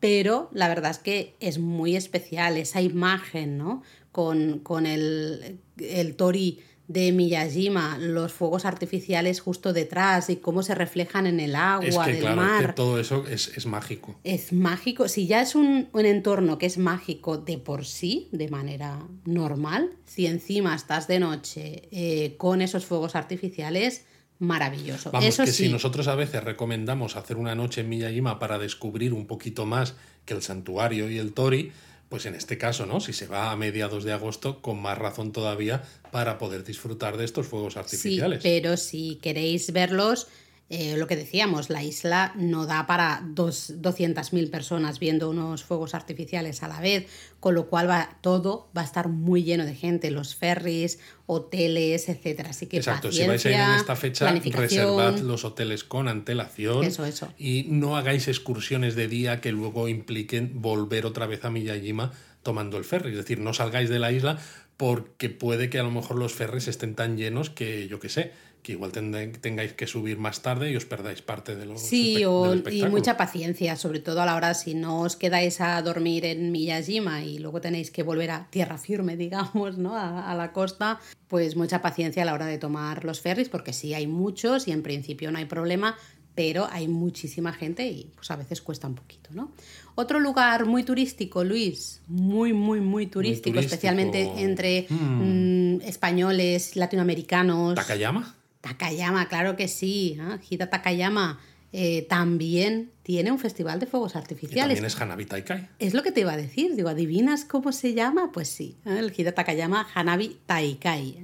pero 0.02 0.50
la 0.52 0.68
verdad 0.68 0.92
es 0.92 0.98
que 0.98 1.36
es 1.40 1.58
muy 1.60 1.96
especial 1.96 2.58
esa 2.58 2.82
imagen, 2.82 3.58
¿no? 3.58 3.84
Con, 4.12 4.60
con 4.60 4.86
el, 4.86 5.60
el 5.78 6.16
tori 6.16 6.60
de 6.92 7.12
Miyajima, 7.14 7.98
los 7.98 8.34
fuegos 8.34 8.66
artificiales 8.66 9.40
justo 9.40 9.72
detrás 9.72 10.30
y 10.30 10.38
cómo 10.38 10.62
se 10.62 10.76
reflejan 10.76 11.26
en 11.26 11.40
el 11.40 11.56
agua 11.56 11.88
es 11.88 11.98
que, 11.98 12.22
del 12.22 12.36
mar. 12.36 12.68
que 12.68 12.74
todo 12.74 13.00
eso 13.00 13.26
es, 13.28 13.66
mágico. 13.66 14.20
Es 14.26 14.52
mágico. 14.52 15.08
Si 15.08 15.26
ya 15.26 15.42
es 15.42 15.56
un, 15.56 15.88
entorno 15.94 16.58
que 16.58 16.66
es 16.66 16.78
mágico 16.78 17.38
de 17.38 17.58
por 17.58 17.86
sí, 17.86 18.28
de 18.34 18.50
manera 18.50 19.08
normal, 19.24 19.92
si 20.06 20.26
encima 20.26 20.76
estás 20.76 21.08
de 21.08 21.20
noche 21.20 21.88
eh, 21.92 22.36
con 22.38 22.62
esos 22.62 22.86
fuegos 22.86 23.16
artificiales, 23.16 24.04
maravilloso. 24.40 25.12
Vamos, 25.12 25.38
que 25.38 25.48
si 25.48 25.70
nosotros 25.70 26.08
a 26.08 26.16
veces 26.16 26.44
recomendamos 26.44 27.16
hacer 27.16 27.38
una 27.38 27.56
noche 27.56 27.82
en 27.82 27.90
Miyajima 27.90 28.38
para 28.38 28.58
descubrir 28.58 29.14
un 29.14 29.28
poquito 29.28 29.66
más 29.66 29.96
que 30.26 30.34
el 30.34 30.42
santuario 30.42 31.10
y 31.10 31.20
el 31.20 31.32
Tori, 31.32 31.72
pues 32.12 32.26
en 32.26 32.36
este 32.36 32.58
caso, 32.58 32.86
¿no? 32.86 33.00
Si 33.00 33.14
se 33.14 33.26
va 33.26 33.54
a 33.54 33.56
mediados 33.56 34.04
de 34.04 34.12
agosto, 34.12 34.62
con 34.62 34.82
más 34.82 34.98
razón 34.98 35.32
todavía 35.32 35.82
para 36.12 36.38
poder 36.38 36.66
disfrutar 36.66 37.16
de 37.16 37.24
estos 37.24 37.48
fuegos 37.48 37.78
artificiales. 37.78 38.44
Sí, 38.44 38.50
pero 38.50 38.76
si 38.76 39.16
queréis 39.22 39.72
verlos, 39.72 40.28
eh, 40.74 40.96
lo 40.96 41.06
que 41.06 41.18
decíamos, 41.18 41.70
la 41.70 41.84
isla 41.84 42.32
no 42.38 42.66
da 42.66 42.88
para 42.88 43.24
200.000 43.36 44.50
personas 44.50 45.00
viendo 45.00 45.30
unos 45.30 45.66
fuegos 45.66 45.94
artificiales 45.94 46.64
a 46.64 46.70
la 46.70 46.80
vez, 46.80 47.08
con 47.42 47.56
lo 47.56 47.68
cual 47.68 47.90
va, 47.90 48.18
todo 48.22 48.70
va 48.76 48.80
a 48.80 48.86
estar 48.86 49.10
muy 49.10 49.44
lleno 49.44 49.66
de 49.66 49.76
gente, 49.76 50.12
los 50.12 50.34
ferries, 50.34 51.00
hoteles, 51.26 52.08
etcétera. 52.08 52.52
Así 52.52 52.68
que 52.68 52.78
Exacto, 52.78 53.12
si 53.12 53.28
vais 53.28 53.46
a 53.46 53.50
ir 53.50 53.56
en 53.56 53.72
esta 53.72 53.98
fecha, 53.98 54.32
reservad 54.32 55.20
los 55.20 55.44
hoteles 55.44 55.84
con 55.84 56.08
antelación 56.08 56.86
eso, 56.86 57.04
eso. 57.04 57.34
y 57.38 57.66
no 57.68 57.98
hagáis 57.98 58.30
excursiones 58.30 58.96
de 58.96 59.10
día 59.10 59.42
que 59.42 59.52
luego 59.52 59.90
impliquen 59.90 60.62
volver 60.62 61.06
otra 61.06 61.28
vez 61.28 61.44
a 61.44 61.50
Miyajima 61.50 62.14
tomando 62.44 62.78
el 62.78 62.86
ferry. 62.86 63.12
Es 63.12 63.18
decir, 63.18 63.42
no 63.42 63.54
salgáis 63.54 63.90
de 63.90 64.00
la 64.00 64.14
isla 64.14 64.40
porque 64.78 65.30
puede 65.30 65.70
que 65.70 65.80
a 65.80 65.84
lo 65.84 65.92
mejor 65.92 66.18
los 66.18 66.34
ferries 66.34 66.70
estén 66.70 66.96
tan 66.96 67.18
llenos 67.18 67.50
que, 67.50 67.88
yo 67.90 68.00
qué 68.00 68.08
sé, 68.10 68.32
que 68.62 68.74
igual 68.74 68.92
tengáis 68.92 69.74
que 69.74 69.88
subir 69.88 70.18
más 70.18 70.42
tarde 70.42 70.72
y 70.72 70.76
os 70.76 70.86
perdáis 70.86 71.22
parte 71.22 71.56
de 71.56 71.66
los 71.66 71.82
Sí, 71.82 72.22
y 72.22 72.86
mucha 72.86 73.18
paciencia, 73.18 73.76
sobre 73.76 74.00
todo 74.00 74.22
a 74.22 74.26
la 74.26 74.36
hora 74.36 74.54
si 74.54 74.76
no 74.76 75.02
os 75.02 75.16
quedáis 75.16 75.62
a 75.62 75.82
dormir 75.82 76.26
en 76.26 76.52
Miyajima 76.52 77.24
y 77.24 77.40
luego 77.40 77.60
tenéis 77.60 77.90
que 77.90 78.04
volver 78.04 78.32
a 78.32 78.48
tierra 78.50 78.78
firme, 78.78 79.18
digamos, 79.26 79.78
¿no? 79.78 79.98
A, 79.98 80.34
la 80.36 80.54
costa, 80.54 81.00
pues 81.28 81.56
mucha 81.56 81.82
paciencia 81.82 82.24
a 82.24 82.26
la 82.26 82.34
hora 82.34 82.46
de 82.46 82.58
tomar 82.58 83.04
los 83.04 83.22
ferries, 83.22 83.50
porque 83.50 83.74
sí 83.74 83.94
hay 83.94 84.08
muchos 84.08 84.68
y 84.68 84.72
en 84.72 84.84
principio 84.84 85.32
no 85.32 85.40
hay 85.40 85.46
problema, 85.46 85.98
pero 86.36 86.68
hay 86.72 86.88
muchísima 86.88 87.54
gente 87.54 87.86
y 87.88 88.12
pues 88.16 88.32
a 88.32 88.36
veces 88.36 88.62
cuesta 88.62 88.88
un 88.88 88.96
poquito, 88.96 89.32
¿no? 89.34 89.52
Otro 89.96 90.20
lugar 90.20 90.66
muy 90.66 90.84
turístico, 90.84 91.44
Luis, 91.44 92.02
muy, 92.08 92.54
muy, 92.54 92.80
muy 92.80 93.08
turístico, 93.08 93.60
especialmente 93.60 94.32
entre 94.38 94.88
hmm. 94.90 95.76
mm, 95.76 95.82
españoles, 95.82 96.76
latinoamericanos. 96.76 97.76
¿Takayama? 97.76 98.36
Takayama, 98.62 99.28
claro 99.28 99.56
que 99.56 99.68
sí. 99.68 100.18
¿eh? 100.20 100.40
Hida 100.50 100.70
Takayama 100.70 101.40
eh, 101.74 102.06
también 102.10 102.92
tiene 103.02 103.32
un 103.32 103.40
festival 103.40 103.80
de 103.80 103.88
fuegos 103.88 104.16
artificiales. 104.16 104.78
también 104.78 104.86
es 104.86 105.02
Hanabi 105.02 105.26
Taikai. 105.26 105.70
Es 105.80 105.94
lo 105.94 106.04
que 106.04 106.12
te 106.12 106.22
iba 106.22 106.34
a 106.34 106.38
decir. 106.38 106.76
Digo, 106.76 106.90
¿adivinas 106.90 107.44
cómo 107.44 107.72
se 107.72 107.94
llama? 107.94 108.32
Pues 108.32 108.50
sí, 108.50 108.78
¿eh? 108.86 109.00
el 109.00 109.12
Hida 109.16 109.32
Takayama 109.32 109.88
Hanabi 109.96 110.38
Taikai. 110.46 111.18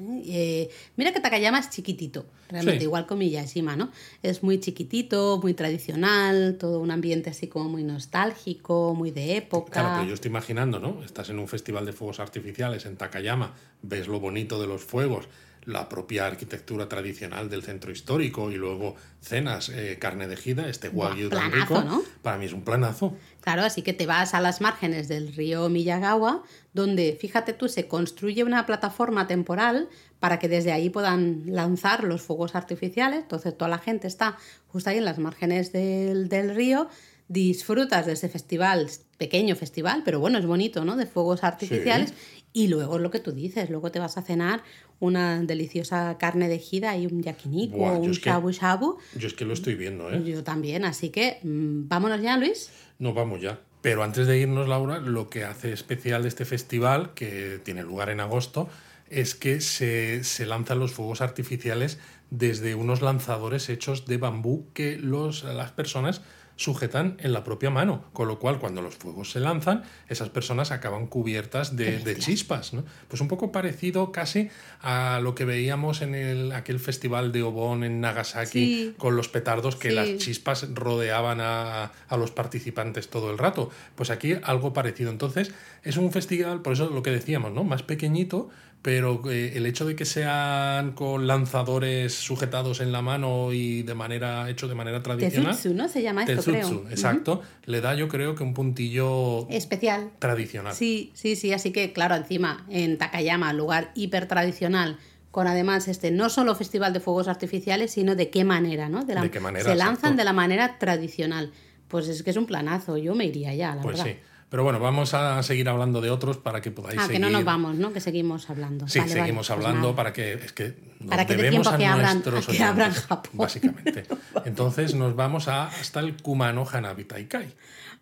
mira 0.95 1.13
que 1.13 1.19
Takayama 1.19 1.59
es 1.59 1.69
chiquitito, 1.69 2.25
realmente, 2.49 2.85
igual 2.85 3.05
con 3.05 3.19
Miyashima, 3.19 3.75
¿no? 3.75 3.91
Es 4.23 4.41
muy 4.41 4.59
chiquitito, 4.59 5.39
muy 5.41 5.53
tradicional, 5.53 6.57
todo 6.59 6.79
un 6.79 6.89
ambiente 6.89 7.29
así 7.29 7.47
como 7.47 7.69
muy 7.69 7.83
nostálgico, 7.83 8.95
muy 8.95 9.11
de 9.11 9.37
época. 9.37 9.73
Claro, 9.73 9.89
pero 9.97 10.07
yo 10.07 10.13
estoy 10.15 10.29
imaginando, 10.29 10.79
¿no? 10.79 11.03
Estás 11.03 11.29
en 11.29 11.37
un 11.37 11.47
festival 11.47 11.85
de 11.85 11.93
fuegos 11.93 12.19
artificiales 12.19 12.87
en 12.87 12.97
Takayama, 12.97 13.53
ves 13.83 14.07
lo 14.07 14.19
bonito 14.19 14.59
de 14.59 14.65
los 14.65 14.83
fuegos 14.83 15.27
la 15.67 15.89
propia 15.89 16.25
arquitectura 16.25 16.87
tradicional 16.87 17.49
del 17.49 17.61
centro 17.61 17.91
histórico 17.91 18.49
y 18.51 18.55
luego 18.55 18.95
cenas, 19.21 19.67
eh, 19.67 19.97
carne 19.99 20.27
de 20.27 20.37
gida, 20.37 20.69
este 20.69 20.87
wagyu 20.87 21.29
tan 21.29 21.51
rico, 21.51 21.83
¿no? 21.83 22.01
para 22.21 22.37
mí 22.37 22.45
es 22.45 22.53
un 22.53 22.61
planazo. 22.63 23.13
Claro, 23.41 23.63
así 23.63 23.81
que 23.81 23.91
te 23.91 24.05
vas 24.05 24.33
a 24.33 24.39
las 24.39 24.61
márgenes 24.61 25.09
del 25.09 25.35
río 25.35 25.67
Miyagawa, 25.67 26.43
donde, 26.73 27.17
fíjate 27.19 27.51
tú, 27.51 27.67
se 27.67 27.89
construye 27.89 28.45
una 28.45 28.65
plataforma 28.65 29.27
temporal 29.27 29.89
para 30.19 30.39
que 30.39 30.47
desde 30.47 30.71
ahí 30.71 30.89
puedan 30.89 31.43
lanzar 31.47 32.05
los 32.05 32.21
fuegos 32.21 32.55
artificiales. 32.55 33.23
Entonces 33.23 33.57
toda 33.57 33.69
la 33.69 33.79
gente 33.79 34.07
está 34.07 34.37
justo 34.67 34.89
ahí 34.89 34.99
en 34.99 35.05
las 35.05 35.19
márgenes 35.19 35.73
del, 35.73 36.29
del 36.29 36.55
río 36.55 36.87
disfrutas 37.27 38.05
de 38.05 38.13
ese 38.13 38.29
festival, 38.29 38.89
pequeño 39.17 39.55
festival, 39.55 40.01
pero 40.05 40.19
bueno, 40.19 40.37
es 40.37 40.45
bonito, 40.45 40.85
¿no? 40.85 40.95
De 40.95 41.05
fuegos 41.05 41.43
artificiales. 41.43 42.13
Y 42.57 42.69
luego 42.69 42.97
lo 42.97 43.11
que 43.11 43.19
tú 43.19 43.33
dices, 43.33 43.69
luego 43.69 43.91
te 43.91 43.99
vas 43.99 44.17
a 44.17 44.23
cenar 44.23 44.63
una 44.99 45.39
deliciosa 45.43 46.17
carne 46.17 46.49
de 46.49 46.57
gira 46.57 46.97
y 46.97 47.05
un 47.05 47.21
yakiniku 47.21 47.83
o 47.83 47.99
un 47.99 48.13
shabu 48.13 48.49
shabu. 48.49 48.97
Yo 49.15 49.27
es 49.27 49.35
que 49.35 49.45
lo 49.45 49.53
estoy 49.53 49.75
viendo, 49.75 50.11
¿eh? 50.11 50.23
Yo 50.25 50.43
también, 50.43 50.83
así 50.83 51.11
que 51.11 51.37
mm, 51.43 51.87
vámonos 51.87 52.19
ya, 52.19 52.35
Luis. 52.35 52.71
No, 52.97 53.13
vamos 53.13 53.41
ya. 53.41 53.59
Pero 53.83 54.01
antes 54.01 54.25
de 54.25 54.39
irnos, 54.39 54.67
Laura, 54.67 54.97
lo 54.97 55.29
que 55.29 55.43
hace 55.43 55.71
especial 55.71 56.25
este 56.25 56.45
festival, 56.45 57.13
que 57.13 57.61
tiene 57.63 57.83
lugar 57.83 58.09
en 58.09 58.21
agosto, 58.21 58.67
es 59.07 59.35
que 59.35 59.61
se, 59.61 60.23
se 60.23 60.47
lanzan 60.47 60.79
los 60.79 60.93
fuegos 60.93 61.21
artificiales 61.21 61.99
desde 62.31 62.73
unos 62.73 63.03
lanzadores 63.03 63.69
hechos 63.69 64.07
de 64.07 64.17
bambú 64.17 64.65
que 64.73 64.97
los, 64.97 65.43
las 65.43 65.73
personas 65.73 66.23
sujetan 66.57 67.17
en 67.19 67.31
la 67.31 67.43
propia 67.43 67.69
mano, 67.69 68.03
con 68.11 68.27
lo 68.27 68.39
cual 68.39 68.59
cuando 68.59 68.81
los 68.81 68.95
fuegos 68.95 69.31
se 69.31 69.39
lanzan, 69.39 69.83
esas 70.09 70.29
personas 70.29 70.71
acaban 70.71 71.07
cubiertas 71.07 71.75
de, 71.75 72.17
chispas. 72.17 72.73
¿no? 72.73 72.83
Pues 73.07 73.21
un 73.21 73.27
poco 73.27 73.51
parecido 73.51 74.11
casi 74.11 74.49
a 74.81 75.19
lo 75.21 75.35
que 75.35 75.45
veíamos 75.45 76.01
en 76.01 76.15
el, 76.15 76.51
aquel 76.51 76.79
festival 76.79 77.31
de 77.31 77.43
Obon 77.43 77.83
en 77.83 78.01
Nagasaki 78.01 78.95
con 78.97 79.15
los 79.15 79.29
petardos 79.29 79.75
que 79.75 79.91
las 79.91 80.17
chispas 80.17 80.67
rodeaban 80.73 81.39
a, 81.41 81.91
a 82.07 82.17
los 82.17 82.31
participantes 82.31 83.07
todo 83.09 83.31
el 83.31 83.37
rato. 83.37 83.69
Pues 83.95 84.09
aquí 84.09 84.35
algo 84.43 84.73
parecido. 84.73 85.11
Entonces 85.11 85.51
es 85.83 85.97
un 85.97 86.11
festival, 86.11 86.61
por 86.63 86.73
eso 86.73 86.89
lo 86.89 87.03
que 87.03 87.11
decíamos, 87.11 87.53
¿no? 87.53 87.63
más 87.63 87.83
pequeñito, 87.83 88.49
pero 88.87 89.21
eh, 89.29 89.51
el 89.55 89.65
hecho 89.65 89.83
de 89.83 89.97
que 89.97 90.05
sean 90.05 90.93
con 90.93 91.27
lanzadores 91.27 92.13
sujetados 92.13 92.79
en 92.79 92.93
la 92.93 93.01
mano 93.01 93.51
y 93.51 93.83
de 93.83 93.93
manera 93.95 94.49
hecho 94.49 94.69
de 94.69 94.75
manera 94.75 95.03
tradicional. 95.03 95.57
Tezutsu, 95.57 95.75
¿no? 95.75 95.89
Se 95.89 96.01
llama 96.01 96.23
esto, 96.23 96.41
creo. 96.41 96.85
exacto. 96.89 97.41
Le 97.65 97.81
da, 97.81 97.95
yo 97.95 98.07
creo 98.07 98.33
que 98.33 98.43
un 98.43 98.53
puntillo 98.53 99.45
especial. 99.49 100.11
Tradicional. 100.19 100.73
Sí, 100.73 101.11
sí, 101.15 101.35
sí. 101.35 101.51
Así 101.51 101.73
que, 101.73 101.91
claro, 101.91 102.15
encima, 102.15 102.65
en 102.69 102.97
Takayama, 102.97 103.51
lugar 103.51 103.91
hiper 103.93 104.25
tradicional, 104.25 104.97
con 105.31 105.47
además 105.47 105.89
este 105.89 106.09
no 106.09 106.29
solo 106.29 106.55
festival 106.55 106.93
de 106.93 107.01
fuegos 107.01 107.27
artificiales, 107.27 107.91
sino 107.91 108.15
de 108.15 108.29
qué 108.29 108.45
manera, 108.45 108.87
¿no? 108.87 109.03
De, 109.03 109.29
qué 109.29 109.41
manera. 109.41 109.65
Se 109.65 109.75
lanzan 109.75 110.15
de 110.15 110.23
la 110.23 110.31
manera 110.31 110.79
tradicional. 110.79 111.51
Pues 111.89 112.07
es 112.07 112.23
que 112.23 112.29
es 112.29 112.37
un 112.37 112.45
planazo. 112.45 112.95
Yo 112.95 113.15
me 113.15 113.25
iría 113.25 113.53
ya, 113.53 113.75
la 113.75 113.81
pues 113.81 113.97
verdad. 113.97 114.13
Sí. 114.13 114.19
Pero 114.49 114.63
bueno, 114.63 114.79
vamos 114.79 115.13
a 115.13 115.43
seguir 115.43 115.67
hablando 115.67 115.99
de 115.99 116.09
otros 116.09 116.37
para 116.37 116.61
que 116.61 116.71
podáis 116.71 116.99
ah, 117.01 117.07
que 117.09 117.19
no 117.19 117.29
nos 117.29 117.43
vamos, 117.43 117.75
¿no? 117.75 117.91
Que 117.91 117.99
seguimos 117.99 118.49
hablando. 118.49 118.87
Sí, 118.87 119.01
seguimos 119.07 119.47
pues 119.47 119.49
hablando 119.49 119.93
para 119.93 120.13
que 120.13 120.33
es 120.33 120.53
que 120.53 120.75
nos 121.01 121.09
para 121.09 121.25
que 121.25 121.35
debemos 121.35 121.67
a 121.67 121.77
que 121.77 121.85
nuestros 121.85 122.59
abran, 122.61 122.93
Japón. 122.93 123.31
Básicamente. 123.33 124.05
Entonces 124.45 124.95
nos 124.95 125.15
vamos 125.17 125.49
a, 125.49 125.67
hasta 125.67 125.99
el 125.99 126.15
Kumano 126.21 126.65
Hanabi 126.71 127.03
Taikai. 127.03 127.53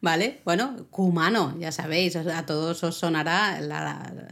¿Vale? 0.01 0.41
Bueno, 0.45 0.86
Kumano, 0.91 1.58
ya 1.58 1.71
sabéis, 1.71 2.15
a 2.15 2.45
todos 2.45 2.84
os 2.84 2.95
sonará 2.95 3.58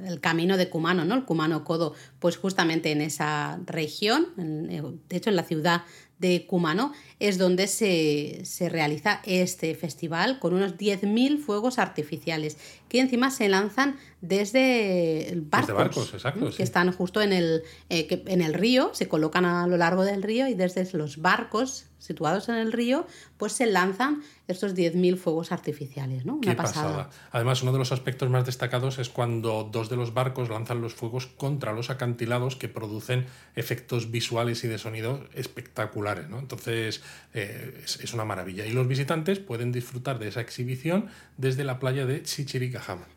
el 0.05 0.19
camino 0.19 0.55
de 0.57 0.69
Kumano, 0.69 1.05
¿no? 1.05 1.15
El 1.15 1.25
Kumano 1.25 1.63
Kodo, 1.63 1.95
pues 2.19 2.37
justamente 2.37 2.91
en 2.91 3.01
esa 3.01 3.59
región, 3.65 4.27
de 4.37 5.17
hecho 5.17 5.31
en 5.31 5.35
la 5.35 5.43
ciudad 5.43 5.83
de 6.23 6.45
Kumano, 6.45 6.93
es 7.19 7.37
donde 7.37 7.67
se, 7.67 8.39
se 8.43 8.69
realiza 8.69 9.21
este 9.25 9.75
festival 9.75 10.39
con 10.39 10.53
unos 10.53 10.77
10.000 10.77 11.37
fuegos 11.37 11.77
artificiales 11.77 12.57
que 12.93 12.99
encima 12.99 13.31
se 13.31 13.49
lanzan 13.49 13.97
desde 14.21 15.33
barcos, 15.49 15.75
barcos, 15.75 16.13
exacto, 16.13 16.45
que 16.47 16.51
sí. 16.53 16.63
están 16.63 16.91
justo 16.91 17.21
en 17.21 17.33
el, 17.33 17.63
eh, 17.89 18.05
que- 18.07 18.23
en 18.27 18.41
el 18.41 18.53
río, 18.53 18.91
se 18.93 19.07
colocan 19.07 19.45
a 19.45 19.65
lo 19.67 19.77
largo 19.77 20.03
del 20.05 20.21
río 20.21 20.47
y 20.47 20.53
desde 20.53 20.87
los 20.95 21.17
barcos 21.17 21.87
situados 21.97 22.49
en 22.49 22.55
el 22.55 22.73
río, 22.73 23.07
pues 23.37 23.53
se 23.53 23.65
lanzan 23.65 24.21
estos 24.49 24.75
10.000 24.75 25.15
fuegos 25.17 25.53
artificiales, 25.53 26.25
¿no? 26.25 26.33
Una 26.33 26.41
Qué 26.51 26.55
pasada. 26.55 27.07
pasada. 27.07 27.09
Además, 27.31 27.63
uno 27.63 27.71
de 27.71 27.77
los 27.79 27.93
aspectos 27.93 28.29
más 28.29 28.45
destacados 28.45 28.99
es 28.99 29.07
cuando 29.07 29.69
dos 29.71 29.89
de 29.89 29.95
los 29.95 30.13
barcos 30.13 30.49
lanzan 30.49 30.81
los 30.81 30.93
fuegos 30.93 31.27
contra 31.27 31.71
los 31.71 31.89
acantilados 31.89 32.57
que 32.57 32.67
producen 32.67 33.25
efectos 33.55 34.11
visuales 34.11 34.65
y 34.65 34.67
de 34.67 34.77
sonido 34.79 35.25
espectaculares. 35.33 36.27
¿no? 36.29 36.39
Entonces, 36.39 37.01
eh, 37.33 37.81
es, 37.85 37.97
es 38.01 38.13
una 38.13 38.25
maravilla. 38.25 38.65
Y 38.65 38.73
los 38.73 38.85
visitantes 38.87 39.39
pueden 39.39 39.71
disfrutar 39.71 40.19
de 40.19 40.27
esa 40.27 40.41
exhibición 40.41 41.07
desde 41.37 41.63
la 41.63 41.79
playa 41.79 42.05
de 42.05 42.25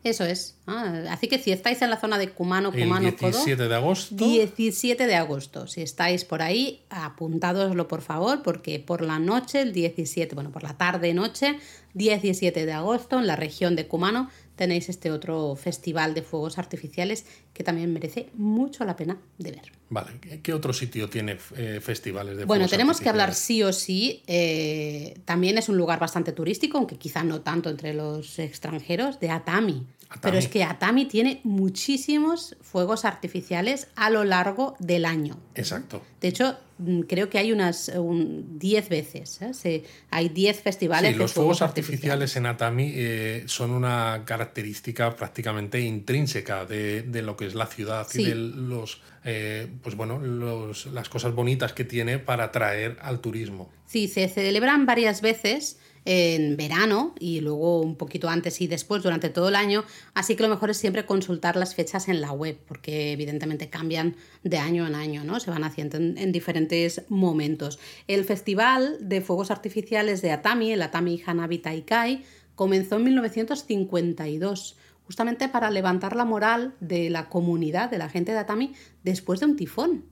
Eso 0.03 0.23
es. 0.25 0.55
Ah, 0.65 1.03
así 1.09 1.27
que 1.27 1.39
si 1.39 1.51
estáis 1.51 1.81
en 1.81 1.89
la 1.89 1.99
zona 1.99 2.17
de 2.17 2.29
Kumano, 2.29 2.71
El 2.73 2.83
Kumano, 2.83 3.15
Kodo, 3.15 3.31
17 3.31 3.67
de 3.67 3.75
agosto. 3.75 4.15
17 4.15 5.07
de 5.07 5.15
agosto. 5.15 5.67
Si 5.67 5.81
estáis 5.81 6.25
por 6.25 6.41
ahí, 6.41 6.81
apuntádoslo 6.89 7.87
por 7.87 8.01
favor, 8.01 8.43
porque 8.43 8.79
por 8.79 9.01
la 9.01 9.19
noche, 9.19 9.61
el 9.61 9.73
17, 9.73 10.35
bueno, 10.35 10.51
por 10.51 10.63
la 10.63 10.77
tarde 10.77 11.13
noche, 11.13 11.59
17 11.93 12.65
de 12.65 12.73
agosto, 12.73 13.19
en 13.19 13.27
la 13.27 13.35
región 13.35 13.75
de 13.75 13.87
Kumano, 13.87 14.29
tenéis 14.57 14.89
este 14.89 15.11
otro 15.11 15.55
festival 15.55 16.13
de 16.13 16.21
fuegos 16.23 16.57
artificiales 16.57 17.25
que 17.53 17.63
también 17.63 17.93
merece 17.93 18.29
mucho 18.33 18.83
la 18.83 18.95
pena 18.97 19.17
de 19.37 19.51
ver. 19.51 19.71
Vale, 19.89 20.19
¿qué- 20.19 20.41
¿qué 20.41 20.53
otro 20.53 20.73
sitio 20.73 21.09
tiene 21.09 21.37
eh, 21.55 21.79
festivales 21.81 22.35
de 22.35 22.43
Bueno, 22.43 22.61
fuegos 22.63 22.71
tenemos 22.71 22.99
que 22.99 23.07
hablar 23.07 23.33
sí 23.33 23.63
o 23.63 23.71
sí. 23.71 24.23
eh, 24.27 25.17
también 25.23 25.57
es 25.57 25.69
un 25.69 25.77
lugar 25.77 25.99
bastante 25.99 26.33
turístico, 26.33 26.77
aunque 26.77 26.97
quizá 26.97 27.23
no 27.23 27.41
tanto 27.41 27.69
entre 27.69 27.93
los 27.93 28.37
extranjeros, 28.39 29.19
de 29.21 29.29
Atami. 29.29 29.85
Atami. 30.09 30.21
Pero 30.21 30.37
es 30.37 30.47
que 30.47 30.63
Atami 30.63 31.05
tiene 31.05 31.41
muchísimos 31.43 32.55
fuegos 32.61 33.05
artificiales 33.05 33.87
a 33.95 34.09
lo 34.09 34.23
largo 34.23 34.75
del 34.79 35.05
año. 35.05 35.37
Exacto. 35.55 36.01
De 36.21 36.29
hecho, 36.29 36.57
mm, 36.77 37.01
creo 37.01 37.29
que 37.29 37.37
hay 37.37 37.51
unas 37.51 37.91
10 37.93 38.89
veces. 38.89 39.41
¿eh? 39.41 39.53
Se- 39.53 39.83
hay 40.09 40.29
10 40.29 40.61
festivales 40.61 41.11
Sí, 41.13 41.17
los 41.17 41.33
fuegos 41.33 41.61
artificiales 41.61 42.35
en 42.35 42.45
Atami 42.45 42.91
eh, 42.95 43.43
son 43.47 43.71
una 43.71 44.23
característica 44.25 45.15
prácticamente 45.15 45.79
intrínseca 45.81 46.65
de, 46.65 47.01
de 47.03 47.21
lo 47.21 47.35
que 47.37 47.45
es 47.47 47.55
la 47.55 47.67
ciudad 47.67 48.07
Sí. 48.09 48.21
y 48.21 48.25
de 48.25 48.35
los, 48.35 49.01
eh, 49.25 49.67
pues 49.83 49.95
bueno, 49.95 50.19
los- 50.19 50.85
las 50.87 51.09
cosas 51.09 51.33
bonitas 51.33 51.73
que 51.73 51.83
tiene 51.83 52.17
para 52.19 52.45
atraer 52.45 52.97
al 53.01 53.19
turismo. 53.19 53.69
Sí, 53.85 54.07
se 54.07 54.27
celebran 54.29 54.85
varias 54.85 55.21
veces 55.21 55.79
en 56.09 56.55
verano 56.55 57.13
y 57.19 57.41
luego 57.41 57.81
un 57.81 57.97
poquito 57.97 58.29
antes 58.29 58.61
y 58.61 58.67
después 58.67 59.03
durante 59.03 59.27
todo 59.27 59.49
el 59.49 59.55
año, 59.55 59.83
así 60.13 60.37
que 60.37 60.43
lo 60.43 60.47
mejor 60.47 60.69
es 60.69 60.77
siempre 60.77 61.05
consultar 61.05 61.57
las 61.57 61.75
fechas 61.75 62.07
en 62.07 62.21
la 62.21 62.31
web, 62.31 62.57
porque 62.65 63.11
evidentemente 63.11 63.69
cambian 63.69 64.15
de 64.41 64.57
año 64.57 64.87
en 64.87 64.95
año, 64.95 65.25
¿no? 65.25 65.41
Se 65.41 65.51
van 65.51 65.65
haciendo 65.65 65.97
en, 65.97 66.17
en 66.17 66.31
diferentes 66.31 67.01
momentos. 67.09 67.77
El 68.07 68.23
Festival 68.23 68.97
de 69.01 69.19
Fuegos 69.19 69.51
Artificiales 69.51 70.21
de 70.21 70.31
Atami, 70.31 70.71
el 70.71 70.81
Atami 70.81 71.21
Hanabi 71.25 71.57
Taikai, 71.57 72.23
comenzó 72.55 72.95
en 72.95 73.03
1952 73.03 74.77
justamente 75.03 75.49
para 75.49 75.69
levantar 75.71 76.15
la 76.15 76.23
moral 76.23 76.73
de 76.79 77.09
la 77.09 77.27
comunidad, 77.27 77.91
de 77.91 77.97
la 77.97 78.07
gente 78.07 78.31
de 78.31 78.37
Atami, 78.37 78.71
después 79.03 79.41
de 79.41 79.45
un 79.47 79.57
tifón. 79.57 80.05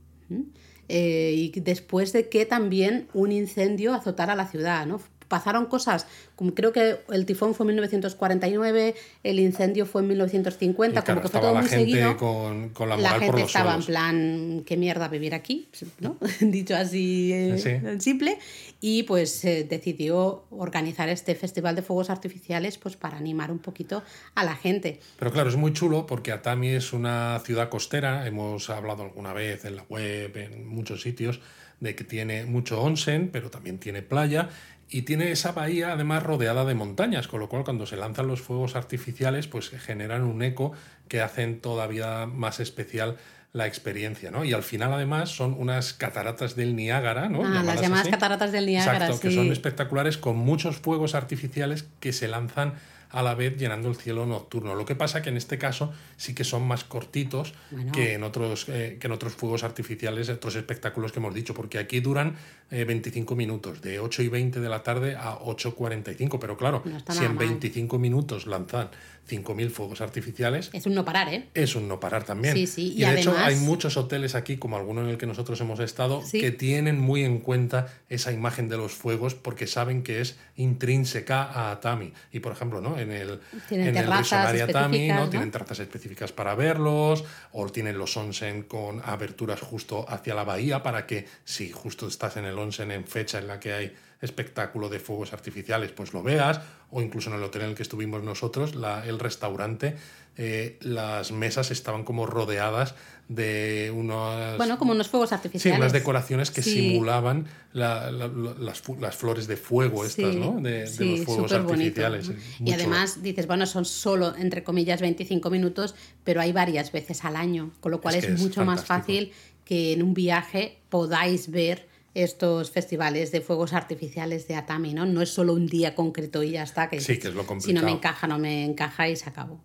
Eh, 0.89 1.34
y 1.36 1.60
después 1.62 2.12
de 2.12 2.28
que 2.28 2.46
también 2.46 3.08
un 3.14 3.32
incendio 3.32 3.93
azotara 3.93 4.36
la 4.36 4.48
ciudad, 4.48 4.86
¿no? 4.86 5.00
Pasaron 5.36 5.65
cosas, 5.65 6.07
como 6.38 6.53
creo 6.55 6.71
que 6.71 6.97
el 7.09 7.25
tifón 7.25 7.53
fue 7.55 7.65
en 7.65 7.67
1949, 7.75 8.95
el 9.23 9.39
incendio 9.41 9.86
fue 9.86 10.01
en 10.01 10.07
1950, 10.07 10.99
Y 10.99 11.03
claro, 11.03 11.19
como 11.19 11.21
que 11.21 11.31
fue 11.31 11.41
todo 11.41 11.53
la 11.53 11.59
muy 11.59 11.69
gente 11.69 11.91
seguido. 11.91 12.15
con, 12.15 12.69
con 12.69 12.88
la 12.88 12.95
La 12.95 13.11
moral 13.11 13.13
por 13.15 13.21
gente 13.25 13.41
los 13.41 13.49
estaba 13.49 13.71
suelos. 13.81 13.89
en 13.89 13.93
plan, 13.93 14.63
qué 14.65 14.77
mierda 14.77 15.09
vivir 15.09 15.33
aquí, 15.36 15.67
¿no? 15.99 16.15
Dicho 16.39 16.73
así 16.77 17.33
eh, 17.33 17.57
Sí. 17.57 17.99
simple. 18.01 18.39
Y 18.79 19.03
pues 19.03 19.43
eh, 19.43 19.65
decidió 19.69 20.45
organizar 20.51 21.09
este 21.09 21.36
festival 21.36 21.75
de 21.75 21.81
fuegos 21.81 22.09
artificiales 22.09 22.77
pues 22.77 22.95
para 22.95 23.17
animar 23.17 23.51
un 23.51 23.59
poquito 23.59 24.03
a 24.36 24.43
la 24.45 24.55
gente. 24.55 24.99
Pero 25.19 25.31
claro, 25.33 25.49
es 25.49 25.57
muy 25.57 25.73
chulo 25.73 26.05
porque 26.05 26.31
Atami 26.31 26.69
es 26.69 26.93
una 26.93 27.41
ciudad 27.43 27.67
costera, 27.67 28.25
hemos 28.25 28.69
hablado 28.69 29.03
alguna 29.03 29.33
vez 29.33 29.65
en 29.65 29.75
la 29.75 29.83
web, 29.89 30.38
en 30.38 30.65
muchos 30.67 31.01
sitios, 31.01 31.41
de 31.86 31.95
que 31.95 32.03
tiene 32.03 32.45
mucho 32.45 32.81
onsen, 32.81 33.29
pero 33.31 33.49
también 33.49 33.77
tiene 33.79 34.01
playa 34.01 34.49
y 34.89 35.03
tiene 35.03 35.31
esa 35.31 35.51
bahía 35.53 35.93
además 35.93 36.23
rodeada 36.23 36.65
de 36.65 36.75
montañas, 36.75 37.27
con 37.27 37.39
lo 37.39 37.47
cual 37.47 37.63
cuando 37.63 37.86
se 37.86 37.95
lanzan 37.95 38.27
los 38.27 38.41
fuegos 38.41 38.75
artificiales 38.75 39.47
pues 39.47 39.69
generan 39.69 40.23
un 40.23 40.41
eco 40.43 40.73
que 41.07 41.21
hacen 41.21 41.61
todavía 41.61 42.25
más 42.25 42.59
especial 42.59 43.17
la 43.53 43.67
experiencia, 43.67 44.31
¿no? 44.31 44.43
Y 44.43 44.51
al 44.51 44.63
final 44.63 44.91
además 44.91 45.29
son 45.29 45.55
unas 45.57 45.93
cataratas 45.93 46.57
del 46.57 46.75
Niágara, 46.75 47.29
¿no? 47.29 47.39
Ah, 47.39 47.43
las 47.43 47.53
Llamadas 47.53 47.81
llamadas 47.81 48.01
así. 48.01 48.11
cataratas 48.11 48.51
del 48.51 48.65
Niágara, 48.65 48.97
Exacto, 48.97 49.21
que 49.21 49.29
sí. 49.29 49.36
son 49.36 49.51
espectaculares 49.51 50.17
con 50.17 50.36
muchos 50.36 50.75
fuegos 50.77 51.15
artificiales 51.15 51.86
que 52.01 52.11
se 52.11 52.27
lanzan 52.27 52.73
a 53.16 53.24
la 53.24 53.34
vez 53.34 53.55
llenando 53.57 53.88
el 53.89 53.95
cielo 53.95 54.26
nocturno. 54.26 54.76
Lo 54.76 54.84
que 54.84 54.93
pasa 54.93 55.22
que 55.22 55.30
en 55.30 55.38
este 55.38 55.57
caso 55.57 55.93
sí 56.18 56.36
que 56.36 56.43
son 56.43 56.68
más 56.68 56.84
cortitos 56.84 57.53
Bueno. 57.72 57.91
que, 57.93 58.13
en 58.13 58.24
otros, 58.24 58.68
eh, 58.68 58.97
que 58.99 59.07
en 59.07 59.13
otros 59.13 59.34
fuegos 59.34 59.63
artificiales, 59.63 60.28
otros 60.30 60.55
espectáculos 60.57 61.13
que 61.13 61.20
hemos 61.20 61.34
dicho, 61.34 61.53
porque 61.53 61.78
aquí 61.80 62.01
duran 62.01 62.36
eh, 62.72 62.84
25 62.84 63.36
minutos, 63.36 63.82
de 63.82 63.99
8 63.99 64.22
y 64.24 64.28
20 64.28 64.59
de 64.59 64.70
la 64.70 64.84
tarde 64.84 65.16
a 65.16 65.38
8.45. 65.39 66.39
Pero 66.39 66.57
claro, 66.57 66.84
No 66.86 66.99
si 67.13 67.24
en 67.24 67.36
mal. 67.36 67.47
25 67.47 67.97
minutos 67.99 68.47
lanzan 68.47 68.89
5.000 69.28 69.69
fuegos 69.69 70.01
artificiales, 70.01 70.69
Es 70.73 70.86
un 70.86 70.93
no 70.93 71.03
parar, 71.03 71.34
¿eh? 71.34 71.47
es 71.53 71.76
un 71.76 71.88
no 71.88 71.99
parar 71.99 72.23
también. 72.23 72.53
Sí, 72.53 72.67
sí, 72.67 72.93
Y, 72.95 73.03
y 73.03 73.07
de 73.09 73.19
hecho 73.19 73.36
hay 73.38 73.55
muchos 73.55 73.97
hoteles 73.97 74.36
aquí, 74.36 74.57
como 74.57 74.78
alguno 74.78 75.01
en 75.01 75.09
el 75.09 75.17
que 75.17 75.26
nosotros 75.26 75.59
hemos 75.61 75.80
estado, 75.80 76.21
Sí. 76.23 76.39
que 76.39 76.51
tienen 76.51 76.99
muy 76.99 77.23
en 77.23 77.39
cuenta 77.39 77.88
esa 78.09 78.32
imagen 78.32 78.69
de 78.69 78.78
los 78.78 78.93
fuegos 78.93 79.34
porque 79.36 79.67
saben 79.67 80.03
que 80.03 80.21
es 80.21 80.36
intrínseca 80.55 81.43
a 81.43 81.71
Atami. 81.71 82.13
Y 82.32 82.39
por 82.39 82.51
ejemplo, 82.51 82.82
¿no? 82.82 82.99
en 82.99 83.11
el, 83.11 83.39
Tienen 83.67 83.89
en 83.89 83.97
el 83.97 84.11
Atami 84.11 85.07
¿no? 85.07 85.15
¿no? 85.21 85.30
tienen 85.30 85.51
terrazas 85.51 85.80
específicas 85.80 86.32
para 86.32 86.55
verlos, 86.55 87.23
o 87.51 87.69
tienen 87.69 87.97
los 87.97 88.15
onsen 88.17 88.63
con 88.63 89.01
aberturas 89.03 89.59
justo 89.61 90.05
hacia 90.07 90.36
la 90.36 90.43
bahía 90.43 90.84
para 90.84 91.05
que 91.07 91.28
si 91.43 91.69
justo 91.71 92.07
estás 92.07 92.38
en 92.38 92.45
el 92.45 92.57
onsen 92.57 92.91
en 92.91 93.05
fecha 93.05 93.39
en 93.39 93.47
la 93.47 93.59
que 93.59 93.73
hay 93.73 93.95
espectáculo 94.26 94.89
de 94.89 94.99
fuegos 94.99 95.32
artificiales, 95.34 95.91
pues 95.91 96.13
lo 96.13 96.21
veas, 96.23 96.59
o 96.91 97.01
incluso 97.01 97.30
en 97.30 97.38
el 97.38 97.43
hotel 97.43 97.61
en 97.63 97.69
el 97.69 97.76
que 97.76 97.84
estuvimos 97.84 98.21
nosotros, 98.23 98.76
la- 98.76 99.05
el 99.07 99.19
restaurante, 99.19 99.95
eh, 100.38 100.78
las 100.82 101.32
mesas 101.32 101.71
estaban 101.71 102.03
como 102.03 102.26
rodeadas 102.26 102.93
de 103.30 103.91
unos... 103.95 104.57
Bueno, 104.57 104.78
como 104.78 104.91
unos 104.91 105.07
fuegos 105.07 105.30
Sí, 105.30 105.36
artificiales. 105.36 105.80
unas 105.80 105.93
decoraciones 105.93 106.51
que 106.51 106.61
Sí. 106.61 106.73
simulaban 106.73 107.47
la- 107.73 108.11
la- 108.11 108.28
la- 108.28 108.55
las, 108.59 109.15
flores 109.15 109.47
de 109.47 109.55
fuego 109.57 110.05
estas, 110.05 110.34
Sí, 110.34 110.39
¿no? 110.39 110.59
De, 110.61 110.71
de 110.82 110.88
sí, 110.88 111.17
los 111.17 111.26
fuegos 111.26 111.51
artificiales. 111.53 112.32
Y 112.63 112.71
además 112.73 113.23
dices, 113.23 113.47
bueno, 113.47 113.65
son 113.65 113.86
solo, 113.86 114.36
entre 114.36 114.63
comillas, 114.63 114.99
25 115.01 115.49
minutos, 115.49 115.95
pero 116.23 116.41
hay 116.41 116.51
varias 116.51 116.91
veces 116.91 117.23
al 117.23 117.36
año, 117.38 117.71
con 117.80 117.91
lo 117.93 118.01
cual 118.01 118.15
Es 118.15 118.23
es, 118.23 118.28
que 118.30 118.36
es 118.36 118.41
mucho 118.41 118.65
más 118.65 118.84
fácil 118.86 119.32
que 119.63 119.93
en 119.93 120.03
un 120.03 120.13
viaje 120.13 120.80
podáis 120.89 121.49
ver 121.49 121.88
estos 122.16 122.72
festivales 122.72 123.32
de 123.32 123.41
fuegos 123.41 123.74
artificiales 123.74 124.47
de 124.47 124.55
Atami, 124.55 124.93
¿no? 124.93 125.05
No 125.05 125.22
es 125.22 125.30
solo 125.30 125.53
un 125.53 125.68
día 125.68 125.93
concreto 125.93 126.41
y 126.41 126.51
ya 126.51 126.63
está. 126.63 126.89
Que 126.89 126.99
Sí, 126.99 127.20
que 127.20 127.28
es 127.28 127.34
lo 127.36 127.41
Si 127.41 127.45
no 127.45 127.47
complicado. 127.47 127.86
me 127.86 127.91
encaja, 127.91 128.28
no 128.28 128.39
me 128.39 128.63
encaja 128.66 129.07
y 129.09 129.16
se 129.16 129.30
acabó. 129.30 129.61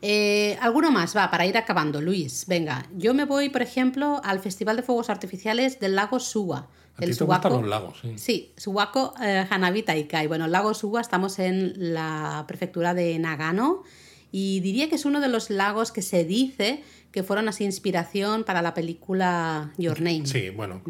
Eh, 0.00 0.56
¿Alguno 0.60 0.90
más? 0.90 1.16
Va, 1.16 1.30
para 1.30 1.46
ir 1.46 1.56
acabando, 1.56 2.00
Luis. 2.00 2.44
Venga, 2.46 2.86
yo 2.96 3.12
me 3.12 3.24
voy, 3.24 3.48
por 3.48 3.62
ejemplo, 3.62 4.20
al 4.24 4.38
Festival 4.40 4.76
de 4.76 4.82
Fuegos 4.82 5.10
Artificiales 5.10 5.80
del 5.80 5.96
lago 5.96 6.20
Suwa. 6.20 6.68
A 6.96 7.00
ti 7.00 7.12
te 7.12 7.24
gustan 7.24 7.52
los 7.52 7.66
lagos, 7.66 7.98
sí. 8.02 8.12
Sí, 8.16 8.52
Suwako 8.56 9.14
eh, 9.20 9.44
Hanabi 9.50 9.82
Taikai. 9.82 10.28
Bueno, 10.28 10.44
el 10.44 10.52
lago 10.52 10.74
Suwa 10.74 11.00
estamos 11.00 11.40
en 11.40 11.72
la 11.92 12.44
prefectura 12.46 12.94
de 12.94 13.18
Nagano 13.18 13.82
y 14.30 14.60
diría 14.60 14.88
que 14.88 14.94
es 14.94 15.04
uno 15.04 15.20
de 15.20 15.26
los 15.28 15.50
lagos 15.50 15.90
que 15.90 16.02
se 16.02 16.24
dice 16.24 16.84
que 17.10 17.24
fueron 17.24 17.48
así 17.48 17.64
inspiración 17.64 18.44
para 18.44 18.62
la 18.62 18.74
película 18.74 19.72
Your 19.76 20.00
Name. 20.00 20.26
Sí, 20.26 20.50
bueno, 20.50 20.82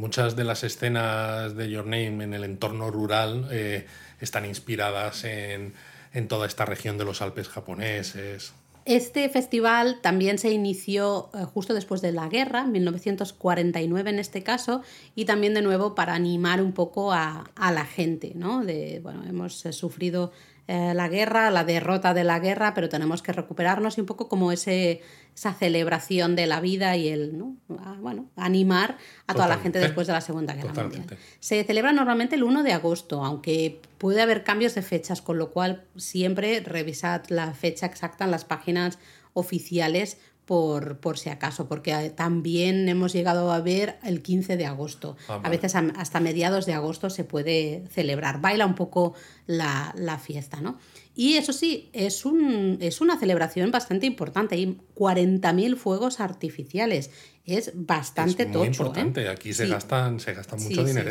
muchas 0.00 0.34
de 0.34 0.44
las 0.44 0.64
escenas 0.64 1.54
de 1.54 1.70
Your 1.70 1.84
Name 1.84 2.24
en 2.24 2.34
el 2.34 2.42
entorno 2.44 2.90
rural 2.90 3.48
eh, 3.52 3.86
están 4.18 4.46
inspiradas 4.46 5.24
en, 5.24 5.74
en 6.12 6.26
toda 6.26 6.46
esta 6.46 6.64
región 6.64 6.98
de 6.98 7.04
los 7.04 7.22
Alpes 7.22 7.48
japoneses. 7.48 8.54
Este 8.86 9.28
festival 9.28 10.00
también 10.00 10.38
se 10.38 10.50
inició 10.50 11.28
eh, 11.34 11.44
justo 11.44 11.74
después 11.74 12.00
de 12.00 12.12
la 12.12 12.28
guerra, 12.28 12.64
1949 12.64 14.10
en 14.10 14.18
este 14.18 14.42
caso, 14.42 14.82
y 15.14 15.26
también 15.26 15.52
de 15.52 15.60
nuevo 15.60 15.94
para 15.94 16.14
animar 16.14 16.62
un 16.62 16.72
poco 16.72 17.12
a, 17.12 17.50
a 17.54 17.72
la 17.72 17.84
gente, 17.84 18.32
¿no? 18.34 18.64
De, 18.64 19.00
bueno, 19.02 19.22
hemos 19.28 19.66
eh, 19.66 19.74
sufrido 19.74 20.32
eh, 20.72 20.94
la 20.94 21.08
guerra, 21.08 21.50
la 21.50 21.64
derrota 21.64 22.14
de 22.14 22.22
la 22.22 22.38
guerra, 22.38 22.74
pero 22.74 22.88
tenemos 22.88 23.22
que 23.22 23.32
recuperarnos 23.32 23.98
y 23.98 24.02
un 24.02 24.06
poco 24.06 24.28
como 24.28 24.52
ese, 24.52 25.02
esa 25.34 25.52
celebración 25.52 26.36
de 26.36 26.46
la 26.46 26.60
vida 26.60 26.96
y 26.96 27.08
el, 27.08 27.36
¿no? 27.36 27.56
bueno, 27.98 28.30
animar 28.36 28.96
a 29.26 29.34
toda 29.34 29.48
la 29.48 29.58
gente 29.58 29.80
después 29.80 30.06
de 30.06 30.12
la 30.12 30.20
Segunda 30.20 30.54
Guerra 30.54 30.72
Mundial. 30.72 31.06
Se 31.40 31.64
celebra 31.64 31.92
normalmente 31.92 32.36
el 32.36 32.44
1 32.44 32.62
de 32.62 32.72
agosto, 32.72 33.24
aunque 33.24 33.82
puede 33.98 34.22
haber 34.22 34.44
cambios 34.44 34.76
de 34.76 34.82
fechas, 34.82 35.22
con 35.22 35.38
lo 35.38 35.50
cual 35.50 35.82
siempre 35.96 36.60
revisad 36.60 37.22
la 37.30 37.52
fecha 37.52 37.86
exacta 37.86 38.24
en 38.24 38.30
las 38.30 38.44
páginas 38.44 39.00
oficiales 39.32 40.18
por, 40.50 40.98
por, 40.98 41.16
si 41.16 41.28
acaso, 41.28 41.68
porque 41.68 42.10
también 42.10 42.88
hemos 42.88 43.12
llegado 43.12 43.52
a 43.52 43.60
ver 43.60 44.00
el 44.02 44.20
15 44.20 44.56
de 44.56 44.66
agosto. 44.66 45.16
Ah, 45.28 45.38
a 45.44 45.48
veces 45.48 45.76
hasta 45.76 46.18
mediados 46.18 46.66
de 46.66 46.72
agosto 46.72 47.08
se 47.08 47.22
puede 47.22 47.84
celebrar. 47.88 48.40
Baila 48.40 48.66
un 48.66 48.74
poco 48.74 49.14
la, 49.46 49.94
la 49.96 50.18
fiesta, 50.18 50.60
¿no? 50.60 50.76
Y 51.14 51.34
eso 51.34 51.52
sí, 51.52 51.88
es, 51.92 52.24
un, 52.24 52.78
es 52.80 53.00
una 53.00 53.16
celebración 53.16 53.70
bastante 53.70 54.06
importante. 54.06 54.56
Hay 54.56 54.76
40.000 54.96 55.76
fuegos 55.76 56.18
artificiales. 56.18 57.12
Es 57.56 57.72
bastante 57.74 58.44
es 58.44 58.48
muy 58.48 58.52
tocho. 58.52 58.64
¿eh? 58.64 58.66
importante. 58.68 59.28
Aquí 59.28 59.52
se, 59.52 59.66
gastan, 59.66 60.20
se 60.20 60.32
gastan 60.34 60.62
mucho 60.62 60.84
dinero. 60.84 61.10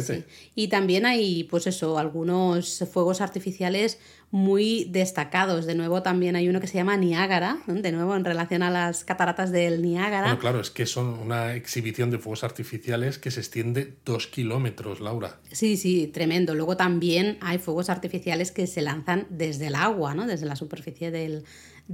y 0.55 0.67
también 0.67 1.05
hay, 1.05 1.43
pues 1.45 1.67
eso, 1.67 1.97
algunos 1.97 2.83
fuegos 2.91 3.21
artificiales 3.21 3.99
muy 4.31 4.85
destacados. 4.85 5.65
De 5.65 5.75
nuevo, 5.75 6.03
también 6.03 6.35
hay 6.35 6.47
uno 6.49 6.59
que 6.61 6.67
se 6.67 6.75
llama 6.75 6.97
Niágara, 6.97 7.59
de 7.67 7.91
nuevo 7.91 8.15
en 8.15 8.23
relación 8.23 8.61
a 8.63 8.69
las 8.69 9.03
cataratas 9.03 9.51
del 9.51 9.81
Niágara. 9.81 10.27
Bueno, 10.27 10.39
claro, 10.39 10.59
es 10.59 10.69
que 10.69 10.85
son 10.85 11.07
una 11.07 11.55
exhibición 11.55 12.11
de 12.11 12.19
fuegos 12.19 12.43
artificiales 12.43 13.17
que 13.17 13.31
se 13.31 13.39
extiende 13.39 13.95
dos 14.05 14.27
kilómetros, 14.27 14.99
Laura. 14.99 15.39
Sí, 15.51 15.77
sí, 15.77 16.07
tremendo. 16.07 16.53
Luego 16.53 16.77
también 16.77 17.37
hay 17.41 17.57
fuegos 17.57 17.89
artificiales 17.89 18.51
que 18.51 18.67
se 18.67 18.81
lanzan 18.81 19.25
desde 19.29 19.67
el 19.67 19.75
agua 19.75 20.13
¿no? 20.13 20.27
desde 20.27 20.45
la 20.45 20.55
superficie 20.55 21.11
del, 21.11 21.43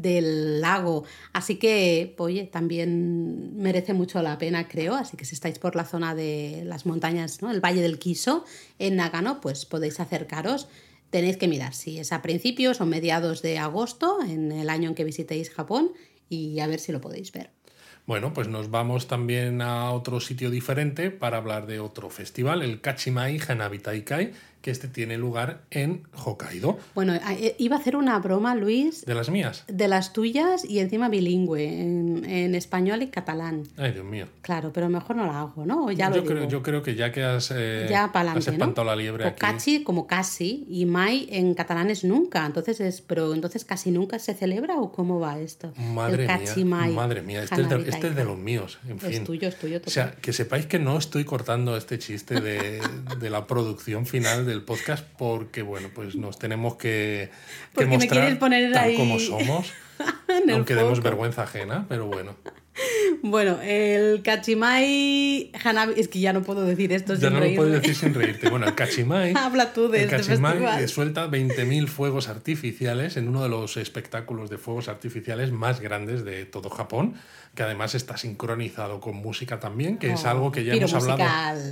lago. 0.01 1.05
Así 1.33 1.55
que, 1.55 2.15
oye, 2.17 2.43
también 2.45 3.57
merece 3.57 3.93
mucho 3.93 4.21
la 4.21 4.37
pena, 4.37 4.67
creo. 4.67 4.95
Así 4.95 5.17
que 5.17 5.25
si 5.25 5.35
estáis 5.35 5.59
por 5.59 5.75
la 5.75 5.85
zona 5.85 6.13
de 6.13 6.63
las 6.65 6.85
montañas, 6.85 7.41
¿no? 7.41 7.51
el 7.51 7.61
Valle 7.61 7.81
del 7.81 7.97
Quiso, 7.97 8.45
en 8.79 8.97
Nagano, 8.97 9.41
pues 9.41 9.65
podéis 9.65 9.99
acercaros. 9.99 10.67
Tenéis 11.09 11.37
que 11.37 11.47
mirar 11.47 11.73
si 11.73 11.99
es 11.99 12.11
a 12.11 12.21
principios 12.21 12.81
o 12.81 12.85
mediados 12.85 13.41
de 13.41 13.57
agosto, 13.57 14.19
en 14.21 14.51
el 14.51 14.69
año 14.69 14.89
en 14.89 14.95
que 14.95 15.03
visitéis 15.03 15.49
Japón, 15.49 15.93
y 16.29 16.59
a 16.59 16.67
ver 16.67 16.79
si 16.79 16.91
lo 16.91 16.99
podéis 17.01 17.31
ver. 17.31 17.51
Bueno, 18.05 18.33
pues 18.33 18.47
nos 18.47 18.69
vamos 18.69 19.07
también 19.07 19.63
a 19.63 19.89
otro 19.89 20.19
sitio 20.19 20.51
diferente 20.51 21.09
para 21.09 21.37
hablar 21.37 21.65
de 21.65 21.79
otro 21.79 22.11
festival, 22.11 22.61
el 22.61 22.79
Kachimai 22.79 23.39
Hanabi 23.47 23.79
Taikai, 23.79 24.31
que 24.65 24.71
este 24.71 24.87
tiene 24.87 25.15
lugar 25.19 25.61
en 25.69 26.07
Hokkaido. 26.11 26.79
Bueno, 26.95 27.13
eh, 27.13 27.55
iba 27.59 27.75
a 27.75 27.79
hacer 27.79 27.95
una 27.95 28.17
broma, 28.17 28.55
Luis. 28.55 29.05
¿De 29.05 29.13
las 29.13 29.29
mías? 29.29 29.63
De 29.67 29.87
las 29.87 30.11
tuyas 30.11 30.65
y 30.65 30.79
encima 30.79 31.07
bilingüe, 31.07 31.63
en, 31.63 32.55
español 32.55 33.03
y 33.03 33.09
catalán. 33.09 33.67
Ay, 33.77 33.91
Dios 33.91 34.05
mío. 34.05 34.25
Claro, 34.41 34.73
pero 34.73 34.89
mejor 34.89 35.17
no 35.17 35.27
la 35.27 35.41
hago, 35.41 35.67
¿no? 35.67 35.91
Ya 35.91 36.11
yo, 36.11 36.25
creo, 36.25 36.47
yo 36.47 36.63
creo 36.63 36.81
que 36.81 36.95
ya 36.95 37.11
que 37.11 37.23
has, 37.23 37.53
eh, 37.55 37.85
ya 37.87 38.05
has 38.05 38.47
espantado 38.47 38.87
la 38.87 38.95
liebre 38.95 39.27
o 39.27 39.35
Cachi 39.35 39.83
como 39.83 40.07
casi 40.07 40.65
y 40.67 40.85
mai 40.87 41.27
en 41.29 41.53
catalán 41.53 41.91
es 41.91 42.03
nunca. 42.03 42.43
Entonces 42.43 42.79
es, 42.79 43.01
pero 43.01 43.35
entonces 43.35 43.65
casi 43.65 43.91
nunca 43.91 44.17
se 44.17 44.33
celebra 44.33 44.77
o 44.77 44.91
cómo 44.91 45.19
va 45.19 45.39
esto? 45.39 45.73
Madre 45.77 46.27
mía. 46.27 46.87
Madre 46.87 47.21
mía, 47.21 47.43
este, 47.43 47.61
es 47.61 47.69
de, 47.69 47.75
este 47.87 48.07
es 48.07 48.15
de, 48.15 48.25
los 48.25 48.39
míos. 48.39 48.79
En 48.87 48.99
fin. 48.99 49.11
Es 49.11 49.23
tuyo, 49.23 49.47
es 49.47 49.59
tuyo. 49.59 49.79
O 49.85 49.89
sea, 49.91 50.13
que 50.13 50.33
sepáis 50.33 50.65
que 50.65 50.79
no 50.79 50.97
estoy 50.97 51.23
cortando 51.23 51.77
este 51.77 51.99
chiste 51.99 52.41
de, 52.41 52.81
de 53.19 53.29
la 53.29 53.45
producción 53.45 54.07
final 54.07 54.47
de 54.47 54.54
el 54.55 54.63
podcast 54.63 55.05
porque, 55.17 55.61
bueno, 55.61 55.89
pues 55.93 56.15
nos 56.15 56.39
tenemos 56.39 56.75
que, 56.75 57.29
que 57.77 57.85
mostrar 57.85 58.39
poner 58.39 58.71
tal 58.71 58.95
como 58.95 59.19
somos, 59.19 59.71
aunque 60.51 60.75
demos 60.75 61.01
vergüenza 61.01 61.43
ajena, 61.43 61.85
pero 61.87 62.07
bueno. 62.07 62.35
Bueno, 63.27 63.59
el 63.63 64.21
Kachimai 64.21 65.51
Hanabi. 65.63 65.99
Es 65.99 66.07
que 66.07 66.19
ya 66.19 66.31
no 66.31 66.43
puedo 66.43 66.63
decir 66.63 66.93
esto 66.93 67.15
ya 67.15 67.31
no 67.31 67.39
lo 67.39 67.55
puedo 67.55 67.71
decir 67.71 67.95
sin 67.95 68.13
reírte. 68.13 68.49
Bueno, 68.49 68.67
el 68.67 68.75
Kachimai. 68.75 69.33
Habla 69.35 69.73
tú 69.73 69.89
de 69.89 70.03
el 70.03 70.13
este 70.13 70.17
Kachimai 70.17 70.87
suelta 70.87 71.27
20.000 71.27 71.87
fuegos 71.87 72.29
artificiales 72.29 73.17
en 73.17 73.27
uno 73.27 73.41
de 73.41 73.49
los 73.49 73.77
espectáculos 73.77 74.51
de 74.51 74.59
fuegos 74.59 74.89
artificiales 74.89 75.51
más 75.51 75.79
grandes 75.79 76.23
de 76.23 76.45
todo 76.45 76.69
Japón, 76.69 77.15
que 77.55 77.63
además 77.63 77.95
está 77.95 78.15
sincronizado 78.15 78.99
con 78.99 79.15
música 79.15 79.59
también, 79.59 79.97
que 79.97 80.13
es 80.13 80.23
oh, 80.23 80.29
algo 80.29 80.51
que 80.51 80.63
ya 80.63 80.75
hemos 80.75 80.93
hablado. 80.93 81.25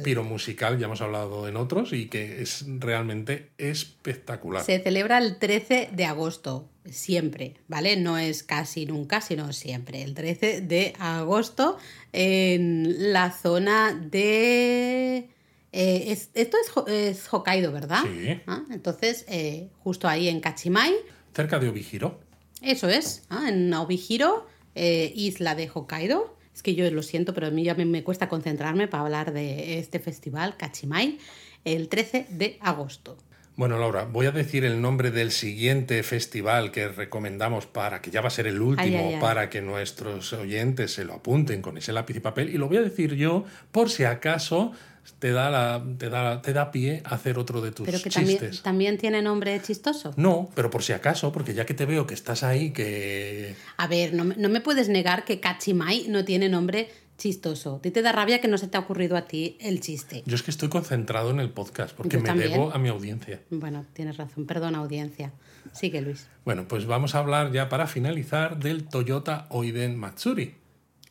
Piro 0.04 0.24
musical, 0.24 0.80
ya 0.80 0.88
hemos 0.88 1.02
hablado 1.02 1.48
en 1.48 1.56
otros 1.56 1.94
y 1.94 2.08
que 2.08 2.42
es 2.42 2.66
realmente 2.80 3.52
espectacular. 3.60 4.64
Se 4.64 4.80
celebra 4.80 5.20
el 5.20 5.38
13 5.38 5.90
de 5.94 6.06
agosto 6.06 6.73
siempre, 6.90 7.56
¿vale? 7.68 7.96
No 7.98 8.18
es 8.18 8.44
casi 8.44 8.86
nunca, 8.86 9.22
sino 9.22 9.54
siempre. 9.54 10.04
El 10.04 10.14
13 10.14 10.62
de 10.62 10.94
agosto 11.00 11.78
en 12.12 13.14
la 13.14 13.32
zona 13.32 13.94
de... 13.94 15.30
Eh, 15.72 16.18
esto 16.36 16.58
es, 16.88 17.28
Hokkaido, 17.32 17.72
¿verdad? 17.72 18.04
Sí. 18.04 18.42
Ah, 18.46 18.64
entonces, 18.70 19.26
eh, 19.28 19.70
justo 19.80 20.08
ahí 20.08 20.28
en 20.28 20.40
Kachimai. 20.40 20.94
Cerca 21.34 21.58
de 21.58 21.70
Obihiro. 21.70 22.20
Eso 22.62 22.88
es, 22.90 23.24
ah, 23.30 23.50
en 23.50 23.74
Obihiro, 23.74 24.48
eh, 24.76 25.12
isla 25.16 25.56
de 25.56 25.70
Hokkaido. 25.74 26.38
Es 26.54 26.62
que 26.62 26.76
yo 26.76 26.90
lo 26.92 27.02
siento, 27.02 27.34
pero 27.34 27.48
a 27.48 27.50
mí 27.50 27.64
ya 27.64 27.74
me, 27.74 27.86
me 27.86 28.04
cuesta 28.04 28.30
concentrarme 28.30 28.88
para 28.88 29.04
hablar 29.04 29.34
de 29.34 29.80
este 29.80 29.98
festival, 30.00 30.58
Kachimai, 30.58 31.18
el 31.66 31.90
13 31.90 32.28
de 32.30 32.58
agosto. 32.62 33.18
Bueno, 33.56 33.78
Laura, 33.78 34.06
voy 34.06 34.26
a 34.26 34.32
decir 34.32 34.66
el 34.66 34.82
nombre 34.82 35.12
del 35.12 35.32
siguiente 35.32 36.02
festival 36.02 36.72
que 36.72 36.88
recomendamos 36.88 37.68
para 37.68 38.02
que 38.02 38.10
ya 38.10 38.22
va 38.22 38.28
a 38.28 38.32
ser 38.32 38.48
el 38.48 38.60
último, 38.60 39.20
para 39.20 39.50
que 39.52 39.62
nuestros 39.62 40.34
oyentes 40.34 40.94
se 40.94 41.06
lo 41.06 41.14
apunten 41.14 41.62
con 41.62 41.78
ese 41.78 41.94
lápiz 41.94 42.16
y 42.18 42.20
papel. 42.20 42.50
Y 42.50 42.58
lo 42.58 42.68
voy 42.68 42.78
a 42.78 42.82
decir 42.82 43.14
yo 43.14 43.46
por 43.72 43.92
si 43.92 44.06
acaso 44.06 44.72
te 45.20 45.32
da, 45.32 45.52
la, 45.52 45.84
te 46.00 46.10
da, 46.10 46.42
te 46.42 46.54
da 46.54 46.72
pie 46.72 47.04
a 47.06 47.16
hacer 47.16 47.38
otro 47.38 47.62
de 47.62 47.72
tus 47.72 47.86
pero 47.86 48.02
que 48.02 48.10
chistes. 48.10 48.40
También, 48.40 48.64
también 48.64 48.98
tiene 48.98 49.22
nombre 49.22 49.62
chistoso. 49.62 50.14
No, 50.16 50.50
pero 50.56 50.72
por 50.72 50.82
si 50.82 50.94
acaso, 50.94 51.32
porque 51.32 51.54
ya 51.54 51.66
que 51.66 51.76
te 51.76 51.86
veo 51.86 52.08
que 52.08 52.14
estás 52.14 52.42
ahí, 52.42 52.72
que... 52.72 53.56
A 53.78 53.86
ver, 53.86 54.14
no, 54.14 54.24
no 54.24 54.50
me 54.50 54.62
puedes 54.62 54.90
negar 54.90 55.26
que 55.26 55.40
Kachimai 55.40 56.08
no 56.08 56.26
tiene 56.26 56.50
nombre 56.50 56.90
chistoso. 57.18 57.80
Ti 57.82 57.92
te 57.92 58.02
da 58.02 58.12
rabia 58.12 58.42
que 58.42 58.48
no 58.48 58.58
se 58.58 58.68
te 58.68 58.78
ha 58.78 58.82
ocurrido 58.82 59.16
a 59.18 59.28
ti 59.28 59.58
el 59.60 59.80
chiste. 59.80 60.24
Yo 60.26 60.36
es 60.36 60.44
que 60.44 60.52
estoy 60.52 60.70
concentrado 60.70 61.32
en 61.32 61.40
el 61.40 61.50
podcast 61.50 61.96
porque 61.96 62.18
me 62.18 62.34
debo 62.34 62.74
a 62.74 62.78
mi 62.78 62.90
audiencia. 62.90 63.42
Bueno, 63.50 63.86
tienes 63.94 64.18
razón. 64.18 64.46
Perdona, 64.46 64.80
audiencia. 64.80 65.32
Sigue, 65.72 66.02
Luis. 66.02 66.28
Bueno, 66.46 66.68
pues 66.68 66.86
vamos 66.86 67.16
a 67.16 67.20
hablar 67.20 67.52
ya 67.52 67.70
para 67.70 67.88
finalizar 67.88 68.60
del 68.60 68.84
Toyota 68.84 69.48
Oiden 69.50 69.98
Matsuri. 69.98 70.56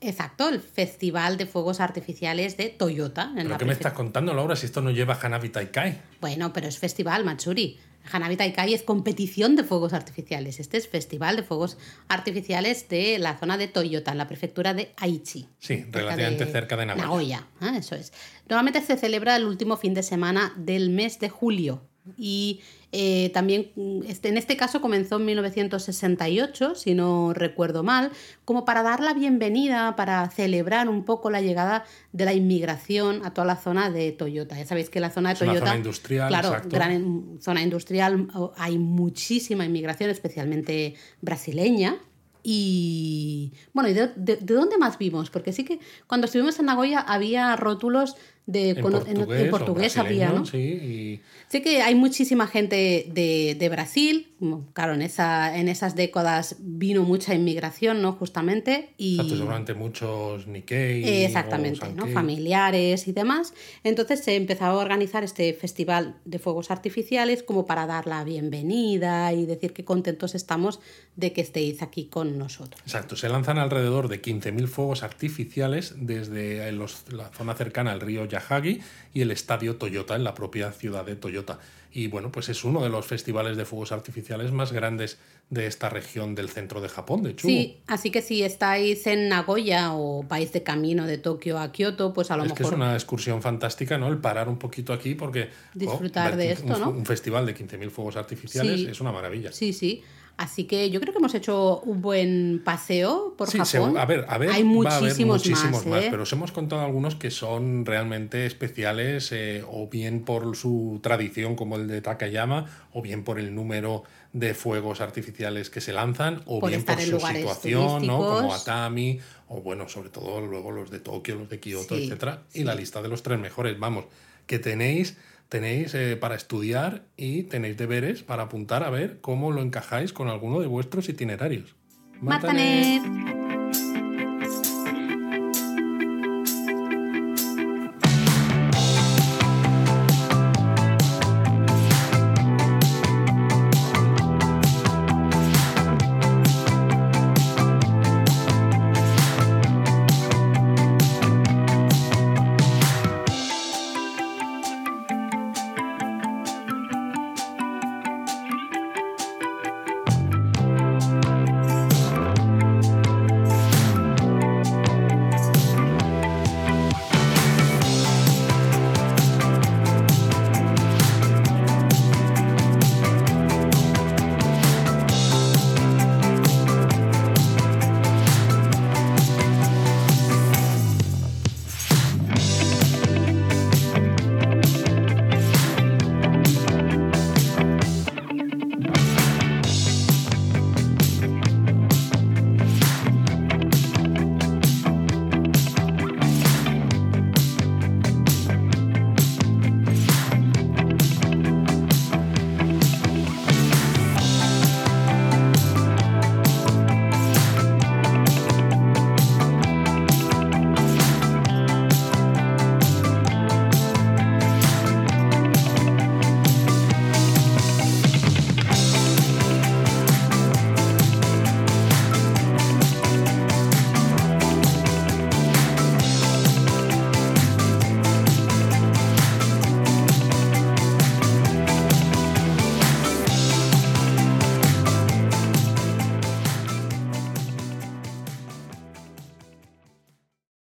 Exacto, 0.03 0.48
el 0.48 0.61
Festival 0.61 1.36
de 1.36 1.46
Fuegos 1.46 1.80
Artificiales 1.80 2.57
de 2.57 2.70
Toyota. 2.70 3.32
En 3.36 3.46
¿Pero 3.46 3.59
qué 3.59 3.64
me 3.64 3.72
estás 3.72 3.92
contando, 3.92 4.34
Laura, 4.34 4.57
si 4.57 4.66
esto 4.66 4.82
no 4.82 4.90
lleva 4.90 5.16
Hanabi 5.20 5.48
Taikai? 5.48 6.00
Bueno, 6.20 6.53
pero 6.53 6.66
es 6.66 6.78
festival, 6.78 7.24
Matsuri. 7.24 7.78
Hanabi 8.11 8.36
Taikai 8.36 8.74
es 8.74 8.82
competición 8.82 9.57
de 9.57 9.64
fuegos 9.64 9.92
artificiales. 9.92 10.61
Este 10.61 10.76
es 10.76 10.88
festival 10.88 11.36
de 11.36 11.42
fuegos 11.42 11.78
artificiales 12.09 12.88
de 12.88 13.18
la 13.18 13.38
zona 13.38 13.59
de 13.59 13.68
Toyota, 13.68 14.12
en 14.12 14.18
la 14.18 14.28
prefectura 14.28 14.74
de 14.74 14.92
Aichi. 14.96 15.48
Sí, 15.59 15.84
relativamente 15.90 16.46
cerca 16.46 16.76
de 16.76 16.86
Nagoya. 16.86 17.46
Nagoya, 17.61 17.76
¿eh? 17.76 17.78
eso 17.78 17.94
es. 17.94 18.12
Normalmente 18.48 18.82
se 18.82 18.96
celebra 18.96 19.36
el 19.36 19.44
último 19.44 19.76
fin 19.76 19.94
de 19.94 20.03
semana 20.03 20.53
del 20.57 20.90
mes 20.90 21.18
de 21.20 21.28
julio 21.28 21.82
y 22.16 22.61
eh, 22.95 23.30
también 23.32 23.72
este, 24.07 24.28
en 24.28 24.36
este 24.36 24.59
caso 24.59 24.82
comenzó 24.82 25.16
en 25.16 25.24
1968, 25.24 26.74
si 26.74 26.95
no 26.95 27.32
recuerdo 27.32 27.82
mal, 27.82 28.11
como 28.45 28.66
para 28.66 28.82
dar 28.82 29.01
la 29.01 29.14
bienvenida, 29.14 29.97
para 29.97 30.28
celebrar 30.28 30.90
un 30.90 31.05
poco 31.05 31.30
la 31.30 31.40
llegada 31.40 31.84
de 32.12 32.26
la 32.26 32.34
inmigración 32.34 33.24
a 33.24 33.32
toda 33.32 33.47
la 33.47 33.57
zona 33.57 33.90
de 33.90 34.12
Toyota. 34.12 34.59
Ya 34.59 34.66
sabéis 34.66 34.90
que 34.90 35.01
la 35.01 35.09
zona 35.09 35.30
de 35.30 35.36
Toyota... 35.36 35.57
Una 35.57 35.66
zona 35.66 35.76
industrial, 35.76 36.28
claro, 36.28 36.62
gran 36.68 37.38
zona 37.40 37.62
industrial, 37.62 38.28
hay 38.59 38.76
muchísima 38.76 39.64
inmigración, 39.64 40.11
especialmente 40.11 40.95
brasileña. 41.22 41.99
Y 42.43 43.53
bueno, 43.72 43.88
¿y 43.88 43.95
de, 43.95 44.36
dónde 44.43 44.76
más 44.76 44.99
vimos? 44.99 45.30
Porque 45.30 45.53
sí 45.53 45.64
que 45.64 45.78
cuando 46.07 46.26
estuvimos 46.26 46.59
en 46.59 46.66
Nagoya 46.66 47.01
había 47.01 47.55
rótulos 47.57 48.16
de 48.47 48.70
en 48.70 49.51
portugués, 49.51 49.97
había, 49.99 50.30
¿no? 50.30 50.45
Sí, 50.45 51.20
Sé 51.49 51.62
que 51.62 51.82
hay 51.82 51.95
muchísima 51.95 52.47
gente 52.47 53.07
de, 53.09 53.57
de, 53.59 53.68
Brasil, 53.68 54.32
claro, 54.72 54.95
en, 54.95 55.03
esa, 55.03 55.57
en 55.57 55.68
esas 55.68 55.95
décadas 55.95 56.57
vino 56.61 57.03
mucha 57.03 57.34
inmigración, 57.34 58.03
¿no? 58.03 58.12
Justamente. 58.12 58.90
Y... 58.99 59.16
seguramente 59.28 59.74
muchos 59.74 60.47
Nikkei. 60.47 61.24
exactamente, 61.24 61.93
¿no? 61.95 62.07
Familiares 62.09 63.07
y 63.09 63.12
demás. 63.12 63.55
Entonces 63.84 64.24
se 64.24 64.36
empezó 64.36 64.64
a 64.64 64.76
organizar 64.76 65.24
este 65.24 65.53
festival 65.53 66.16
de 66.24 66.38
fuegos 66.38 66.70
artificiales 66.70 67.43
como 67.43 67.66
para 67.66 67.86
dar 67.86 68.07
la 68.07 68.24
bienvenida 68.24 69.32
y 69.32 69.47
decir 69.47 69.72
que 69.72 69.84
contentos 69.84 70.34
estamos 70.34 70.80
de 71.16 71.32
que 71.32 71.40
estéis 71.40 71.82
aquí 71.82 72.07
con 72.07 72.38
nosotros. 72.38 72.80
Exacto, 72.82 73.16
se 73.16 73.28
lanzan 73.28 73.59
alrededor 73.59 74.09
de 74.09 74.20
15.000 74.20 74.66
fuegos 74.66 75.03
artificiales 75.03 75.95
desde 75.99 76.72
la 76.72 77.28
zona 77.30 77.55
cercana 77.55 77.93
al 77.93 78.01
río 78.01 78.24
Yahagi 78.24 78.80
y 79.14 79.20
el 79.20 79.30
estadio 79.30 79.76
Toyota 79.76 80.16
en 80.16 80.24
la 80.24 80.34
propia 80.34 80.72
ciudad 80.72 81.05
de 81.05 81.16
Toyota. 81.16 81.59
Y 81.93 82.07
bueno, 82.07 82.32
pues 82.32 82.49
es 82.49 82.64
uno 82.64 82.82
de 82.82 82.88
los 82.88 83.07
festivales 83.07 83.57
de 83.57 83.64
fuegos 83.64 83.93
artificiales 83.93 84.51
más 84.51 84.72
grandes 84.72 85.18
de 85.51 85.66
esta 85.66 85.90
región 85.90 86.34
del 86.34 86.49
centro 86.49 86.80
de 86.80 86.88
Japón, 86.88 87.22
de 87.22 87.36
Chugo. 87.36 87.53
Sí, 87.53 87.78
así 87.86 88.11
que 88.11 88.22
si 88.22 88.43
estáis 88.43 89.07
en 89.07 89.28
Nagoya 89.28 89.93
o 89.93 90.22
vais 90.22 90.53
de 90.53 90.62
camino 90.62 91.07
de 91.07 91.18
Tokio 91.18 91.59
a 91.59 91.70
Kioto, 91.72 92.12
pues 92.14 92.30
a 92.30 92.36
lo 92.36 92.45
es 92.45 92.51
mejor... 92.51 92.57
que 92.59 92.62
es 92.64 92.72
una 92.72 92.95
excursión 92.95 93.43
fantástica, 93.43 93.99
¿no? 93.99 94.09
El 94.09 94.18
parar 94.18 94.49
un 94.49 94.59
poquito 94.59 94.93
aquí 94.93 95.14
porque... 95.14 95.45
oh, 95.45 95.78
Disfrutar 95.78 96.36
de 96.36 96.53
esto, 96.53 96.72
un, 96.72 96.80
¿no? 96.80 96.90
Un 96.90 97.05
festival 97.07 97.45
de 97.45 97.55
15.000 97.55 97.90
fuegos 97.90 98.16
artificiales 98.16 98.80
Sí. 98.80 98.86
es 98.90 99.01
una 99.01 99.12
maravilla. 99.12 99.53
Sí, 99.53 99.72
sí. 99.72 100.03
Así 100.39 100.64
que 100.64 100.91
yo 100.91 101.01
creo 101.01 101.12
que 101.12 101.18
hemos 101.18 101.35
hecho 101.35 101.80
un 101.80 102.03
buen 102.03 102.62
paseo 102.64 103.35
por 103.37 103.49
Sí, 103.49 103.59
Japón. 103.59 103.95
segu- 103.95 103.99
a 104.01 104.07
ver, 104.07 104.24
a 104.28 104.39
ver, 104.39 104.51
Hay 104.51 104.62
va 104.64 104.91
a 104.91 104.97
haber 104.97 105.09
muchísimos, 105.11 105.37
muchísimos 105.47 105.87
más, 105.87 106.05
¿eh? 106.05 106.09
pero 106.11 106.22
os 106.24 106.33
hemos 106.33 106.51
contado 106.53 106.83
algunos 106.83 107.14
que 107.14 107.30
son 107.30 107.85
realmente 107.87 108.47
especiales, 108.47 109.30
eh, 109.33 109.62
o 109.70 109.89
bien 109.89 110.24
por 110.24 110.57
su 110.57 110.99
tradición, 111.03 111.55
como 111.55 111.76
el 111.76 111.87
de 111.87 112.01
Takayama, 112.01 112.66
o 112.93 113.03
bien 113.03 113.24
por 113.24 113.39
el 113.39 113.55
número 113.55 114.05
de 114.33 114.55
fuegos 114.55 115.01
artificiales 115.01 115.68
que 115.70 115.80
se 115.80 115.93
lanzan, 115.93 116.43
o 116.47 116.59
Por 116.61 116.70
bien 116.70 116.83
por 116.83 116.99
su 116.99 117.20
situación, 117.20 118.07
¿no? 118.07 118.18
como. 118.18 118.53
Atami, 118.55 119.20
o 119.49 119.61
bueno, 119.61 119.89
sobre 119.89 120.09
todo 120.09 120.41
luego 120.41 120.70
los 120.72 120.91
de 120.91 120.99
Tokio, 121.01 121.37
los 121.37 121.51
de 121.51 121.61
Kioto, 121.61 121.95
Sí, 121.97 122.05
etcétera, 122.05 122.43
y 122.55 122.64
la 122.64 122.74
lista 122.74 123.03
de 123.03 123.09
los 123.09 123.22
tres 123.22 123.39
mejores, 123.39 123.78
vamos, 123.78 124.07
que 124.47 124.59
tenéis 124.59 125.16
tenéis 125.53 125.94
eh, 125.94 126.16
para 126.16 126.34
estudiar 126.34 127.05
y 127.14 127.42
tenéis 127.42 127.76
deberes 127.76 128.22
para 128.22 128.44
apuntar 128.44 128.82
a 128.84 128.88
ver 128.88 129.20
cómo 129.20 129.53
lo 129.53 129.61
encajáis 129.61 130.14
con 130.14 130.28
alguno 130.28 130.61
de 130.61 130.66
vuestros 130.66 131.11
itinerarios. 131.11 131.76